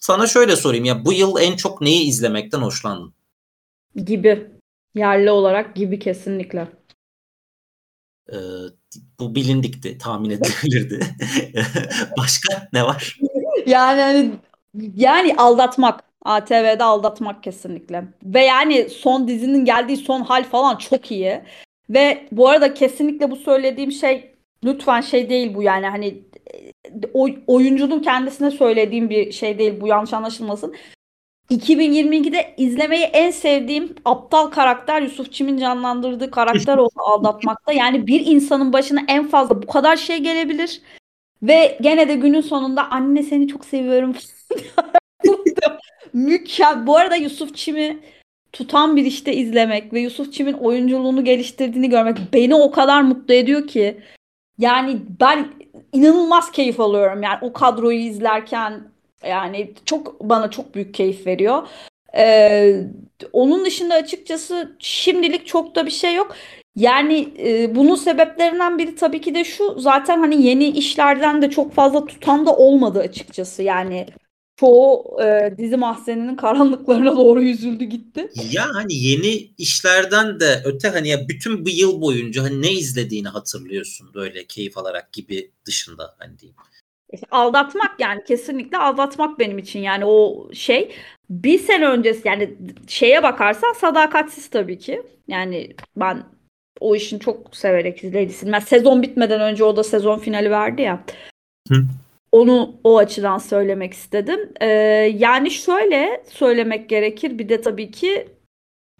sana 0.00 0.26
şöyle 0.26 0.56
sorayım 0.56 0.84
ya 0.84 1.04
bu 1.04 1.12
yıl 1.12 1.36
en 1.40 1.56
çok 1.56 1.80
neyi 1.80 2.08
izlemekten 2.08 2.60
hoşlandın? 2.60 3.14
Gibi. 4.04 4.50
Yerli 4.94 5.30
olarak 5.30 5.76
gibi 5.76 5.98
kesinlikle. 5.98 6.68
Ee, 8.32 8.36
bu 9.20 9.34
bilindikti, 9.34 9.98
tahmin 9.98 10.30
edilebilirdi. 10.30 11.00
Başka 12.18 12.68
ne 12.72 12.84
var? 12.84 13.18
Yani 13.66 14.00
hani 14.00 14.30
yani 14.96 15.34
aldatmak. 15.36 16.10
ATV'de 16.24 16.84
aldatmak 16.84 17.42
kesinlikle. 17.42 18.04
Ve 18.24 18.40
yani 18.44 18.90
son 18.90 19.28
dizinin 19.28 19.64
geldiği 19.64 19.96
son 19.96 20.20
hal 20.20 20.44
falan 20.44 20.76
çok 20.76 21.10
iyi. 21.10 21.42
Ve 21.90 22.28
bu 22.32 22.48
arada 22.48 22.74
kesinlikle 22.74 23.30
bu 23.30 23.36
söylediğim 23.36 23.92
şey 23.92 24.34
lütfen 24.64 25.00
şey 25.00 25.30
değil 25.30 25.54
bu 25.54 25.62
yani 25.62 25.86
hani 25.86 26.22
oyuncunun 27.46 28.00
kendisine 28.00 28.50
söylediğim 28.50 29.10
bir 29.10 29.32
şey 29.32 29.58
değil 29.58 29.80
bu 29.80 29.86
yanlış 29.86 30.12
anlaşılmasın. 30.12 30.74
2022'de 31.50 32.54
izlemeyi 32.56 33.04
en 33.04 33.30
sevdiğim 33.30 33.94
aptal 34.04 34.46
karakter 34.46 35.02
Yusuf 35.02 35.32
Çim'in 35.32 35.58
canlandırdığı 35.58 36.30
karakter 36.30 36.76
oldu 36.78 36.92
aldatmakta. 36.96 37.72
Yani 37.72 38.06
bir 38.06 38.26
insanın 38.26 38.72
başına 38.72 39.00
en 39.08 39.28
fazla 39.28 39.62
bu 39.62 39.66
kadar 39.66 39.96
şey 39.96 40.18
gelebilir. 40.18 40.80
Ve 41.42 41.78
gene 41.80 42.08
de 42.08 42.14
günün 42.14 42.40
sonunda 42.40 42.90
anne 42.90 43.22
seni 43.22 43.48
çok 43.48 43.64
seviyorum. 43.64 44.16
Mükemmel. 46.12 46.86
Bu 46.86 46.96
arada 46.96 47.16
Yusuf 47.16 47.56
Çim'i 47.56 48.00
tutan 48.52 48.96
bir 48.96 49.04
işte 49.04 49.34
izlemek 49.34 49.92
ve 49.92 50.00
Yusuf 50.00 50.32
Çim'in 50.32 50.52
oyunculuğunu 50.52 51.24
geliştirdiğini 51.24 51.90
görmek 51.90 52.18
beni 52.32 52.54
o 52.54 52.70
kadar 52.70 53.02
mutlu 53.02 53.34
ediyor 53.34 53.66
ki. 53.66 54.00
Yani 54.58 54.98
ben 55.20 55.48
inanılmaz 55.92 56.52
keyif 56.52 56.80
alıyorum. 56.80 57.22
Yani 57.22 57.38
o 57.42 57.52
kadroyu 57.52 57.98
izlerken 57.98 58.82
yani 59.26 59.74
çok 59.84 60.20
bana 60.20 60.50
çok 60.50 60.74
büyük 60.74 60.94
keyif 60.94 61.26
veriyor. 61.26 61.68
Ee, 62.16 62.84
onun 63.32 63.64
dışında 63.64 63.94
açıkçası 63.94 64.76
şimdilik 64.78 65.46
çok 65.46 65.74
da 65.74 65.86
bir 65.86 65.90
şey 65.90 66.14
yok. 66.14 66.36
Yani 66.76 67.28
e, 67.38 67.74
bunun 67.74 67.94
sebeplerinden 67.94 68.78
biri 68.78 68.94
tabii 68.94 69.20
ki 69.20 69.34
de 69.34 69.44
şu 69.44 69.80
zaten 69.80 70.18
hani 70.18 70.42
yeni 70.42 70.68
işlerden 70.68 71.42
de 71.42 71.50
çok 71.50 71.72
fazla 71.72 72.04
tutan 72.06 72.46
da 72.46 72.56
olmadı 72.56 72.98
açıkçası. 73.00 73.62
Yani 73.62 74.06
çoğu 74.60 75.16
e, 75.22 75.54
dizi 75.58 75.76
mahzeninin 75.76 76.36
karanlıklarına 76.36 77.16
doğru 77.16 77.42
yüzüldü 77.42 77.84
gitti. 77.84 78.28
Ya 78.52 78.66
hani 78.74 78.94
yeni 78.94 79.50
işlerden 79.58 80.40
de 80.40 80.62
öte 80.64 80.88
hani 80.88 81.08
ya 81.08 81.28
bütün 81.28 81.64
bu 81.64 81.70
yıl 81.70 82.00
boyunca 82.00 82.42
hani 82.42 82.62
ne 82.62 82.72
izlediğini 82.72 83.28
hatırlıyorsun 83.28 84.14
böyle 84.14 84.44
keyif 84.44 84.78
alarak 84.78 85.12
gibi 85.12 85.50
dışında 85.66 86.14
hani 86.18 86.38
diyeyim 86.38 86.56
aldatmak 87.30 88.00
yani 88.00 88.24
kesinlikle 88.24 88.78
aldatmak 88.78 89.38
benim 89.38 89.58
için 89.58 89.80
yani 89.80 90.04
o 90.04 90.48
şey 90.54 90.92
bir 91.30 91.58
sene 91.58 91.88
öncesi 91.88 92.28
yani 92.28 92.54
şeye 92.88 93.22
bakarsan 93.22 93.72
sadakatsiz 93.72 94.50
tabii 94.50 94.78
ki 94.78 95.02
yani 95.28 95.74
ben 95.96 96.22
o 96.80 96.96
işin 96.96 97.18
çok 97.18 97.56
severek 97.56 98.04
izledisin. 98.04 98.52
Ben 98.52 98.58
sezon 98.58 99.02
bitmeden 99.02 99.40
önce 99.40 99.64
o 99.64 99.76
da 99.76 99.84
sezon 99.84 100.18
finali 100.18 100.50
verdi 100.50 100.82
ya. 100.82 101.04
Hı. 101.68 101.84
Onu 102.32 102.80
o 102.84 102.98
açıdan 102.98 103.38
söylemek 103.38 103.94
istedim. 103.94 104.52
Ee, 104.60 104.66
yani 105.16 105.50
şöyle 105.50 106.24
söylemek 106.28 106.88
gerekir. 106.88 107.38
Bir 107.38 107.48
de 107.48 107.60
tabii 107.60 107.90
ki 107.90 108.28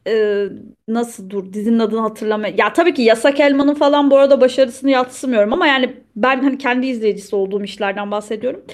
e, 0.06 0.44
nasıl 0.88 1.30
dur 1.30 1.52
dizinin 1.52 1.78
adını 1.78 2.00
hatırlamaya. 2.00 2.54
Ya 2.58 2.72
tabii 2.72 2.94
ki 2.94 3.02
Yasak 3.02 3.40
Elman'ın 3.40 3.74
falan 3.74 4.10
bu 4.10 4.18
arada 4.18 4.40
başarısını 4.40 4.90
yatsımıyorum 4.90 5.52
ama 5.52 5.66
yani 5.66 5.96
ben 6.16 6.42
hani 6.42 6.58
kendi 6.58 6.86
izleyicisi 6.86 7.36
olduğum 7.36 7.64
işlerden 7.64 8.10
bahsediyorum. 8.10 8.64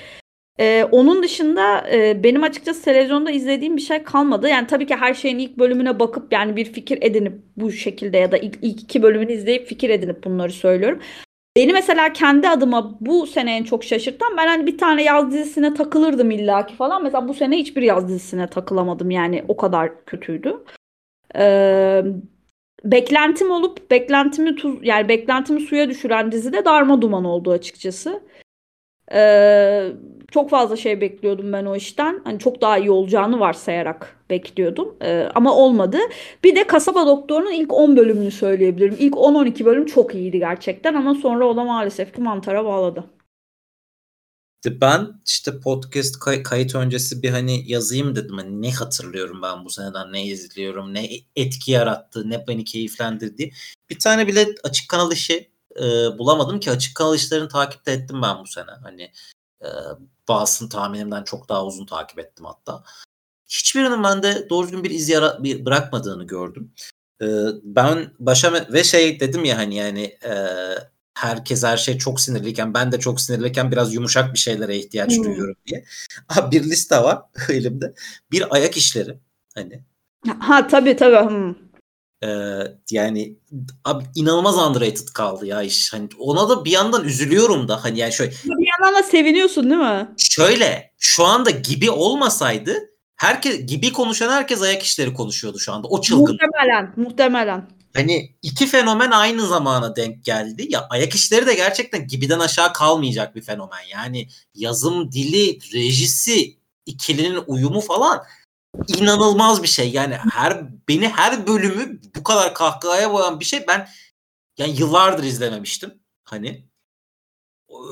Ee, 0.61 0.85
onun 0.93 1.23
dışında 1.23 1.91
e, 1.93 2.23
benim 2.25 2.43
açıkçası 2.43 2.85
televizyonda 2.85 3.31
izlediğim 3.31 3.77
bir 3.77 3.83
şey 3.83 4.03
kalmadı. 4.03 4.49
Yani 4.49 4.67
tabii 4.67 4.87
ki 4.87 4.97
her 4.97 5.15
şeyin 5.15 5.39
ilk 5.39 5.59
bölümüne 5.59 6.01
bakıp 6.01 6.33
yani 6.33 6.57
bir 6.57 6.65
fikir 6.65 6.99
edinip 7.03 7.33
bu 7.57 7.73
şekilde 7.73 8.19
ya 8.19 8.33
da 8.33 8.39
ilk, 8.39 8.59
ilk 8.63 8.83
iki 8.83 9.03
bölümünü 9.03 9.33
izleyip 9.33 9.67
fikir 9.67 9.91
edinip 9.91 10.25
bunları 10.25 10.53
söylüyorum. 10.53 11.01
Beni 11.57 11.73
mesela 11.73 12.13
kendi 12.13 12.49
adıma 12.49 12.97
bu 13.01 13.27
sene 13.27 13.57
en 13.57 13.65
çok 13.65 13.85
şaşırtan 13.85 14.37
ben 14.37 14.47
hani 14.47 14.67
bir 14.67 14.79
tane 14.79 15.03
yaz 15.03 15.33
dizisine 15.33 15.75
takılırdım 15.75 16.31
illaki 16.31 16.75
falan. 16.77 17.03
Mesela 17.03 17.29
bu 17.29 17.35
sene 17.35 17.57
hiçbir 17.57 17.83
yaz 17.83 18.09
dizisine 18.09 18.47
takılamadım 18.47 19.11
yani 19.11 19.45
o 19.49 19.57
kadar 19.57 20.05
kötüydü. 20.05 20.65
Ee, 21.37 22.03
beklentim 22.85 23.51
olup 23.51 23.91
beklentimi 23.91 24.57
tuz 24.57 24.79
yani 24.83 25.09
beklentimi 25.09 25.61
suya 25.61 25.89
düşüren 25.89 26.33
dizide 26.33 26.65
Darma 26.65 27.03
Duman 27.03 27.25
oldu 27.25 27.51
açıkçası. 27.51 28.23
Ee, 29.13 29.93
çok 30.31 30.51
fazla 30.51 30.77
şey 30.77 31.01
bekliyordum 31.01 31.53
ben 31.53 31.65
o 31.65 31.77
işten. 31.77 32.21
Hani 32.25 32.39
çok 32.39 32.61
daha 32.61 32.79
iyi 32.79 32.91
olacağını 32.91 33.41
varsayarak 33.41 34.17
bekliyordum. 34.31 34.97
Ee, 35.03 35.29
ama 35.35 35.55
olmadı. 35.57 35.99
Bir 36.45 36.57
de 36.57 36.67
Kasaba 36.67 37.07
Doktoru'nun 37.07 37.53
ilk 37.53 37.73
10 37.73 37.97
bölümünü 37.97 38.31
söyleyebilirim. 38.31 38.97
İlk 38.99 39.15
10-12 39.15 39.65
bölüm 39.65 39.87
çok 39.87 40.15
iyiydi 40.15 40.39
gerçekten 40.39 40.95
ama 40.95 41.15
sonra 41.15 41.47
o 41.47 41.57
da 41.57 41.65
maalesef 41.65 42.15
ki 42.15 42.21
mantara 42.21 42.65
bağladı. 42.65 43.05
Ben 44.67 45.09
işte 45.27 45.61
podcast 45.61 46.19
kay- 46.19 46.43
kayıt 46.43 46.75
öncesi 46.75 47.23
bir 47.23 47.31
hani 47.31 47.73
yazayım 47.73 48.17
dedim. 48.17 48.37
Hani 48.37 48.63
ne 48.63 48.73
hatırlıyorum 48.73 49.43
ben 49.43 49.65
bu 49.65 49.71
seneden 49.71 50.13
ne 50.13 50.25
izliyorum 50.27 50.95
ne 50.95 51.09
etki 51.37 51.73
yarattı 51.73 52.31
ne 52.31 52.45
beni 52.49 52.65
keyiflendirdi. 52.65 53.53
Bir 53.91 53.99
tane 53.99 54.27
bile 54.27 54.47
açık 54.65 54.89
kanal 54.89 55.13
işi 55.13 55.51
e, 55.79 56.19
bulamadım 56.19 56.61
ki 56.61 56.71
açık 56.71 56.95
kanal 56.95 57.15
işlerini 57.15 57.49
takip 57.49 57.87
de 57.87 57.93
ettim 57.93 58.23
ben 58.23 58.39
bu 58.39 58.47
sene. 58.47 58.71
Hani 58.83 59.13
e, 59.63 59.69
bazısını 60.29 60.69
tahminimden 60.69 61.25
çok 61.25 61.49
daha 61.49 61.67
uzun 61.67 61.87
takip 61.87 62.19
ettim 62.19 62.47
hatta. 62.47 62.85
Hiçbirinin 63.49 64.03
bende 64.03 64.51
doğru 64.51 64.67
düzgün 64.67 64.85
bir 64.85 64.91
iz 64.91 65.09
yara- 65.09 65.43
bir 65.43 65.65
bırakmadığını 65.65 66.25
gördüm. 66.25 66.73
E, 67.23 67.27
ben 67.63 68.13
başa 68.19 68.67
ve 68.73 68.85
şey 68.85 69.21
dedim 69.21 69.45
ya 69.45 69.59
hani 69.59 69.75
yani 69.75 70.03
e, 70.25 70.35
herkes 71.15 71.65
her 71.65 71.77
şey 71.77 71.99
çok 71.99 72.21
sinirliyken 72.21 72.75
ben 72.75 72.93
de 72.93 73.01
çok 73.01 73.21
sinirliyken 73.21 73.73
biraz 73.73 73.95
yumuşak 73.95 74.35
bir 74.35 74.39
şeylere 74.39 74.77
ihtiyaç 74.77 75.17
hmm. 75.17 75.25
duyuyorum 75.25 75.57
diye. 75.67 75.85
Abi 76.29 76.57
bir 76.57 76.65
liste 76.65 76.97
var 76.97 77.23
elimde. 77.49 77.95
Bir 78.33 78.55
ayak 78.55 78.77
işleri 78.77 79.19
hani. 79.55 79.85
Ha 80.39 80.67
tabii 80.67 80.97
tabii. 80.97 81.31
Hmm. 81.31 81.55
Ee, 82.27 82.59
yani 82.91 83.37
abi 83.85 84.05
inanılmaz 84.15 84.59
underrated 84.59 85.09
kaldı 85.15 85.47
ya 85.47 85.63
iş. 85.63 85.93
Hani 85.93 86.09
ona 86.19 86.49
da 86.49 86.65
bir 86.65 86.71
yandan 86.71 87.05
üzülüyorum 87.05 87.69
da 87.69 87.85
hani 87.85 87.99
yani 87.99 88.13
şöyle. 88.13 88.31
Bir 88.45 88.69
yandan 88.81 88.99
da 88.99 89.03
seviniyorsun 89.03 89.71
değil 89.71 89.81
mi? 89.81 90.09
Şöyle 90.19 90.93
şu 90.99 91.25
anda 91.25 91.51
gibi 91.51 91.91
olmasaydı 91.91 92.75
herkes 93.17 93.67
gibi 93.67 93.93
konuşan 93.93 94.33
herkes 94.33 94.63
ayak 94.63 94.83
işleri 94.83 95.15
konuşuyordu 95.15 95.59
şu 95.59 95.73
anda. 95.73 95.89
O 95.89 96.01
çılgın. 96.01 96.39
Muhtemelen, 96.43 96.93
muhtemelen. 96.97 97.69
Hani 97.95 98.37
iki 98.43 98.67
fenomen 98.67 99.11
aynı 99.11 99.47
zamana 99.47 99.97
denk 99.97 100.25
geldi. 100.25 100.67
Ya 100.69 100.87
ayak 100.91 101.15
işleri 101.15 101.47
de 101.47 101.55
gerçekten 101.55 102.07
gibiden 102.07 102.39
aşağı 102.39 102.73
kalmayacak 102.73 103.37
bir 103.37 103.43
fenomen. 103.43 103.83
Yani 103.93 104.29
yazım 104.55 105.13
dili, 105.13 105.59
rejisi, 105.75 106.57
ikilinin 106.87 107.41
uyumu 107.47 107.81
falan 107.81 108.23
inanılmaz 108.89 109.63
bir 109.63 109.69
şey. 109.69 109.91
Yani 109.91 110.15
her 110.15 110.63
beni 110.89 111.09
her 111.09 111.47
bölümü 111.47 112.01
bu 112.17 112.23
kadar 112.23 112.55
kahkahaya 112.55 113.13
boyan 113.13 113.41
bir 113.41 113.45
şey 113.45 113.65
ben 113.69 113.89
yani 114.59 114.77
yıllardır 114.79 115.25
izlememiştim. 115.25 115.95
Hani 116.25 116.65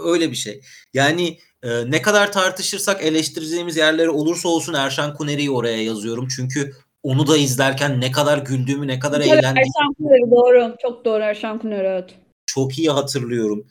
öyle 0.05 0.30
bir 0.30 0.37
şey. 0.37 0.61
Yani 0.95 1.39
e, 1.62 1.91
ne 1.91 2.03
kadar 2.03 2.32
tartışırsak 2.32 3.03
eleştireceğimiz 3.03 3.76
yerleri 3.76 4.11
olursa 4.11 4.49
olsun 4.49 4.74
Erşan 4.74 5.14
Kuneri'yi 5.14 5.51
oraya 5.51 5.82
yazıyorum. 5.82 6.28
Çünkü 6.37 6.72
onu 7.03 7.26
da 7.26 7.37
izlerken 7.37 8.01
ne 8.01 8.12
kadar 8.12 8.39
güldüğümü, 8.39 8.87
ne 8.87 8.99
kadar 8.99 9.20
evet, 9.20 9.32
eğlendiğimi. 9.32 9.59
Erşan 9.59 9.95
Kuneri 9.95 10.30
doğru. 10.30 10.76
Çok 10.82 11.05
doğru 11.05 11.22
Erşan 11.22 11.59
Kuneri 11.59 11.87
evet. 11.87 12.11
Çok 12.47 12.78
iyi 12.78 12.91
hatırlıyorum. 12.91 13.66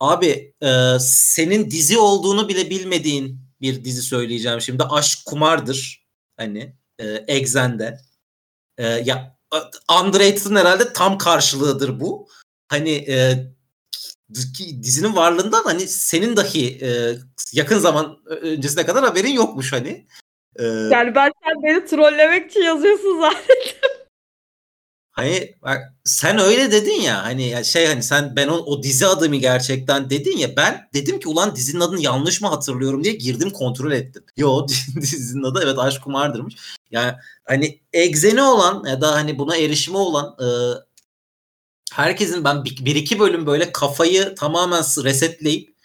Abi 0.00 0.54
e, 0.62 0.96
senin 1.00 1.70
dizi 1.70 1.98
olduğunu 1.98 2.48
bile 2.48 2.70
bilmediğin 2.70 3.40
bir 3.60 3.84
dizi 3.84 4.02
söyleyeceğim 4.02 4.60
şimdi. 4.60 4.82
Aşk 4.82 5.18
Kumar'dır. 5.26 6.05
Hani 6.36 6.76
e, 6.98 7.04
Exen'de. 7.06 7.98
E, 8.78 8.86
ya 8.86 9.36
Underrated'ın 10.02 10.56
herhalde 10.56 10.92
tam 10.92 11.18
karşılığıdır 11.18 12.00
bu. 12.00 12.28
Hani 12.68 12.90
e, 12.90 13.46
dizinin 14.82 15.16
varlığından 15.16 15.62
hani 15.64 15.80
senin 15.80 16.36
dahi 16.36 16.78
e, 16.84 17.18
yakın 17.52 17.78
zaman 17.78 18.18
öncesine 18.26 18.86
kadar 18.86 19.04
haberin 19.04 19.32
yokmuş 19.32 19.72
hani. 19.72 20.06
Ee, 20.58 20.64
yani 20.64 21.14
ben 21.14 21.32
sen 21.44 21.62
beni 21.62 21.84
trollemek 21.84 22.50
için 22.50 22.60
yazıyorsun 22.60 23.20
zaten. 23.20 23.56
Hani 25.16 25.54
bak, 25.62 25.94
sen 26.04 26.38
öyle 26.38 26.72
dedin 26.72 27.00
ya 27.00 27.24
hani 27.24 27.64
şey 27.64 27.86
hani 27.86 28.02
sen 28.02 28.36
ben 28.36 28.48
o, 28.48 28.54
o 28.56 28.82
dizi 28.82 29.06
adımı 29.06 29.36
gerçekten 29.36 30.10
dedin 30.10 30.36
ya 30.36 30.56
ben 30.56 30.88
dedim 30.94 31.20
ki 31.20 31.28
ulan 31.28 31.56
dizinin 31.56 31.80
adını 31.80 32.00
yanlış 32.00 32.40
mı 32.40 32.48
hatırlıyorum 32.48 33.04
diye 33.04 33.14
girdim 33.14 33.50
kontrol 33.50 33.92
ettim. 33.92 34.24
Yo 34.36 34.68
dizinin 35.00 35.42
adı 35.42 35.60
evet 35.64 35.78
Aşk 35.78 36.02
Kumar'dırmış. 36.02 36.56
Yani 36.90 37.12
hani 37.44 37.80
egzeni 37.92 38.42
olan 38.42 38.84
ya 38.84 39.00
da 39.00 39.12
hani 39.14 39.38
buna 39.38 39.56
erişimi 39.56 39.96
olan 39.96 40.36
e, 40.40 40.46
herkesin 41.92 42.44
ben 42.44 42.64
bir, 42.64 42.84
bir 42.84 42.96
iki 42.96 43.18
bölüm 43.18 43.46
böyle 43.46 43.72
kafayı 43.72 44.34
tamamen 44.34 44.82
resetleyip 44.82 45.75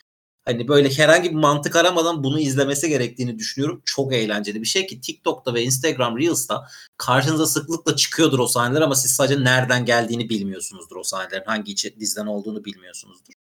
hani 0.46 0.68
böyle 0.68 0.90
herhangi 0.90 1.30
bir 1.30 1.36
mantık 1.36 1.76
aramadan 1.76 2.24
bunu 2.24 2.40
izlemesi 2.40 2.90
gerektiğini 2.90 3.40
düşünüyorum. 3.40 3.82
Çok 3.86 4.14
eğlenceli 4.14 4.62
bir 4.62 4.68
şey 4.68 4.88
ki 4.88 5.02
TikTok'ta 5.02 5.54
ve 5.54 5.64
Instagram 5.64 6.18
Reels'ta 6.18 6.68
karşınıza 6.98 7.46
sıklıkla 7.46 7.96
çıkıyordur 7.96 8.40
o 8.40 8.48
sahneler 8.48 8.82
ama 8.82 8.96
siz 8.96 9.12
sadece 9.12 9.44
nereden 9.44 9.86
geldiğini 9.86 10.30
bilmiyorsunuzdur 10.30 10.96
o 10.96 11.04
sahnelerin. 11.04 11.46
Hangi 11.46 11.76
diziden 12.00 12.26
olduğunu 12.26 12.66
bilmiyorsunuzdur. 12.66 13.34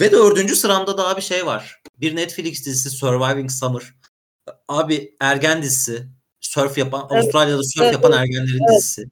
Ve 0.00 0.12
dördüncü 0.12 0.56
sıramda 0.56 0.98
daha 0.98 1.16
bir 1.16 1.22
şey 1.22 1.46
var. 1.46 1.82
Bir 2.00 2.16
Netflix 2.16 2.66
dizisi 2.66 2.90
Surviving 2.90 3.50
Summer. 3.50 3.82
Abi 4.68 5.16
ergen 5.20 5.62
dizisi. 5.62 6.08
Surf 6.40 6.78
yapan, 6.78 7.08
evet. 7.10 7.22
Avustralya'da 7.22 7.62
surf 7.62 7.84
evet. 7.84 7.92
yapan 7.92 8.12
ergenlerin 8.12 8.60
evet. 8.68 8.78
dizisi. 8.78 9.04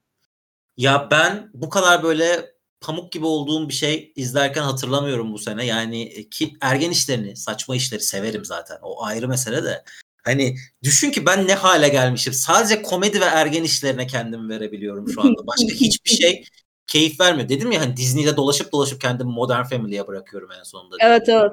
Ya 0.77 1.07
ben 1.11 1.51
bu 1.53 1.69
kadar 1.69 2.03
böyle 2.03 2.50
pamuk 2.81 3.11
gibi 3.11 3.25
olduğum 3.25 3.69
bir 3.69 3.73
şey 3.73 4.13
izlerken 4.15 4.63
hatırlamıyorum 4.63 5.33
bu 5.33 5.39
sene. 5.39 5.65
Yani 5.65 6.01
e, 6.03 6.29
ki 6.29 6.53
ergen 6.61 6.89
işlerini, 6.89 7.35
saçma 7.35 7.75
işleri 7.75 8.01
severim 8.01 8.45
zaten. 8.45 8.77
O 8.81 9.03
ayrı 9.03 9.27
mesele 9.27 9.63
de. 9.63 9.83
Hani 10.23 10.55
düşün 10.83 11.11
ki 11.11 11.25
ben 11.25 11.47
ne 11.47 11.53
hale 11.53 11.89
gelmişim. 11.89 12.33
Sadece 12.33 12.81
komedi 12.81 13.21
ve 13.21 13.25
ergen 13.25 13.63
işlerine 13.63 14.07
kendimi 14.07 14.49
verebiliyorum 14.49 15.09
şu 15.09 15.21
anda. 15.21 15.47
Başka 15.47 15.67
hiçbir 15.75 16.11
şey 16.11 16.43
keyif 16.87 17.19
vermiyor. 17.19 17.49
Dedim 17.49 17.71
ya 17.71 17.81
hani 17.81 17.97
Disney'de 17.97 18.37
dolaşıp 18.37 18.71
dolaşıp 18.71 19.01
kendimi 19.01 19.31
Modern 19.31 19.63
Family'ye 19.63 20.07
bırakıyorum 20.07 20.49
en 20.59 20.63
sonunda. 20.63 20.95
Evet 20.99 21.29
evet. 21.29 21.51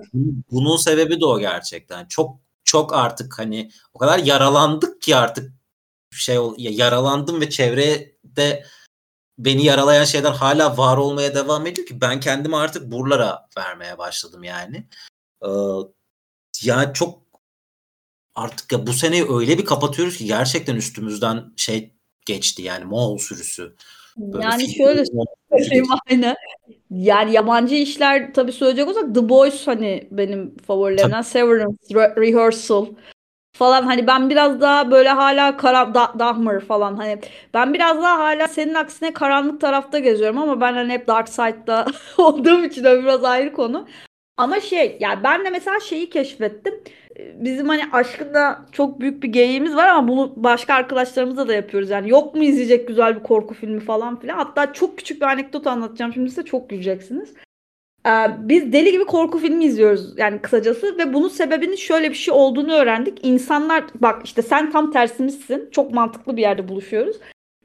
Bunun 0.50 0.76
sebebi 0.76 1.20
de 1.20 1.26
o 1.26 1.38
gerçekten. 1.38 2.06
Çok 2.06 2.40
çok 2.64 2.94
artık 2.94 3.38
hani 3.38 3.70
o 3.94 3.98
kadar 3.98 4.18
yaralandık 4.18 5.02
ki 5.02 5.16
artık 5.16 5.52
şey 6.10 6.38
yaralandım 6.58 7.40
ve 7.40 7.50
çevrede 7.50 8.64
beni 9.38 9.64
yaralayan 9.64 10.04
şeyler 10.04 10.30
hala 10.30 10.76
var 10.76 10.96
olmaya 10.96 11.34
devam 11.34 11.66
ediyor 11.66 11.86
ki 11.86 12.00
ben 12.00 12.20
kendimi 12.20 12.56
artık 12.56 12.92
buralara 12.92 13.48
vermeye 13.58 13.98
başladım 13.98 14.44
yani. 14.44 14.86
Ee, 15.44 15.48
yani 16.62 16.94
çok 16.94 17.22
artık 18.34 18.72
ya 18.72 18.86
bu 18.86 18.92
seneyi 18.92 19.26
öyle 19.30 19.58
bir 19.58 19.64
kapatıyoruz 19.64 20.16
ki 20.16 20.24
gerçekten 20.26 20.76
üstümüzden 20.76 21.52
şey 21.56 21.94
geçti 22.26 22.62
yani 22.62 22.84
Moğol 22.84 23.18
sürüsü. 23.18 23.76
Böyle 24.16 24.44
yani 24.44 24.74
şöyle 24.74 25.04
söyleyeyim 25.50 25.86
aynı. 26.10 26.36
Yani 26.90 27.32
yabancı 27.32 27.74
işler 27.74 28.34
tabii 28.34 28.52
söyleyecek 28.52 28.88
olsak 28.88 29.14
The 29.14 29.28
Boys 29.28 29.66
hani 29.66 30.08
benim 30.10 30.56
favorilerimden. 30.56 31.22
Severance, 31.22 31.76
Re- 31.90 32.20
Rehearsal 32.20 32.86
falan 33.58 33.82
hani 33.82 34.06
ben 34.06 34.30
biraz 34.30 34.60
daha 34.60 34.90
böyle 34.90 35.08
hala 35.08 35.56
kara 35.56 35.94
da, 35.94 36.12
Dahmer 36.18 36.60
falan 36.60 36.96
hani 36.96 37.18
ben 37.54 37.74
biraz 37.74 38.02
daha 38.02 38.18
hala 38.18 38.48
senin 38.48 38.74
aksine 38.74 39.12
karanlık 39.12 39.60
tarafta 39.60 39.98
geziyorum 39.98 40.38
ama 40.38 40.60
ben 40.60 40.72
hani 40.72 40.92
hep 40.92 41.06
Dark 41.06 41.28
Side'da 41.28 41.86
olduğum 42.18 42.64
için 42.64 42.84
o 42.84 43.02
biraz 43.02 43.24
ayrı 43.24 43.52
konu. 43.52 43.88
Ama 44.36 44.60
şey 44.60 44.96
yani 45.00 45.24
ben 45.24 45.44
de 45.44 45.50
mesela 45.50 45.80
şeyi 45.80 46.10
keşfettim. 46.10 46.74
Bizim 47.34 47.68
hani 47.68 47.82
aşkında 47.92 48.66
çok 48.72 49.00
büyük 49.00 49.22
bir 49.22 49.28
geyiğimiz 49.28 49.76
var 49.76 49.88
ama 49.88 50.08
bunu 50.08 50.32
başka 50.36 50.74
arkadaşlarımızla 50.74 51.48
da 51.48 51.54
yapıyoruz. 51.54 51.90
Yani 51.90 52.10
yok 52.10 52.34
mu 52.34 52.44
izleyecek 52.44 52.88
güzel 52.88 53.16
bir 53.16 53.22
korku 53.22 53.54
filmi 53.54 53.80
falan 53.80 54.20
filan. 54.20 54.36
Hatta 54.36 54.72
çok 54.72 54.98
küçük 54.98 55.20
bir 55.20 55.26
anekdot 55.26 55.66
anlatacağım 55.66 56.12
şimdi 56.12 56.30
size 56.30 56.42
çok 56.42 56.70
güleceksiniz. 56.70 57.34
Ee, 58.06 58.10
biz 58.38 58.72
deli 58.72 58.92
gibi 58.92 59.04
korku 59.04 59.38
filmi 59.38 59.64
izliyoruz 59.64 60.18
yani 60.18 60.40
kısacası 60.40 60.98
ve 60.98 61.14
bunun 61.14 61.28
sebebinin 61.28 61.76
şöyle 61.76 62.10
bir 62.10 62.14
şey 62.14 62.34
olduğunu 62.34 62.72
öğrendik. 62.72 63.26
İnsanlar 63.26 63.84
bak 63.94 64.22
işte 64.24 64.42
sen 64.42 64.70
tam 64.70 64.92
tersimizsin. 64.92 65.70
Çok 65.70 65.92
mantıklı 65.92 66.36
bir 66.36 66.42
yerde 66.42 66.68
buluşuyoruz. 66.68 67.16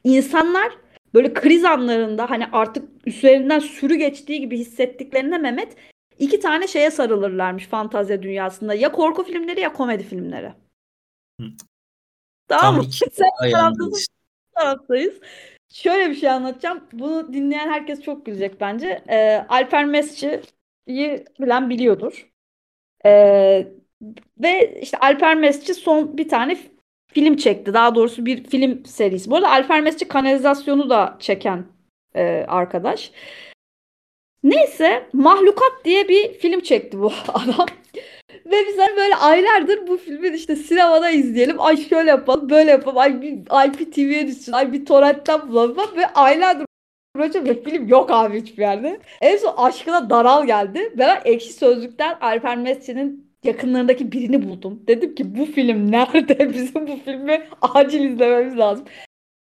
İnsanlar 0.03 0.77
böyle 1.13 1.33
kriz 1.33 1.65
anlarında 1.65 2.29
hani 2.29 2.45
artık 2.51 2.89
üstlerinden 3.05 3.59
sürü 3.59 3.95
geçtiği 3.95 4.39
gibi 4.39 4.57
hissettiklerinde 4.57 5.37
Mehmet 5.37 5.75
iki 6.19 6.39
tane 6.39 6.67
şeye 6.67 6.91
sarılırlarmış 6.91 7.67
fantazya 7.67 8.23
dünyasında. 8.23 8.73
Ya 8.73 8.91
korku 8.91 9.23
filmleri 9.23 9.59
ya 9.59 9.73
komedi 9.73 10.03
filmleri. 10.03 10.53
Hı. 11.41 11.47
Tamam 12.47 12.75
mı? 12.75 12.83
Sen 12.91 13.29
taraftayız. 14.55 15.19
Şöyle 15.73 16.09
bir 16.09 16.15
şey 16.15 16.29
anlatacağım. 16.29 16.87
Bunu 16.93 17.33
dinleyen 17.33 17.69
herkes 17.69 18.01
çok 18.01 18.25
gülecek 18.25 18.61
bence. 18.61 19.03
Ee, 19.09 19.45
Alper 19.49 19.85
Mesci'yi 19.85 21.25
bilen 21.39 21.69
biliyordur. 21.69 22.31
Ee, 23.05 23.67
ve 24.41 24.79
işte 24.81 24.97
Alper 24.97 25.35
Mesci 25.35 25.73
son 25.73 26.17
bir 26.17 26.29
tane 26.29 26.57
film 27.07 27.35
çekti. 27.35 27.73
Daha 27.73 27.95
doğrusu 27.95 28.25
bir 28.25 28.43
film 28.43 28.85
serisi. 28.85 29.31
Bu 29.31 29.35
arada 29.35 29.49
Alper 29.49 29.81
Mesci 29.81 30.07
kanalizasyonu 30.07 30.89
da 30.89 31.17
çeken 31.19 31.65
e, 32.15 32.45
arkadaş. 32.47 33.11
Neyse 34.43 35.09
Mahlukat 35.13 35.85
diye 35.85 36.09
bir 36.09 36.33
film 36.33 36.59
çekti 36.59 36.99
bu 36.99 37.13
adam. 37.33 37.67
Ve 38.45 38.55
biz 38.67 38.77
hani 38.77 38.97
böyle 38.97 39.15
aylardır 39.15 39.87
bu 39.87 39.97
filmi 39.97 40.27
işte 40.27 40.55
sinemada 40.55 41.09
izleyelim. 41.09 41.61
Ay 41.61 41.77
şöyle 41.77 42.09
yapalım, 42.09 42.49
böyle 42.49 42.71
yapalım. 42.71 42.97
Ay 42.97 43.21
bir 43.21 43.33
IPTV'ye 43.67 44.27
düşsün. 44.27 44.51
Ay 44.51 44.73
bir 44.73 44.85
torrentten 44.85 45.49
bulalım. 45.49 45.77
Ve 45.97 46.07
aylardır 46.07 46.65
uğraşıyorum 47.15 47.49
ve 47.49 47.63
film 47.63 47.87
yok 47.87 48.11
abi 48.11 48.41
hiçbir 48.41 48.61
yerde. 48.61 48.99
En 49.21 49.37
son 49.37 49.53
aşkına 49.57 50.09
daral 50.09 50.45
geldi. 50.45 50.93
Ben 50.97 51.21
ekşi 51.25 51.53
sözlükten 51.53 52.17
Alper 52.21 52.57
Mesci'nin 52.57 53.33
yakınlarındaki 53.43 54.11
birini 54.11 54.49
buldum. 54.49 54.83
Dedim 54.87 55.15
ki 55.15 55.37
bu 55.37 55.45
film 55.45 55.91
nerede? 55.91 56.53
Bizim 56.53 56.87
bu 56.87 56.95
filmi 57.05 57.47
acil 57.61 58.01
izlememiz 58.01 58.57
lazım. 58.57 58.85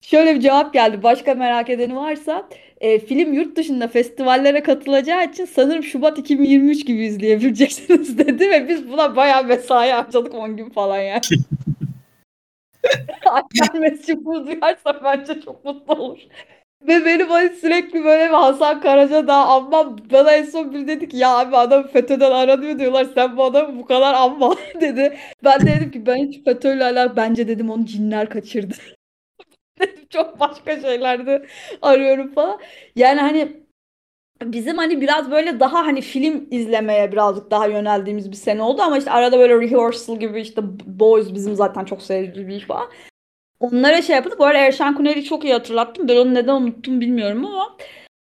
Şöyle 0.01 0.35
bir 0.35 0.39
cevap 0.39 0.73
geldi. 0.73 1.03
Başka 1.03 1.33
merak 1.33 1.69
edeni 1.69 1.95
varsa 1.95 2.49
e, 2.81 2.99
film 2.99 3.33
yurt 3.33 3.55
dışında 3.57 3.87
festivallere 3.87 4.63
katılacağı 4.63 5.25
için 5.25 5.45
sanırım 5.45 5.83
Şubat 5.83 6.17
2023 6.17 6.85
gibi 6.85 7.05
izleyebileceksiniz 7.05 8.17
dedi 8.17 8.49
ve 8.51 8.67
biz 8.67 8.89
buna 8.91 9.15
bayağı 9.15 9.43
mesai 9.43 9.91
harcadık 9.91 10.33
10 10.35 10.57
gün 10.57 10.69
falan 10.69 10.99
yani. 10.99 11.21
Ayten 13.25 13.81
Mescid 13.81 14.17
bunu 14.25 14.47
duyarsa 14.47 15.03
bence 15.03 15.41
çok 15.41 15.65
mutlu 15.65 15.93
olur. 15.93 16.19
Ve 16.87 17.05
benim 17.05 17.27
hani 17.29 17.49
sürekli 17.49 18.03
böyle 18.03 18.25
bir 18.29 18.33
Hasan 18.33 18.81
Karaca 18.81 19.27
daha 19.27 19.47
amma 19.55 19.97
bana 20.11 20.31
en 20.31 20.43
son 20.43 20.73
bir 20.73 20.87
dedi 20.87 21.09
ki 21.09 21.17
ya 21.17 21.37
abi 21.39 21.57
adam 21.57 21.87
FETÖ'den 21.87 22.31
aranıyor 22.31 22.79
diyorlar 22.79 23.07
sen 23.15 23.37
bu 23.37 23.43
adamı 23.43 23.79
bu 23.79 23.85
kadar 23.85 24.13
amma 24.13 24.55
dedi. 24.81 25.17
Ben 25.43 25.61
de 25.61 25.65
dedim 25.67 25.91
ki 25.91 26.05
ben 26.05 26.17
hiç 26.27 26.43
FETÖ'yle 26.45 26.83
alakalı 26.83 27.15
bence 27.17 27.47
dedim 27.47 27.69
onu 27.69 27.85
cinler 27.85 28.29
kaçırdı. 28.29 28.75
çok 30.09 30.39
başka 30.39 30.81
şeylerde 30.81 31.45
arıyorum 31.81 32.33
falan. 32.33 32.59
Yani 32.95 33.19
hani 33.21 33.63
bizim 34.43 34.77
hani 34.77 35.01
biraz 35.01 35.31
böyle 35.31 35.59
daha 35.59 35.85
hani 35.85 36.01
film 36.01 36.47
izlemeye 36.51 37.11
birazcık 37.11 37.51
daha 37.51 37.67
yöneldiğimiz 37.67 38.31
bir 38.31 38.35
sene 38.35 38.61
oldu 38.61 38.81
ama 38.81 38.97
işte 38.97 39.11
arada 39.11 39.39
böyle 39.39 39.61
rehearsal 39.61 40.19
gibi 40.19 40.41
işte 40.41 40.61
Boys 40.85 41.33
bizim 41.33 41.55
zaten 41.55 41.85
çok 41.85 42.01
sevdiğimiz 42.01 42.47
bir 42.47 42.55
iş 42.55 42.65
falan. 42.65 42.89
Onlara 43.59 44.01
şey 44.01 44.15
yapıldı. 44.15 44.35
Bu 44.39 44.45
arada 44.45 44.57
Erşan 44.57 44.95
Kuneri'yi 44.95 45.25
çok 45.25 45.43
iyi 45.43 45.53
hatırlattım. 45.53 46.07
Ben 46.07 46.15
onu 46.17 46.33
neden 46.33 46.53
unuttum 46.53 47.01
bilmiyorum 47.01 47.45
ama 47.45 47.77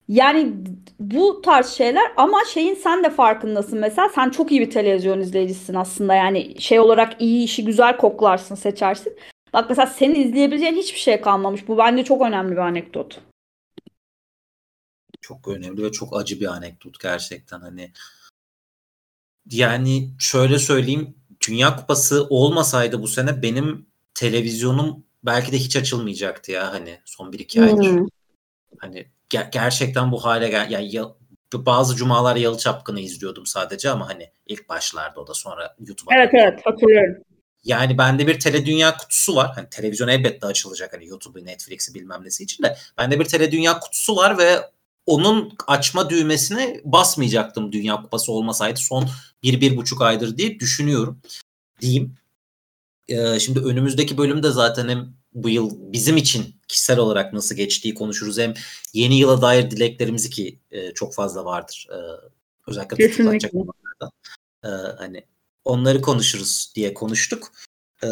yani 0.07 0.53
bu 0.99 1.41
tarz 1.41 1.67
şeyler 1.69 2.11
ama 2.17 2.37
şeyin 2.53 2.75
sen 2.75 3.03
de 3.03 3.09
farkındasın 3.09 3.79
mesela 3.79 4.09
sen 4.09 4.29
çok 4.29 4.51
iyi 4.51 4.61
bir 4.61 4.69
televizyon 4.71 5.19
izleyicisin 5.19 5.73
aslında 5.73 6.15
yani 6.15 6.61
şey 6.61 6.79
olarak 6.79 7.21
iyi 7.21 7.43
işi 7.43 7.65
güzel 7.65 7.97
koklarsın 7.97 8.55
seçersin. 8.55 9.17
Bak 9.53 9.69
mesela 9.69 9.87
senin 9.87 10.15
izleyebileceğin 10.15 10.75
hiçbir 10.75 10.99
şey 10.99 11.21
kalmamış. 11.21 11.67
Bu 11.67 11.77
bence 11.77 12.03
çok 12.03 12.21
önemli 12.21 12.51
bir 12.51 12.57
anekdot. 12.57 13.21
Çok 15.21 15.47
önemli 15.47 15.83
ve 15.83 15.91
çok 15.91 16.17
acı 16.17 16.39
bir 16.39 16.45
anekdot 16.45 16.99
gerçekten 16.99 17.59
hani. 17.59 17.91
Yani 19.51 20.09
şöyle 20.19 20.59
söyleyeyim 20.59 21.15
Dünya 21.47 21.75
Kupası 21.75 22.27
olmasaydı 22.29 23.01
bu 23.01 23.07
sene 23.07 23.41
benim 23.41 23.85
televizyonum 24.13 25.03
belki 25.23 25.51
de 25.51 25.57
hiç 25.57 25.75
açılmayacaktı 25.75 26.51
ya 26.51 26.73
hani 26.73 26.99
son 27.05 27.31
1-2 27.31 27.61
aydır. 27.61 27.83
Hmm. 27.83 28.05
Hani 28.77 29.07
ger- 29.29 29.51
gerçekten 29.51 30.11
bu 30.11 30.25
hale 30.25 30.49
gel 30.49 30.71
yani 30.71 30.95
ya, 30.95 31.15
bazı 31.53 31.95
cumalar 31.95 32.35
Yalı 32.35 32.57
Çapkın'ı 32.57 32.99
izliyordum 32.99 33.45
sadece 33.45 33.89
ama 33.89 34.09
hani 34.09 34.31
ilk 34.47 34.69
başlarda 34.69 35.21
o 35.21 35.27
da 35.27 35.33
sonra 35.33 35.75
YouTube'a. 35.79 36.15
Evet 36.15 36.29
evet 36.33 36.59
hatırlıyorum. 36.65 37.23
Yani 37.63 37.97
bende 37.97 38.27
bir 38.27 38.39
tele 38.39 38.65
dünya 38.65 38.97
kutusu 38.97 39.35
var. 39.35 39.51
Hani 39.55 39.69
televizyon 39.69 40.07
elbette 40.07 40.47
açılacak 40.47 40.93
hani 40.93 41.07
YouTube'u, 41.07 41.45
Netflix'i 41.45 41.93
bilmem 41.93 42.23
nesi 42.23 42.43
için 42.43 42.63
de. 42.63 42.77
Bende 42.97 43.19
bir 43.19 43.25
tele 43.25 43.51
dünya 43.51 43.79
kutusu 43.79 44.15
var 44.15 44.37
ve 44.37 44.59
onun 45.05 45.53
açma 45.67 46.09
düğmesine 46.09 46.81
basmayacaktım 46.83 47.71
Dünya 47.71 47.95
Kupası 47.95 48.31
olmasaydı 48.31 48.79
son 48.79 49.09
bir, 49.43 49.61
bir 49.61 49.77
buçuk 49.77 50.01
aydır 50.01 50.37
diye 50.37 50.59
düşünüyorum. 50.59 51.21
Diyeyim. 51.81 52.15
Ee, 53.07 53.39
şimdi 53.39 53.59
önümüzdeki 53.59 54.17
bölümde 54.17 54.51
zaten 54.51 54.89
hem 54.89 55.13
bu 55.33 55.49
yıl 55.49 55.93
bizim 55.93 56.17
için 56.17 56.55
kişisel 56.67 56.99
olarak 56.99 57.33
nasıl 57.33 57.55
geçtiği 57.55 57.93
konuşuruz. 57.93 58.37
Hem 58.37 58.53
yeni 58.93 59.19
yıla 59.19 59.41
dair 59.41 59.71
dileklerimizi 59.71 60.29
ki 60.29 60.59
e, 60.71 60.93
çok 60.93 61.13
fazla 61.13 61.45
vardır. 61.45 61.87
E, 61.91 61.97
özellikle 62.67 63.11
tutulacak 63.11 63.53
e, 64.63 64.67
hani 64.97 65.25
onları 65.65 66.01
konuşuruz 66.01 66.71
diye 66.75 66.93
konuştuk. 66.93 67.51
E, 68.03 68.07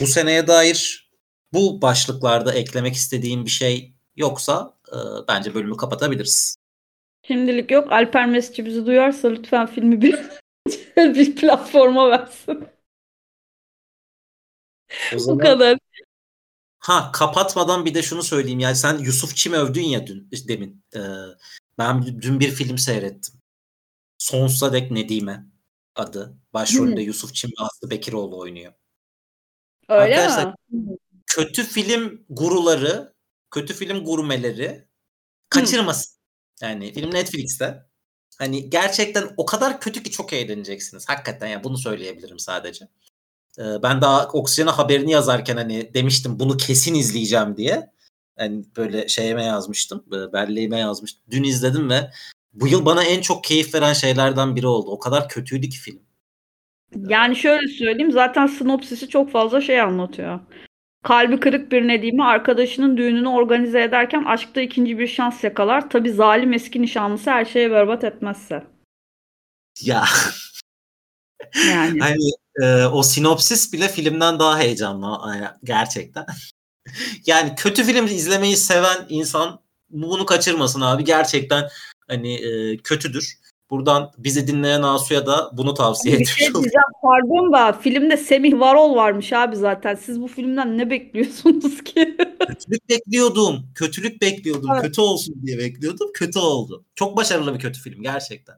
bu 0.00 0.06
seneye 0.06 0.46
dair 0.46 1.10
bu 1.52 1.82
başlıklarda 1.82 2.54
eklemek 2.54 2.94
istediğim 2.94 3.44
bir 3.44 3.50
şey 3.50 3.94
yoksa 4.16 4.78
e, 4.88 4.96
bence 5.28 5.54
bölümü 5.54 5.76
kapatabiliriz. 5.76 6.56
Şimdilik 7.26 7.70
yok. 7.70 7.92
Alper 7.92 8.26
Mesci 8.26 8.66
bizi 8.66 8.86
duyarsa 8.86 9.28
lütfen 9.28 9.66
filmi 9.66 10.02
bir, 10.02 10.18
bir 10.96 11.36
platforma 11.36 12.10
versin. 12.10 12.64
O 15.14 15.18
zaman, 15.18 15.38
Bu 15.38 15.42
kadar. 15.42 15.78
Ha 16.78 17.12
kapatmadan 17.12 17.84
bir 17.84 17.94
de 17.94 18.02
şunu 18.02 18.22
söyleyeyim. 18.22 18.60
Yani 18.60 18.76
sen 18.76 18.98
Yusuf 18.98 19.36
Çim 19.36 19.52
övdün 19.52 19.82
ya 19.82 20.06
dün 20.06 20.30
demin. 20.48 20.84
Ee, 20.96 21.00
ben 21.78 22.22
dün 22.22 22.40
bir 22.40 22.50
film 22.50 22.78
seyrettim. 22.78 23.34
Sonsuza 24.18 24.72
dek 24.72 24.90
Nedime 24.90 25.51
adı. 25.94 26.38
Başrolde. 26.52 27.02
Yusuf 27.02 27.34
Çim 27.34 27.50
ve 27.50 27.64
Aslı 27.64 27.90
Bekiroğlu 27.90 28.38
oynuyor. 28.38 28.72
Öyle 29.88 30.20
Arkadaşlar, 30.20 30.54
mi? 30.68 30.96
Kötü 31.26 31.64
film 31.64 32.24
guruları, 32.30 33.14
kötü 33.50 33.74
film 33.74 34.04
gurmeleri 34.04 34.88
kaçırmasın. 35.48 36.16
Hmm. 36.60 36.68
Yani 36.68 36.92
film 36.92 37.14
Netflix'te. 37.14 37.86
Hani 38.38 38.70
gerçekten 38.70 39.30
o 39.36 39.46
kadar 39.46 39.80
kötü 39.80 40.02
ki 40.02 40.10
çok 40.10 40.32
eğleneceksiniz. 40.32 41.08
Hakikaten 41.08 41.46
yani 41.46 41.64
bunu 41.64 41.78
söyleyebilirim 41.78 42.38
sadece. 42.38 42.88
Ee, 43.58 43.82
ben 43.82 44.00
daha 44.00 44.28
Oksijene 44.28 44.70
haberini 44.70 45.10
yazarken 45.10 45.56
hani 45.56 45.94
demiştim 45.94 46.38
bunu 46.38 46.56
kesin 46.56 46.94
izleyeceğim 46.94 47.56
diye. 47.56 47.92
Yani 48.38 48.64
böyle 48.76 49.08
şeyime 49.08 49.44
yazmıştım. 49.44 50.04
Belleğime 50.32 50.78
yazmıştım. 50.78 51.22
Dün 51.30 51.44
izledim 51.44 51.90
ve 51.90 52.10
bu 52.52 52.68
yıl 52.68 52.84
bana 52.84 53.04
en 53.04 53.20
çok 53.20 53.44
keyif 53.44 53.74
veren 53.74 53.92
şeylerden 53.92 54.56
biri 54.56 54.66
oldu. 54.66 54.90
O 54.90 54.98
kadar 54.98 55.28
kötüydü 55.28 55.68
ki 55.68 55.78
film. 55.78 56.02
Yani 56.96 57.36
şöyle 57.36 57.68
söyleyeyim 57.68 58.12
zaten 58.12 58.46
sinopsisi 58.46 59.08
çok 59.08 59.30
fazla 59.30 59.60
şey 59.60 59.80
anlatıyor. 59.80 60.40
Kalbi 61.04 61.40
kırık 61.40 61.72
bir 61.72 61.88
Nedim'i 61.88 62.24
arkadaşının 62.24 62.96
düğününü 62.96 63.28
organize 63.28 63.82
ederken 63.82 64.24
aşkta 64.24 64.60
ikinci 64.60 64.98
bir 64.98 65.06
şans 65.06 65.44
yakalar. 65.44 65.90
Tabi 65.90 66.12
zalim 66.12 66.52
eski 66.52 66.82
nişanlısı 66.82 67.30
her 67.30 67.44
şeye 67.44 67.70
berbat 67.70 68.04
etmezse. 68.04 68.64
Ya. 69.80 70.04
Yani. 71.68 71.98
hani 72.00 72.30
e, 72.62 72.84
o 72.84 73.02
sinopsis 73.02 73.72
bile 73.72 73.88
filmden 73.88 74.38
daha 74.38 74.58
heyecanlı 74.58 75.18
gerçekten. 75.64 76.26
yani 77.26 77.54
kötü 77.56 77.84
film 77.84 78.06
izlemeyi 78.06 78.56
seven 78.56 79.06
insan 79.08 79.60
bunu 79.90 80.26
kaçırmasın 80.26 80.80
abi. 80.80 81.04
Gerçekten 81.04 81.68
hani 82.12 82.34
e, 82.34 82.76
kötüdür. 82.76 83.38
Buradan 83.70 84.12
bizi 84.18 84.46
dinleyen 84.46 84.82
Asu'ya 84.82 85.26
da 85.26 85.50
bunu 85.56 85.74
tavsiye 85.74 86.14
ediyorum. 86.14 86.34
Bir 86.36 86.44
şey 86.44 86.46
diyeceğim 86.54 86.92
pardon 87.02 87.52
da 87.52 87.72
filmde 87.72 88.16
Semih 88.16 88.60
Varol 88.60 88.94
varmış 88.94 89.32
abi 89.32 89.56
zaten. 89.56 89.94
Siz 89.94 90.20
bu 90.20 90.28
filmden 90.28 90.78
ne 90.78 90.90
bekliyorsunuz 90.90 91.84
ki? 91.84 92.16
Kötülük 92.48 92.88
bekliyordum. 92.88 93.66
Kötülük 93.74 94.22
bekliyordum. 94.22 94.70
Evet. 94.72 94.82
Kötü 94.82 95.00
olsun 95.00 95.34
diye 95.42 95.58
bekliyordum. 95.58 96.10
Kötü 96.14 96.38
oldu. 96.38 96.84
Çok 96.94 97.16
başarılı 97.16 97.54
bir 97.54 97.58
kötü 97.58 97.80
film 97.80 98.02
gerçekten. 98.02 98.56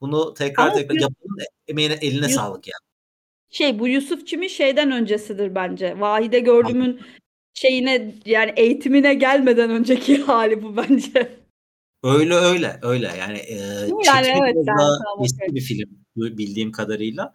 Bunu 0.00 0.34
tekrar 0.34 0.64
Ama 0.64 0.74
tekrar 0.74 0.94
yapın. 0.94 1.38
Emeğine 1.68 1.94
eline 1.94 2.26
Yusuf, 2.26 2.34
sağlık 2.34 2.66
yani. 2.66 2.92
Şey 3.50 3.78
bu 3.78 3.88
Yusuf 3.88 4.26
Çim'in 4.26 4.48
şeyden 4.48 4.92
öncesidir 4.92 5.54
bence. 5.54 6.00
Vahide 6.00 6.40
gördüğümün 6.40 7.00
şeyine 7.54 8.14
yani 8.24 8.52
eğitimine 8.56 9.14
gelmeden 9.14 9.70
önceki 9.70 10.16
hali 10.22 10.62
bu 10.62 10.76
bence. 10.76 11.41
Öyle 12.02 12.34
öyle 12.34 12.78
öyle 12.82 13.06
yani 13.18 13.38
e, 13.38 13.56
yani 14.06 14.26
evet, 14.26 14.56
yani, 14.66 15.24
eski 15.24 15.54
bir 15.54 15.60
film 15.60 15.88
bildiğim 16.16 16.72
kadarıyla. 16.72 17.34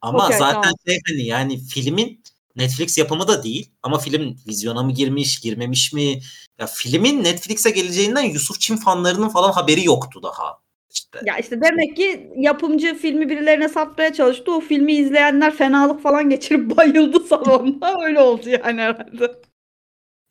Ama 0.00 0.26
okay, 0.26 0.38
zaten 0.38 0.62
tamam. 0.62 0.74
şey 0.86 0.98
hani 1.08 1.26
yani 1.26 1.58
filmin 1.58 2.22
Netflix 2.56 2.98
yapımı 2.98 3.28
da 3.28 3.42
değil 3.42 3.70
ama 3.82 3.98
film 3.98 4.36
vizyona 4.48 4.82
mı 4.82 4.92
girmiş, 4.92 5.40
girmemiş 5.40 5.92
mi? 5.92 6.20
Ya 6.58 6.66
filmin 6.66 7.24
Netflix'e 7.24 7.70
geleceğinden 7.70 8.22
Yusuf 8.22 8.60
Çim 8.60 8.76
fanlarının 8.76 9.28
falan 9.28 9.52
haberi 9.52 9.84
yoktu 9.84 10.20
daha. 10.22 10.58
İşte. 10.90 11.18
Ya 11.24 11.38
işte 11.38 11.60
demek 11.60 11.96
ki 11.96 12.32
yapımcı 12.36 12.94
filmi 12.94 13.28
birilerine 13.28 13.68
satmaya 13.68 14.12
çalıştı. 14.12 14.52
O 14.52 14.60
filmi 14.60 14.92
izleyenler 14.92 15.54
fenalık 15.54 16.02
falan 16.02 16.30
geçirip 16.30 16.76
bayıldı 16.76 17.20
salonda. 17.20 17.94
Öyle 18.04 18.20
oldu 18.20 18.48
yani 18.48 18.80
herhalde. 18.80 19.47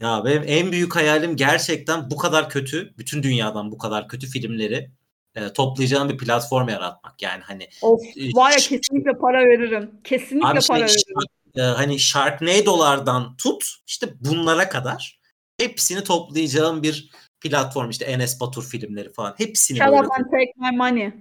Ya 0.01 0.25
benim 0.25 0.43
en 0.47 0.71
büyük 0.71 0.95
hayalim 0.95 1.35
gerçekten 1.35 2.11
bu 2.11 2.17
kadar 2.17 2.49
kötü, 2.49 2.93
bütün 2.97 3.23
dünyadan 3.23 3.71
bu 3.71 3.77
kadar 3.77 4.07
kötü 4.07 4.27
filmleri 4.27 4.91
e, 5.35 5.53
toplayacağım 5.53 6.09
bir 6.09 6.17
platform 6.17 6.69
yaratmak. 6.69 7.21
Yani 7.21 7.43
hani 7.43 7.67
Of 7.81 8.01
e, 8.17 8.21
var 8.35 8.51
ya 8.51 8.57
kesinlikle 8.57 9.17
para 9.17 9.45
veririm. 9.45 9.91
Kesinlikle 10.03 10.47
abi 10.47 10.59
para 10.67 10.87
şey, 10.87 10.97
veririm. 10.97 11.27
E, 11.55 11.61
hani 11.61 11.99
Sharknado'lardan 11.99 13.35
tut 13.37 13.63
işte 13.87 14.07
bunlara 14.19 14.69
kadar 14.69 15.19
hepsini 15.59 16.03
toplayacağım 16.03 16.83
bir 16.83 17.11
platform 17.41 17.89
işte 17.89 18.05
Enes 18.05 18.39
Batur 18.39 18.63
filmleri 18.63 19.13
falan 19.13 19.33
hepsini 19.37 19.77
Shut 19.77 19.87
böyle. 19.87 20.07
Take 20.07 20.53
my 20.57 20.77
money. 20.77 21.11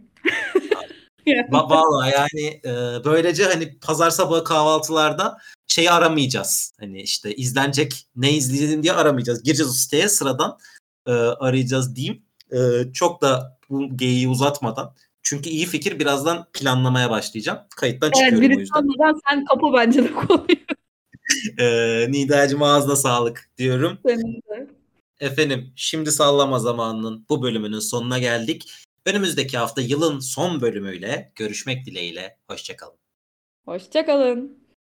Vallahi 1.51 2.13
yani 2.13 2.61
e, 2.65 3.05
böylece 3.05 3.45
hani 3.45 3.79
pazar 3.79 4.11
sabahı 4.11 4.45
kahvaltılarda 4.45 5.39
şeyi 5.77 5.91
aramayacağız. 5.91 6.73
Hani 6.81 7.03
işte 7.03 7.35
izlenecek 7.35 8.07
ne 8.17 8.33
izleyelim 8.33 8.83
diye 8.83 8.93
aramayacağız. 8.93 9.43
Gireceğiz 9.43 9.71
o 9.71 9.75
siteye 9.75 10.09
sıradan 10.09 10.59
e, 11.07 11.13
arayacağız 11.13 11.97
diyeyim. 11.97 12.23
E, 12.53 12.59
çok 12.93 13.23
da 13.23 13.59
bu 13.71 13.97
geyiği 13.97 14.29
uzatmadan. 14.29 14.95
Çünkü 15.23 15.51
iyi 15.51 15.67
fikir 15.67 15.99
birazdan 15.99 16.47
planlamaya 16.53 17.11
başlayacağım. 17.11 17.59
Kayıttan 17.77 18.13
evet, 18.17 18.31
çıkıyorum 18.31 18.57
o 18.57 18.61
yüzden. 18.61 18.89
Evet 19.05 19.17
sen 19.29 19.45
kapı 19.45 19.67
bence 19.75 20.05
de 20.05 20.13
konuyu. 20.13 20.57
e, 21.59 22.07
Nidacığım 22.13 22.63
ağzına 22.63 22.97
sağlık 22.97 23.51
diyorum. 23.59 23.99
Senin 24.07 24.35
de. 24.35 24.71
Efendim 25.21 25.73
şimdi 25.77 26.13
sallama 26.13 26.59
zamanının 26.59 27.27
bu 27.29 27.43
bölümünün 27.43 27.79
sonuna 27.79 28.19
geldik. 28.19 28.73
Önümüzdeki 29.07 29.59
hafta 29.59 29.81
yılın 29.81 30.19
son 30.19 30.61
bölümüyle 30.61 31.33
görüşmek 31.35 31.87
dileğiyle. 31.87 32.39
Hoşçakalın. 32.49 32.99
Hoşçakalın. 33.65 34.66